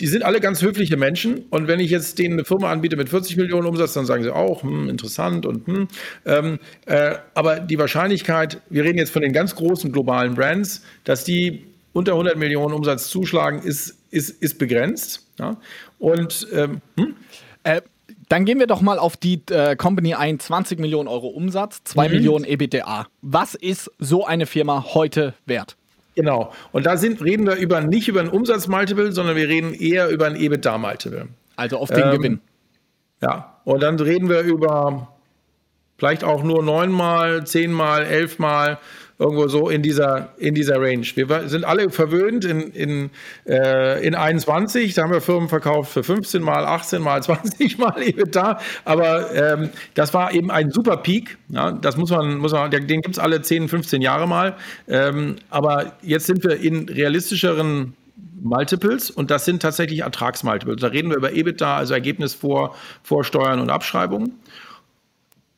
Die 0.00 0.06
sind 0.06 0.24
alle 0.24 0.40
ganz 0.40 0.62
höfliche 0.62 0.96
Menschen 0.96 1.44
und 1.50 1.68
wenn 1.68 1.80
ich 1.80 1.90
jetzt 1.90 2.18
denen 2.18 2.32
eine 2.32 2.46
Firma 2.46 2.72
anbiete 2.72 2.96
mit 2.96 3.10
40 3.10 3.36
Millionen 3.36 3.66
Umsatz, 3.66 3.92
dann 3.92 4.06
sagen 4.06 4.22
sie 4.22 4.34
auch, 4.34 4.62
hm, 4.62 4.88
interessant 4.88 5.44
und 5.44 5.66
hm. 5.66 5.88
Ähm, 6.24 6.58
äh, 6.86 7.16
aber 7.34 7.60
die 7.60 7.78
Wahrscheinlichkeit, 7.78 8.62
wir 8.70 8.84
reden 8.84 8.96
jetzt 8.96 9.10
von 9.10 9.20
den 9.20 9.34
ganz 9.34 9.54
großen 9.54 9.92
globalen 9.92 10.32
Brands, 10.32 10.82
dass 11.04 11.24
die 11.24 11.73
unter 11.94 12.12
100 12.12 12.36
Millionen 12.36 12.74
Umsatz 12.74 13.08
zuschlagen, 13.08 13.60
ist, 13.60 13.96
ist, 14.10 14.30
ist 14.42 14.58
begrenzt. 14.58 15.26
Ja? 15.38 15.56
Und 15.98 16.46
ähm, 16.52 16.82
hm? 16.98 17.16
äh, 17.62 17.80
dann 18.28 18.44
gehen 18.44 18.58
wir 18.58 18.66
doch 18.66 18.80
mal 18.80 18.98
auf 18.98 19.16
die 19.16 19.40
äh, 19.50 19.76
Company 19.76 20.14
ein. 20.14 20.38
20 20.38 20.78
Millionen 20.78 21.08
Euro 21.08 21.28
Umsatz, 21.28 21.82
2 21.84 22.08
mhm. 22.08 22.14
Millionen 22.14 22.44
EBITDA. 22.44 23.06
Was 23.22 23.54
ist 23.54 23.90
so 23.98 24.26
eine 24.26 24.46
Firma 24.46 24.84
heute 24.94 25.34
wert? 25.46 25.76
Genau. 26.16 26.52
Und 26.72 26.86
da 26.86 26.96
sind, 26.96 27.22
reden 27.22 27.46
wir 27.46 27.56
über, 27.56 27.80
nicht 27.80 28.08
über 28.08 28.20
ein 28.20 28.28
Umsatzmultiple, 28.28 29.12
sondern 29.12 29.36
wir 29.36 29.48
reden 29.48 29.72
eher 29.72 30.08
über 30.08 30.26
ein 30.26 30.36
EBITDA-Multiple. 30.36 31.28
Also 31.56 31.78
auf 31.78 31.90
den 31.90 32.04
ähm, 32.04 32.10
Gewinn. 32.10 32.40
Ja. 33.22 33.60
Und 33.64 33.82
dann 33.82 33.98
reden 33.98 34.28
wir 34.28 34.40
über 34.40 35.08
vielleicht 35.96 36.24
auch 36.24 36.42
nur 36.42 36.62
neunmal, 36.62 37.46
zehnmal, 37.46 38.04
elfmal 38.04 38.78
irgendwo 39.18 39.46
so 39.48 39.68
in 39.68 39.82
dieser, 39.82 40.30
in 40.38 40.54
dieser 40.54 40.80
Range. 40.80 41.06
Wir 41.14 41.48
sind 41.48 41.64
alle 41.64 41.90
verwöhnt 41.90 42.44
in, 42.44 42.70
in, 42.72 43.10
äh, 43.46 44.04
in 44.04 44.14
21, 44.14 44.94
da 44.94 45.02
haben 45.02 45.12
wir 45.12 45.20
Firmen 45.20 45.48
verkauft 45.48 45.92
für 45.92 46.02
15 46.02 46.42
mal, 46.42 46.64
18 46.64 47.00
mal, 47.00 47.22
20 47.22 47.78
mal 47.78 48.02
EBITDA, 48.02 48.58
aber 48.84 49.32
ähm, 49.34 49.70
das 49.94 50.14
war 50.14 50.32
eben 50.32 50.50
ein 50.50 50.70
super 50.70 50.96
Peak, 50.96 51.38
ja, 51.48 51.72
das 51.72 51.96
muss 51.96 52.10
man, 52.10 52.38
muss 52.38 52.52
man 52.52 52.70
den 52.70 52.86
gibt 52.86 53.10
es 53.10 53.18
alle 53.18 53.40
10, 53.40 53.68
15 53.68 54.02
Jahre 54.02 54.26
mal, 54.26 54.56
ähm, 54.88 55.36
aber 55.50 55.92
jetzt 56.02 56.26
sind 56.26 56.42
wir 56.42 56.60
in 56.60 56.88
realistischeren 56.88 57.94
Multiples 58.44 59.10
und 59.10 59.30
das 59.30 59.46
sind 59.46 59.62
tatsächlich 59.62 60.00
Ertragsmultiples. 60.00 60.80
Da 60.80 60.88
reden 60.88 61.08
wir 61.08 61.16
über 61.16 61.32
EBITDA, 61.32 61.78
also 61.78 61.94
Ergebnis 61.94 62.34
vor, 62.34 62.74
vor 63.02 63.24
Steuern 63.24 63.58
und 63.58 63.70
Abschreibungen. 63.70 64.34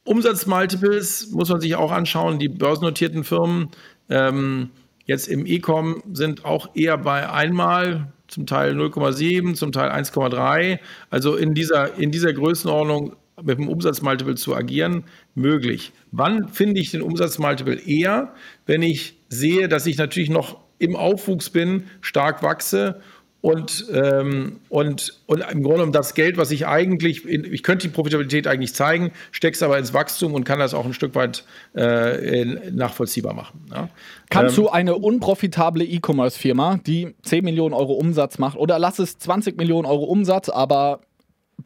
Umsatzmultiples 0.06 1.30
muss 1.32 1.48
man 1.48 1.60
sich 1.60 1.74
auch 1.74 1.92
anschauen. 1.92 2.38
Die 2.38 2.48
börsennotierten 2.48 3.24
Firmen 3.24 3.68
ähm, 4.08 4.70
jetzt 5.04 5.28
im 5.28 5.46
E-Com 5.46 6.02
sind 6.12 6.44
auch 6.44 6.74
eher 6.74 6.96
bei 6.96 7.28
einmal 7.28 8.12
zum 8.28 8.46
Teil 8.46 8.72
0,7, 8.74 9.54
zum 9.54 9.72
Teil 9.72 9.90
1,3. 9.90 10.78
Also 11.10 11.36
in 11.36 11.54
dieser, 11.54 11.98
in 11.98 12.10
dieser 12.10 12.32
Größenordnung 12.32 13.16
mit 13.42 13.58
dem 13.58 13.68
Umsatzmultiple 13.68 14.36
zu 14.36 14.54
agieren, 14.54 15.04
möglich. 15.34 15.92
Wann 16.10 16.48
finde 16.48 16.80
ich 16.80 16.90
den 16.90 17.02
Umsatzmultiple 17.02 17.74
eher? 17.74 18.32
Wenn 18.64 18.82
ich 18.82 19.18
sehe, 19.28 19.68
dass 19.68 19.86
ich 19.86 19.98
natürlich 19.98 20.30
noch 20.30 20.60
im 20.78 20.96
Aufwuchs 20.96 21.50
bin, 21.50 21.84
stark 22.00 22.42
wachse 22.42 23.00
und, 23.46 23.86
ähm, 23.92 24.58
und, 24.70 25.20
und 25.26 25.38
im 25.38 25.62
Grunde 25.62 25.74
genommen 25.74 25.92
das 25.92 26.14
Geld, 26.14 26.36
was 26.36 26.50
ich 26.50 26.66
eigentlich, 26.66 27.24
in, 27.24 27.44
ich 27.44 27.62
könnte 27.62 27.86
die 27.86 27.94
Profitabilität 27.94 28.48
eigentlich 28.48 28.74
zeigen, 28.74 29.12
stecke 29.30 29.54
es 29.54 29.62
aber 29.62 29.78
ins 29.78 29.94
Wachstum 29.94 30.34
und 30.34 30.42
kann 30.42 30.58
das 30.58 30.74
auch 30.74 30.84
ein 30.84 30.92
Stück 30.92 31.14
weit 31.14 31.44
äh, 31.76 32.44
nachvollziehbar 32.72 33.34
machen. 33.34 33.64
Ja. 33.70 33.88
Kannst 34.30 34.58
ähm, 34.58 34.64
du 34.64 34.70
eine 34.70 34.96
unprofitable 34.96 35.84
E-Commerce-Firma, 35.84 36.80
die 36.84 37.14
10 37.22 37.44
Millionen 37.44 37.72
Euro 37.72 37.92
Umsatz 37.92 38.38
macht, 38.38 38.56
oder 38.56 38.80
lass 38.80 38.98
es 38.98 39.16
20 39.18 39.56
Millionen 39.56 39.86
Euro 39.86 40.06
Umsatz, 40.06 40.48
aber 40.48 41.02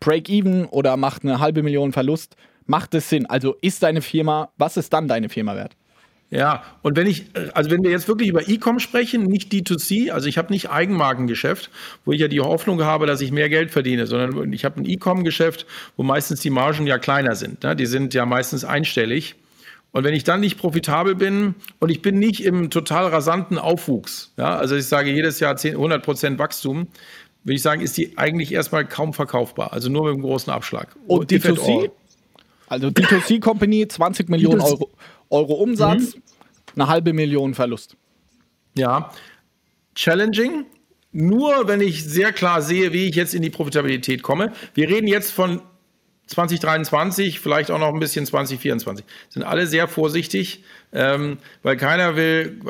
Break-Even 0.00 0.66
oder 0.66 0.98
macht 0.98 1.24
eine 1.24 1.40
halbe 1.40 1.62
Million 1.62 1.92
Verlust, 1.92 2.36
macht 2.66 2.94
es 2.94 3.08
Sinn? 3.08 3.24
Also 3.24 3.56
ist 3.62 3.82
deine 3.82 4.02
Firma, 4.02 4.50
was 4.58 4.76
ist 4.76 4.92
dann 4.92 5.08
deine 5.08 5.30
Firma 5.30 5.56
wert? 5.56 5.76
Ja, 6.30 6.62
und 6.82 6.96
wenn 6.96 7.08
ich, 7.08 7.24
also 7.54 7.72
wenn 7.72 7.82
wir 7.82 7.90
jetzt 7.90 8.06
wirklich 8.06 8.28
über 8.28 8.48
E-Com 8.48 8.78
sprechen, 8.78 9.24
nicht 9.24 9.52
D2C, 9.52 10.12
also 10.12 10.28
ich 10.28 10.38
habe 10.38 10.52
nicht 10.52 10.70
Eigenmarkengeschäft, 10.70 11.70
wo 12.04 12.12
ich 12.12 12.20
ja 12.20 12.28
die 12.28 12.40
Hoffnung 12.40 12.84
habe, 12.84 13.06
dass 13.06 13.20
ich 13.20 13.32
mehr 13.32 13.48
Geld 13.48 13.72
verdiene, 13.72 14.06
sondern 14.06 14.52
ich 14.52 14.64
habe 14.64 14.80
ein 14.80 14.88
E-Com-Geschäft, 14.88 15.66
wo 15.96 16.04
meistens 16.04 16.40
die 16.40 16.50
Margen 16.50 16.86
ja 16.86 16.98
kleiner 16.98 17.34
sind. 17.34 17.64
Ne? 17.64 17.74
Die 17.74 17.86
sind 17.86 18.14
ja 18.14 18.26
meistens 18.26 18.64
einstellig. 18.64 19.34
Und 19.90 20.04
wenn 20.04 20.14
ich 20.14 20.22
dann 20.22 20.38
nicht 20.38 20.56
profitabel 20.56 21.16
bin 21.16 21.56
und 21.80 21.90
ich 21.90 22.00
bin 22.00 22.20
nicht 22.20 22.44
im 22.44 22.70
total 22.70 23.08
rasanten 23.08 23.58
Aufwuchs, 23.58 24.32
ja, 24.36 24.56
also 24.56 24.76
ich 24.76 24.86
sage 24.86 25.10
jedes 25.10 25.40
Jahr 25.40 25.56
10, 25.56 25.72
100 25.72 26.04
Prozent 26.04 26.38
Wachstum, 26.38 26.86
würde 27.42 27.56
ich 27.56 27.62
sagen, 27.62 27.80
ist 27.80 27.96
die 27.96 28.16
eigentlich 28.16 28.52
erstmal 28.52 28.86
kaum 28.86 29.14
verkaufbar. 29.14 29.72
Also 29.72 29.88
nur 29.88 30.04
mit 30.04 30.12
einem 30.12 30.22
großen 30.22 30.52
Abschlag. 30.52 30.94
Und 31.08 31.32
D2C? 31.32 31.90
Also 32.68 32.86
D2C 32.86 33.40
Company, 33.40 33.88
20 33.88 34.28
Millionen 34.28 34.60
Euro, 34.60 34.90
Euro 35.30 35.54
Umsatz, 35.54 36.14
mhm. 36.14 36.22
eine 36.74 36.88
halbe 36.88 37.12
Million 37.12 37.54
Verlust. 37.54 37.96
Ja, 38.76 39.10
challenging. 39.94 40.66
Nur 41.12 41.66
wenn 41.66 41.80
ich 41.80 42.04
sehr 42.04 42.32
klar 42.32 42.62
sehe, 42.62 42.92
wie 42.92 43.08
ich 43.08 43.16
jetzt 43.16 43.34
in 43.34 43.42
die 43.42 43.50
Profitabilität 43.50 44.22
komme. 44.22 44.52
Wir 44.74 44.88
reden 44.88 45.08
jetzt 45.08 45.32
von 45.32 45.60
2023, 46.26 47.40
vielleicht 47.40 47.72
auch 47.72 47.80
noch 47.80 47.92
ein 47.92 47.98
bisschen 47.98 48.24
2024. 48.24 49.04
Sind 49.28 49.42
alle 49.42 49.66
sehr 49.66 49.88
vorsichtig, 49.88 50.62
ähm, 50.92 51.38
weil 51.62 51.76
keiner 51.76 52.16
will, 52.16 52.60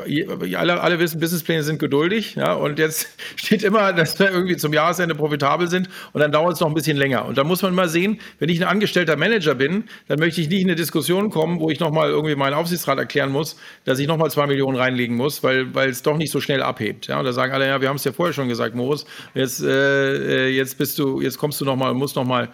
alle, 0.55 0.81
alle 0.81 0.99
wissen, 0.99 1.19
Businesspläne 1.19 1.63
sind 1.63 1.79
geduldig, 1.79 2.35
ja, 2.35 2.53
und 2.53 2.77
jetzt 2.77 3.07
steht 3.35 3.63
immer, 3.63 3.93
dass 3.93 4.19
wir 4.19 4.29
irgendwie 4.29 4.57
zum 4.57 4.73
Jahresende 4.73 5.15
profitabel 5.15 5.67
sind 5.67 5.89
und 6.13 6.21
dann 6.21 6.31
dauert 6.31 6.53
es 6.53 6.59
noch 6.59 6.67
ein 6.67 6.73
bisschen 6.73 6.97
länger. 6.97 7.25
Und 7.25 7.37
da 7.37 7.43
muss 7.43 7.61
man 7.61 7.73
mal 7.73 7.89
sehen, 7.89 8.19
wenn 8.39 8.49
ich 8.49 8.61
ein 8.61 8.67
angestellter 8.67 9.15
Manager 9.15 9.55
bin, 9.55 9.85
dann 10.07 10.19
möchte 10.19 10.41
ich 10.41 10.49
nicht 10.49 10.61
in 10.61 10.67
eine 10.67 10.75
Diskussion 10.75 11.29
kommen, 11.31 11.59
wo 11.59 11.69
ich 11.69 11.79
nochmal 11.79 12.09
irgendwie 12.09 12.35
meinen 12.35 12.53
Aufsichtsrat 12.53 12.99
erklären 12.99 13.31
muss, 13.31 13.55
dass 13.85 13.97
ich 13.97 14.07
nochmal 14.07 14.29
zwei 14.29 14.45
Millionen 14.45 14.77
reinlegen 14.77 15.15
muss, 15.15 15.41
weil, 15.43 15.73
weil 15.73 15.89
es 15.89 16.03
doch 16.03 16.17
nicht 16.17 16.31
so 16.31 16.41
schnell 16.41 16.61
abhebt. 16.61 17.07
Ja, 17.07 17.19
und 17.19 17.25
da 17.25 17.33
sagen 17.33 17.53
alle, 17.53 17.67
ja, 17.67 17.81
wir 17.81 17.89
haben 17.89 17.95
es 17.95 18.03
ja 18.03 18.11
vorher 18.11 18.33
schon 18.33 18.47
gesagt, 18.47 18.75
Moritz, 18.75 19.05
jetzt, 19.33 19.63
äh, 19.63 20.47
äh 20.47 20.49
jetzt 20.49 20.77
bist 20.77 20.99
du, 20.99 21.21
jetzt 21.21 21.37
kommst 21.37 21.59
du 21.59 21.65
nochmal, 21.65 21.93
musst 21.93 22.15
nochmal. 22.15 22.49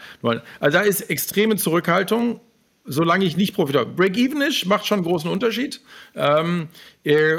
Also 0.60 0.78
da 0.78 0.84
ist 0.84 1.02
extreme 1.10 1.58
Zurückhaltung 1.58 2.40
solange 2.88 3.26
ich 3.26 3.38
nicht 3.38 3.54
profitabel 3.54 3.94
Break-even 3.94 4.42
ist, 4.42 4.66
macht 4.66 4.88
schon 4.88 5.00
einen 5.00 5.06
großen 5.06 5.30
Unterschied. 5.30 5.82
Ähm, 6.16 6.70
äh, 7.04 7.36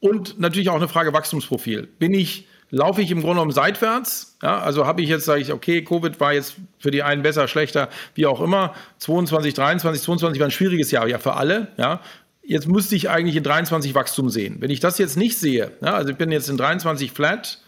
und 0.00 0.38
natürlich 0.38 0.68
auch 0.68 0.76
eine 0.76 0.88
Frage 0.88 1.12
Wachstumsprofil. 1.12 1.88
Bin 1.98 2.12
ich, 2.12 2.46
laufe 2.70 3.00
ich 3.02 3.10
im 3.10 3.20
Grunde 3.20 3.36
genommen 3.36 3.52
seitwärts? 3.52 4.36
Ja, 4.42 4.58
also 4.58 4.86
habe 4.86 5.00
ich 5.00 5.08
jetzt, 5.08 5.24
sage 5.24 5.40
ich, 5.40 5.52
okay, 5.52 5.82
Covid 5.82 6.18
war 6.20 6.32
jetzt 6.32 6.56
für 6.78 6.90
die 6.90 7.02
einen 7.02 7.22
besser, 7.22 7.48
schlechter, 7.48 7.88
wie 8.14 8.26
auch 8.26 8.40
immer. 8.40 8.74
22, 8.98 9.54
23, 9.54 10.02
22 10.02 10.40
war 10.40 10.48
ein 10.48 10.50
schwieriges 10.50 10.90
Jahr, 10.90 11.06
ja, 11.06 11.18
für 11.18 11.34
alle. 11.34 11.68
Ja. 11.76 12.00
Jetzt 12.42 12.66
müsste 12.66 12.96
ich 12.96 13.08
eigentlich 13.08 13.36
in 13.36 13.44
23 13.44 13.94
Wachstum 13.94 14.28
sehen. 14.28 14.56
Wenn 14.58 14.70
ich 14.70 14.80
das 14.80 14.98
jetzt 14.98 15.16
nicht 15.16 15.38
sehe, 15.38 15.70
ja, 15.80 15.94
also 15.94 16.10
ich 16.10 16.16
bin 16.16 16.32
jetzt 16.32 16.48
in 16.48 16.56
23 16.56 17.12
flat, 17.12 17.60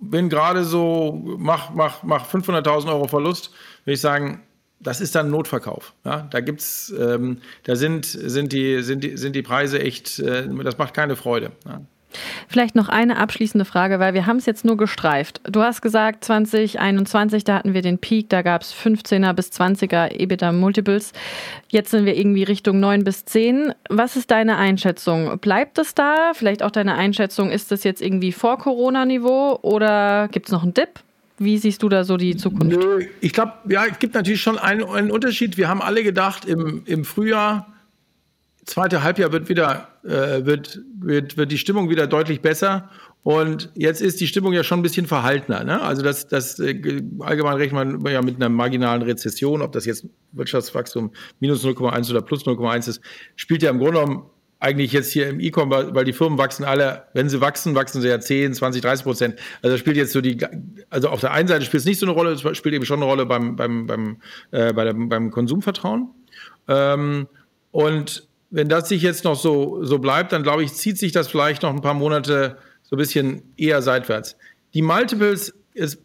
bin 0.00 0.28
gerade 0.28 0.64
so, 0.64 1.22
mach, 1.38 1.70
mach, 1.70 2.02
mach 2.02 2.28
500.000 2.28 2.88
Euro 2.88 3.06
Verlust, 3.06 3.52
würde 3.84 3.94
ich 3.94 4.00
sagen, 4.00 4.42
das 4.80 5.00
ist 5.00 5.14
dann 5.14 5.30
Notverkauf. 5.30 5.94
Ja, 6.04 6.26
da 6.30 6.40
gibt's, 6.40 6.92
ähm, 6.98 7.38
da 7.64 7.76
sind, 7.76 8.06
sind, 8.06 8.52
die, 8.52 8.82
sind, 8.82 9.04
die, 9.04 9.16
sind 9.16 9.36
die 9.36 9.42
Preise 9.42 9.80
echt, 9.80 10.18
äh, 10.18 10.48
das 10.64 10.78
macht 10.78 10.94
keine 10.94 11.16
Freude. 11.16 11.52
Ja. 11.66 11.82
Vielleicht 12.48 12.74
noch 12.74 12.88
eine 12.88 13.18
abschließende 13.18 13.64
Frage, 13.64 14.00
weil 14.00 14.14
wir 14.14 14.26
haben 14.26 14.38
es 14.38 14.46
jetzt 14.46 14.64
nur 14.64 14.76
gestreift. 14.76 15.40
Du 15.44 15.62
hast 15.62 15.80
gesagt, 15.80 16.24
2021, 16.24 17.44
da 17.44 17.54
hatten 17.54 17.74
wir 17.74 17.82
den 17.82 17.98
Peak, 17.98 18.28
da 18.28 18.42
gab 18.42 18.62
es 18.62 18.74
15er 18.74 19.32
bis 19.32 19.50
20er 19.50 20.10
EBITDA 20.18 20.50
Multiples. 20.52 21.12
Jetzt 21.68 21.90
sind 21.92 22.06
wir 22.06 22.16
irgendwie 22.16 22.42
Richtung 22.42 22.80
9 22.80 23.04
bis 23.04 23.24
10. 23.26 23.74
Was 23.88 24.16
ist 24.16 24.30
deine 24.30 24.56
Einschätzung? 24.56 25.38
Bleibt 25.38 25.78
es 25.78 25.94
da? 25.94 26.32
Vielleicht 26.34 26.62
auch 26.64 26.72
deine 26.72 26.94
Einschätzung, 26.94 27.50
ist 27.50 27.70
das 27.70 27.84
jetzt 27.84 28.02
irgendwie 28.02 28.32
vor 28.32 28.58
Corona-Niveau 28.58 29.60
oder 29.62 30.28
gibt 30.28 30.46
es 30.46 30.52
noch 30.52 30.64
einen 30.64 30.74
Dip? 30.74 31.00
Wie 31.40 31.56
siehst 31.56 31.82
du 31.82 31.88
da 31.88 32.04
so 32.04 32.18
die 32.18 32.36
Zukunft? 32.36 32.66
Nö, 32.66 33.06
ich 33.22 33.32
glaube, 33.32 33.54
ja, 33.70 33.86
es 33.90 33.98
gibt 33.98 34.14
natürlich 34.14 34.42
schon 34.42 34.58
einen, 34.58 34.84
einen, 34.84 35.10
Unterschied. 35.10 35.56
Wir 35.56 35.68
haben 35.68 35.80
alle 35.80 36.02
gedacht, 36.02 36.44
im, 36.44 36.82
im 36.84 37.02
Frühjahr, 37.02 37.72
zweite 38.66 39.02
Halbjahr 39.02 39.32
wird 39.32 39.48
wieder, 39.48 39.88
äh, 40.04 40.44
wird, 40.44 40.82
wird, 41.00 41.38
wird 41.38 41.50
die 41.50 41.56
Stimmung 41.56 41.88
wieder 41.88 42.06
deutlich 42.06 42.42
besser. 42.42 42.90
Und 43.22 43.70
jetzt 43.74 44.02
ist 44.02 44.20
die 44.20 44.26
Stimmung 44.26 44.52
ja 44.52 44.62
schon 44.62 44.80
ein 44.80 44.82
bisschen 44.82 45.06
verhaltener. 45.06 45.64
Ne? 45.64 45.80
Also 45.80 46.02
das, 46.02 46.28
das 46.28 46.60
äh, 46.60 47.02
allgemein 47.20 47.56
rechnet 47.56 48.02
man 48.02 48.12
ja 48.12 48.20
mit 48.20 48.36
einer 48.36 48.50
marginalen 48.50 49.00
Rezession, 49.00 49.62
ob 49.62 49.72
das 49.72 49.86
jetzt 49.86 50.06
Wirtschaftswachstum 50.32 51.10
minus 51.40 51.64
0,1 51.64 52.10
oder 52.10 52.20
plus 52.20 52.44
0,1 52.44 52.86
ist, 52.86 53.00
spielt 53.36 53.62
ja 53.62 53.70
im 53.70 53.78
Grunde 53.78 54.00
genommen 54.00 54.26
eigentlich 54.60 54.92
jetzt 54.92 55.10
hier 55.10 55.28
im 55.28 55.40
E-Com, 55.40 55.70
weil 55.70 56.04
die 56.04 56.12
Firmen 56.12 56.38
wachsen 56.38 56.64
alle, 56.64 57.04
wenn 57.14 57.28
sie 57.30 57.40
wachsen, 57.40 57.74
wachsen 57.74 58.02
sie 58.02 58.08
ja 58.08 58.20
10, 58.20 58.54
20, 58.54 58.82
30 58.82 59.04
Prozent. 59.04 59.36
Also 59.62 59.74
das 59.74 59.80
spielt 59.80 59.96
jetzt 59.96 60.12
so 60.12 60.20
die, 60.20 60.38
also 60.90 61.08
auf 61.08 61.20
der 61.20 61.32
einen 61.32 61.48
Seite 61.48 61.64
spielt 61.64 61.80
es 61.80 61.86
nicht 61.86 61.98
so 61.98 62.06
eine 62.06 62.14
Rolle, 62.14 62.32
es 62.32 62.56
spielt 62.56 62.74
eben 62.74 62.84
schon 62.84 62.98
eine 62.98 63.06
Rolle 63.06 63.24
beim, 63.24 63.56
beim, 63.56 63.86
beim, 63.86 64.18
äh, 64.50 64.72
bei 64.74 64.84
dem, 64.84 65.08
beim 65.08 65.30
Konsumvertrauen. 65.30 66.10
Ähm, 66.68 67.26
und 67.70 68.28
wenn 68.50 68.68
das 68.68 68.88
sich 68.88 69.00
jetzt 69.00 69.24
noch 69.24 69.36
so, 69.36 69.82
so 69.82 69.98
bleibt, 69.98 70.32
dann 70.32 70.42
glaube 70.42 70.62
ich, 70.62 70.74
zieht 70.74 70.98
sich 70.98 71.12
das 71.12 71.28
vielleicht 71.28 71.62
noch 71.62 71.70
ein 71.70 71.80
paar 71.80 71.94
Monate 71.94 72.58
so 72.82 72.96
ein 72.96 72.98
bisschen 72.98 73.54
eher 73.56 73.80
seitwärts. 73.80 74.36
Die 74.74 74.82
Multiples 74.82 75.54
ist 75.72 76.02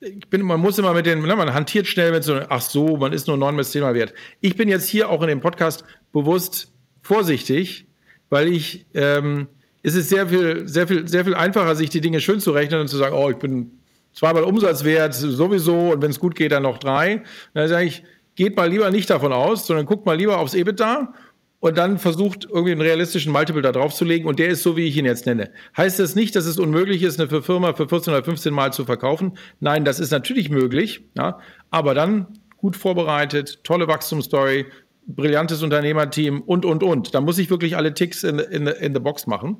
ich 0.00 0.28
bin, 0.28 0.42
man 0.42 0.58
muss 0.58 0.78
immer 0.78 0.94
mit 0.94 1.06
den, 1.06 1.22
ne, 1.22 1.36
man 1.36 1.54
hantiert 1.54 1.86
schnell 1.86 2.10
mit 2.10 2.24
so, 2.24 2.40
ach 2.48 2.60
so, 2.60 2.96
man 2.96 3.12
ist 3.12 3.28
nur 3.28 3.36
neun 3.36 3.56
bis 3.56 3.70
zehnmal 3.70 3.94
wert. 3.94 4.12
Ich 4.40 4.56
bin 4.56 4.68
jetzt 4.68 4.88
hier 4.88 5.08
auch 5.08 5.22
in 5.22 5.28
dem 5.28 5.40
Podcast 5.40 5.84
bewusst 6.12 6.72
vorsichtig, 7.02 7.86
weil 8.32 8.48
ich, 8.48 8.86
ähm, 8.94 9.46
es 9.82 9.94
ist 9.94 10.08
sehr 10.08 10.26
viel, 10.26 10.66
sehr 10.66 10.88
viel, 10.88 11.06
sehr 11.06 11.22
viel 11.22 11.34
einfacher, 11.34 11.76
sich 11.76 11.90
die 11.90 12.00
Dinge 12.00 12.18
schön 12.18 12.40
zu 12.40 12.52
rechnen 12.52 12.80
und 12.80 12.88
zu 12.88 12.96
sagen, 12.96 13.14
oh, 13.14 13.28
ich 13.28 13.36
bin 13.36 13.72
zweimal 14.14 14.44
Umsatzwert 14.44 15.12
sowieso 15.12 15.90
und 15.92 16.00
wenn 16.00 16.10
es 16.10 16.18
gut 16.18 16.34
geht, 16.34 16.50
dann 16.50 16.62
noch 16.62 16.78
drei. 16.78 17.24
Dann 17.52 17.68
sage 17.68 17.84
ich, 17.84 18.02
geht 18.34 18.56
mal 18.56 18.70
lieber 18.70 18.90
nicht 18.90 19.10
davon 19.10 19.34
aus, 19.34 19.66
sondern 19.66 19.84
guckt 19.84 20.06
mal 20.06 20.16
lieber 20.16 20.38
aufs 20.38 20.54
EBITDA 20.54 21.12
und 21.60 21.76
dann 21.76 21.98
versucht 21.98 22.46
irgendwie 22.46 22.72
einen 22.72 22.80
realistischen 22.80 23.32
Multiple 23.32 23.60
da 23.60 23.70
drauf 23.70 23.92
zu 23.92 24.06
legen 24.06 24.26
und 24.26 24.38
der 24.38 24.48
ist 24.48 24.62
so, 24.62 24.78
wie 24.78 24.86
ich 24.86 24.96
ihn 24.96 25.04
jetzt 25.04 25.26
nenne. 25.26 25.50
Heißt 25.76 26.00
das 26.00 26.14
nicht, 26.14 26.34
dass 26.34 26.46
es 26.46 26.58
unmöglich 26.58 27.02
ist, 27.02 27.20
eine 27.20 27.42
Firma 27.42 27.74
für 27.74 27.86
14 27.86 28.14
oder 28.14 28.24
15 28.24 28.54
Mal 28.54 28.72
zu 28.72 28.86
verkaufen? 28.86 29.36
Nein, 29.60 29.84
das 29.84 30.00
ist 30.00 30.10
natürlich 30.10 30.48
möglich, 30.48 31.04
ja, 31.18 31.38
aber 31.70 31.92
dann 31.92 32.28
gut 32.56 32.76
vorbereitet, 32.76 33.62
tolle 33.62 33.88
Wachstumsstory, 33.88 34.66
brillantes 35.06 35.62
Unternehmerteam 35.62 36.40
und, 36.42 36.64
und, 36.64 36.82
und. 36.82 37.14
Da 37.14 37.20
muss 37.20 37.38
ich 37.38 37.50
wirklich 37.50 37.76
alle 37.76 37.94
Ticks 37.94 38.22
in, 38.22 38.38
in, 38.38 38.66
in 38.66 38.94
the 38.94 39.00
Box 39.00 39.26
machen. 39.26 39.58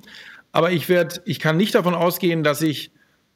Aber 0.52 0.70
ich 0.70 0.88
werde, 0.88 1.20
ich 1.24 1.40
kann 1.40 1.56
nicht 1.56 1.74
davon 1.74 1.94
ausgehen, 1.94 2.42
dass 2.42 2.62
ich 2.62 2.92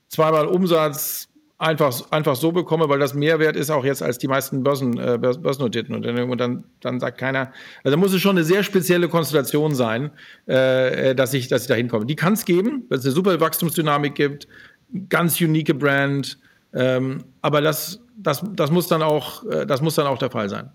zweimal 0.08 0.46
Umsatz 0.46 1.28
einfach, 1.58 2.10
einfach 2.10 2.36
so 2.36 2.52
bekomme, 2.52 2.88
weil 2.88 2.98
das 2.98 3.14
mehr 3.14 3.38
wert 3.38 3.56
ist 3.56 3.70
auch 3.70 3.84
jetzt 3.84 4.02
als 4.02 4.18
die 4.18 4.28
meisten 4.28 4.62
Börsen, 4.62 4.98
äh, 4.98 5.18
börsennotierten 5.18 5.94
Unternehmen. 5.94 6.30
Und 6.30 6.38
dann, 6.38 6.64
dann 6.80 7.00
sagt 7.00 7.18
keiner, 7.18 7.52
also 7.82 7.96
muss 7.96 8.12
es 8.12 8.20
schon 8.20 8.36
eine 8.36 8.44
sehr 8.44 8.62
spezielle 8.62 9.08
Konstellation 9.08 9.74
sein, 9.74 10.10
äh, 10.46 11.14
dass 11.14 11.32
ich, 11.34 11.48
dass 11.48 11.62
ich 11.62 11.68
da 11.68 11.74
hinkomme. 11.74 12.06
Die 12.06 12.16
kann 12.16 12.34
es 12.34 12.44
geben, 12.44 12.84
wenn 12.88 12.98
es 12.98 13.04
eine 13.04 13.14
super 13.14 13.40
Wachstumsdynamik 13.40 14.14
gibt, 14.14 14.46
ganz 15.08 15.40
unique 15.40 15.76
Brand, 15.78 16.38
ähm, 16.74 17.24
aber 17.40 17.62
das, 17.62 18.00
das, 18.16 18.44
das 18.54 18.70
muss 18.70 18.86
dann 18.88 19.02
auch, 19.02 19.44
äh, 19.46 19.66
das 19.66 19.80
muss 19.80 19.94
dann 19.94 20.06
auch 20.06 20.18
der 20.18 20.30
Fall 20.30 20.48
sein. 20.48 20.70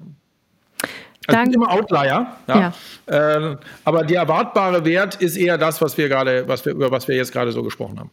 Also 1.28 1.40
Danke. 1.40 1.56
immer 1.56 1.72
Outlier, 1.72 2.28
ja. 2.48 2.74
ja. 3.08 3.48
Äh, 3.52 3.58
aber 3.86 4.04
der 4.04 4.22
erwartbare 4.22 4.84
Wert 4.86 5.16
ist 5.16 5.38
eher 5.38 5.58
das, 5.58 5.82
was 5.82 5.98
wir 5.98 6.10
gerade, 6.10 6.48
was 6.48 6.66
wir, 6.66 6.74
über 6.74 6.92
was 6.92 7.08
wir 7.08 7.16
jetzt 7.16 7.32
gerade 7.32 7.52
so 7.52 7.62
gesprochen 7.62 8.00
haben. 8.00 8.10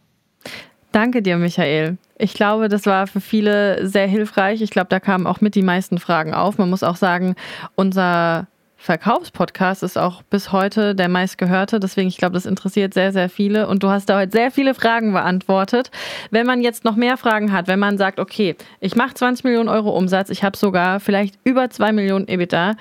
Danke 0.93 1.23
dir, 1.23 1.37
Michael. 1.37 1.99
Ich 2.19 2.35
glaube, 2.35 2.69
das 2.69 2.87
war 2.87 3.07
für 3.07 3.21
viele 3.21 3.87
sehr 3.87 4.07
hilfreich. 4.07 4.63
Ich 4.63 4.71
glaube, 4.71 4.89
da 4.89 5.01
kamen 5.01 5.27
auch 5.27 5.41
mit 5.41 5.55
die 5.55 5.63
meisten 5.63 5.99
Fragen 5.99 6.35
auf. 6.35 6.59
Man 6.59 6.71
muss 6.71 6.83
auch 6.83 6.97
sagen, 6.97 7.35
unser 7.77 8.47
Verkaufspodcast 8.81 9.83
ist 9.83 9.99
auch 9.99 10.23
bis 10.23 10.53
heute 10.53 10.95
der 10.95 11.09
meistgehörte. 11.09 11.81
Deswegen, 11.81 12.07
ich 12.07 12.17
glaube, 12.17 12.35
das 12.35 12.47
interessiert 12.47 12.95
sehr, 12.95 13.13
sehr 13.13 13.29
viele. 13.29 13.67
Und 13.67 13.83
du 13.83 13.89
hast 13.89 14.09
da 14.09 14.21
heute 14.21 14.31
sehr 14.31 14.53
viele 14.53 14.73
Fragen 14.73 15.13
beantwortet. 15.13 15.91
Wenn 16.31 16.47
man 16.47 16.63
jetzt 16.63 16.85
noch 16.85 16.95
mehr 16.95 17.17
Fragen 17.17 17.53
hat, 17.53 17.67
wenn 17.67 17.81
man 17.81 17.99
sagt, 17.99 18.21
okay, 18.21 18.55
ich 18.79 18.95
mache 18.95 19.15
20 19.15 19.45
Millionen 19.45 19.69
Euro 19.69 19.91
Umsatz, 19.91 20.31
ich 20.31 20.45
habe 20.45 20.57
sogar 20.57 21.01
vielleicht 21.01 21.35
über 21.43 21.69
2 21.69 21.91
Millionen 21.93 22.29
EBITDA, 22.29 22.77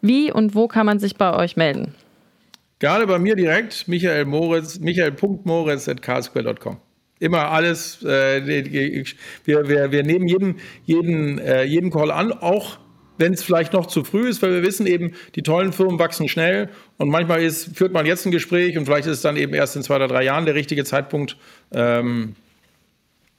wie 0.00 0.32
und 0.32 0.54
wo 0.54 0.68
kann 0.68 0.86
man 0.86 0.98
sich 0.98 1.16
bei 1.16 1.34
euch 1.36 1.54
melden? 1.56 1.94
Gerne 2.78 3.06
bei 3.06 3.18
mir 3.18 3.36
direkt, 3.36 3.86
Michael 3.86 4.24
Moritz, 4.24 4.80
michael.moritz.ksquare.com. 4.80 6.78
Immer 7.20 7.50
alles, 7.50 8.02
äh, 8.02 8.44
wir, 9.44 9.68
wir, 9.68 9.92
wir 9.92 10.02
nehmen 10.02 10.26
jeden, 10.26 10.56
jeden, 10.86 11.38
äh, 11.38 11.62
jeden 11.62 11.90
Call 11.90 12.10
an, 12.10 12.32
auch 12.32 12.78
wenn 13.22 13.32
es 13.32 13.42
vielleicht 13.42 13.72
noch 13.72 13.86
zu 13.86 14.04
früh 14.04 14.28
ist, 14.28 14.42
weil 14.42 14.52
wir 14.52 14.62
wissen 14.62 14.86
eben, 14.86 15.12
die 15.36 15.42
tollen 15.42 15.72
Firmen 15.72 15.98
wachsen 15.98 16.28
schnell 16.28 16.68
und 16.98 17.08
manchmal 17.08 17.42
ist, 17.42 17.76
führt 17.76 17.92
man 17.92 18.04
jetzt 18.04 18.26
ein 18.26 18.32
Gespräch 18.32 18.76
und 18.76 18.84
vielleicht 18.84 19.06
ist 19.06 19.18
es 19.18 19.22
dann 19.22 19.36
eben 19.36 19.54
erst 19.54 19.76
in 19.76 19.82
zwei 19.82 19.96
oder 19.96 20.08
drei 20.08 20.24
Jahren 20.24 20.44
der 20.44 20.54
richtige 20.54 20.84
Zeitpunkt. 20.84 21.36
Ähm, 21.72 22.34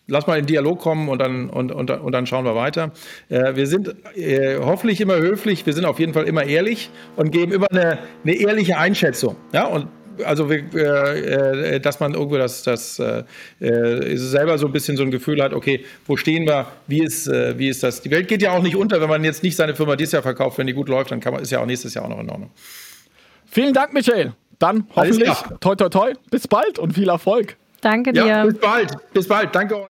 lass 0.07 0.25
mal 0.25 0.39
in 0.39 0.45
Dialog 0.45 0.79
kommen 0.79 1.09
und 1.09 1.19
dann, 1.19 1.49
und, 1.49 1.71
und, 1.71 1.91
und 1.91 2.11
dann 2.11 2.25
schauen 2.25 2.45
wir 2.45 2.55
weiter. 2.55 2.91
Äh, 3.29 3.55
wir 3.55 3.67
sind 3.67 3.95
äh, 4.15 4.57
hoffentlich 4.59 5.01
immer 5.01 5.17
höflich, 5.17 5.65
wir 5.65 5.73
sind 5.73 5.85
auf 5.85 5.99
jeden 5.99 6.13
Fall 6.13 6.25
immer 6.25 6.43
ehrlich 6.43 6.89
und 7.15 7.31
geben 7.31 7.51
immer 7.51 7.67
eine, 7.69 7.99
eine 8.23 8.33
ehrliche 8.35 8.77
Einschätzung. 8.77 9.35
Ja, 9.51 9.67
und 9.67 9.87
also 10.25 10.49
äh, 10.49 11.75
äh, 11.75 11.79
dass 11.79 11.99
man 11.99 12.13
irgendwo 12.13 12.37
das, 12.37 12.63
das 12.63 12.99
äh, 12.99 13.23
äh, 13.59 14.17
selber 14.17 14.57
so 14.57 14.67
ein 14.67 14.71
bisschen 14.71 14.97
so 14.97 15.03
ein 15.03 15.11
Gefühl 15.11 15.41
hat, 15.41 15.53
okay, 15.53 15.85
wo 16.05 16.17
stehen 16.17 16.45
wir, 16.47 16.67
wie 16.87 17.03
ist, 17.03 17.27
äh, 17.27 17.57
wie 17.57 17.69
ist 17.69 17.83
das? 17.83 18.01
Die 18.01 18.11
Welt 18.11 18.27
geht 18.27 18.41
ja 18.41 18.51
auch 18.51 18.61
nicht 18.61 18.75
unter, 18.75 19.01
wenn 19.01 19.09
man 19.09 19.23
jetzt 19.23 19.43
nicht 19.43 19.55
seine 19.55 19.75
Firma 19.75 19.95
dieses 19.95 20.13
Jahr 20.13 20.23
verkauft, 20.23 20.57
wenn 20.57 20.67
die 20.67 20.73
gut 20.73 20.89
läuft, 20.89 21.11
dann 21.11 21.19
kann 21.19 21.33
man, 21.33 21.41
ist 21.41 21.51
ja 21.51 21.59
auch 21.59 21.65
nächstes 21.65 21.93
Jahr 21.93 22.05
auch 22.05 22.09
noch 22.09 22.19
in 22.19 22.29
Ordnung. 22.29 22.51
Vielen 23.45 23.73
Dank, 23.73 23.93
Michael. 23.93 24.33
Dann 24.59 24.87
hoffentlich 24.95 25.33
toi 25.59 25.75
toi 25.75 25.89
toi, 25.89 26.13
bis 26.31 26.47
bald 26.47 26.79
und 26.79 26.93
viel 26.93 27.09
Erfolg. 27.09 27.57
Danke 27.81 28.13
dir. 28.13 28.25
Ja, 28.25 28.45
bis 28.45 28.57
bald. 28.57 28.91
Bis 29.13 29.27
bald. 29.27 29.53
Danke. 29.53 29.87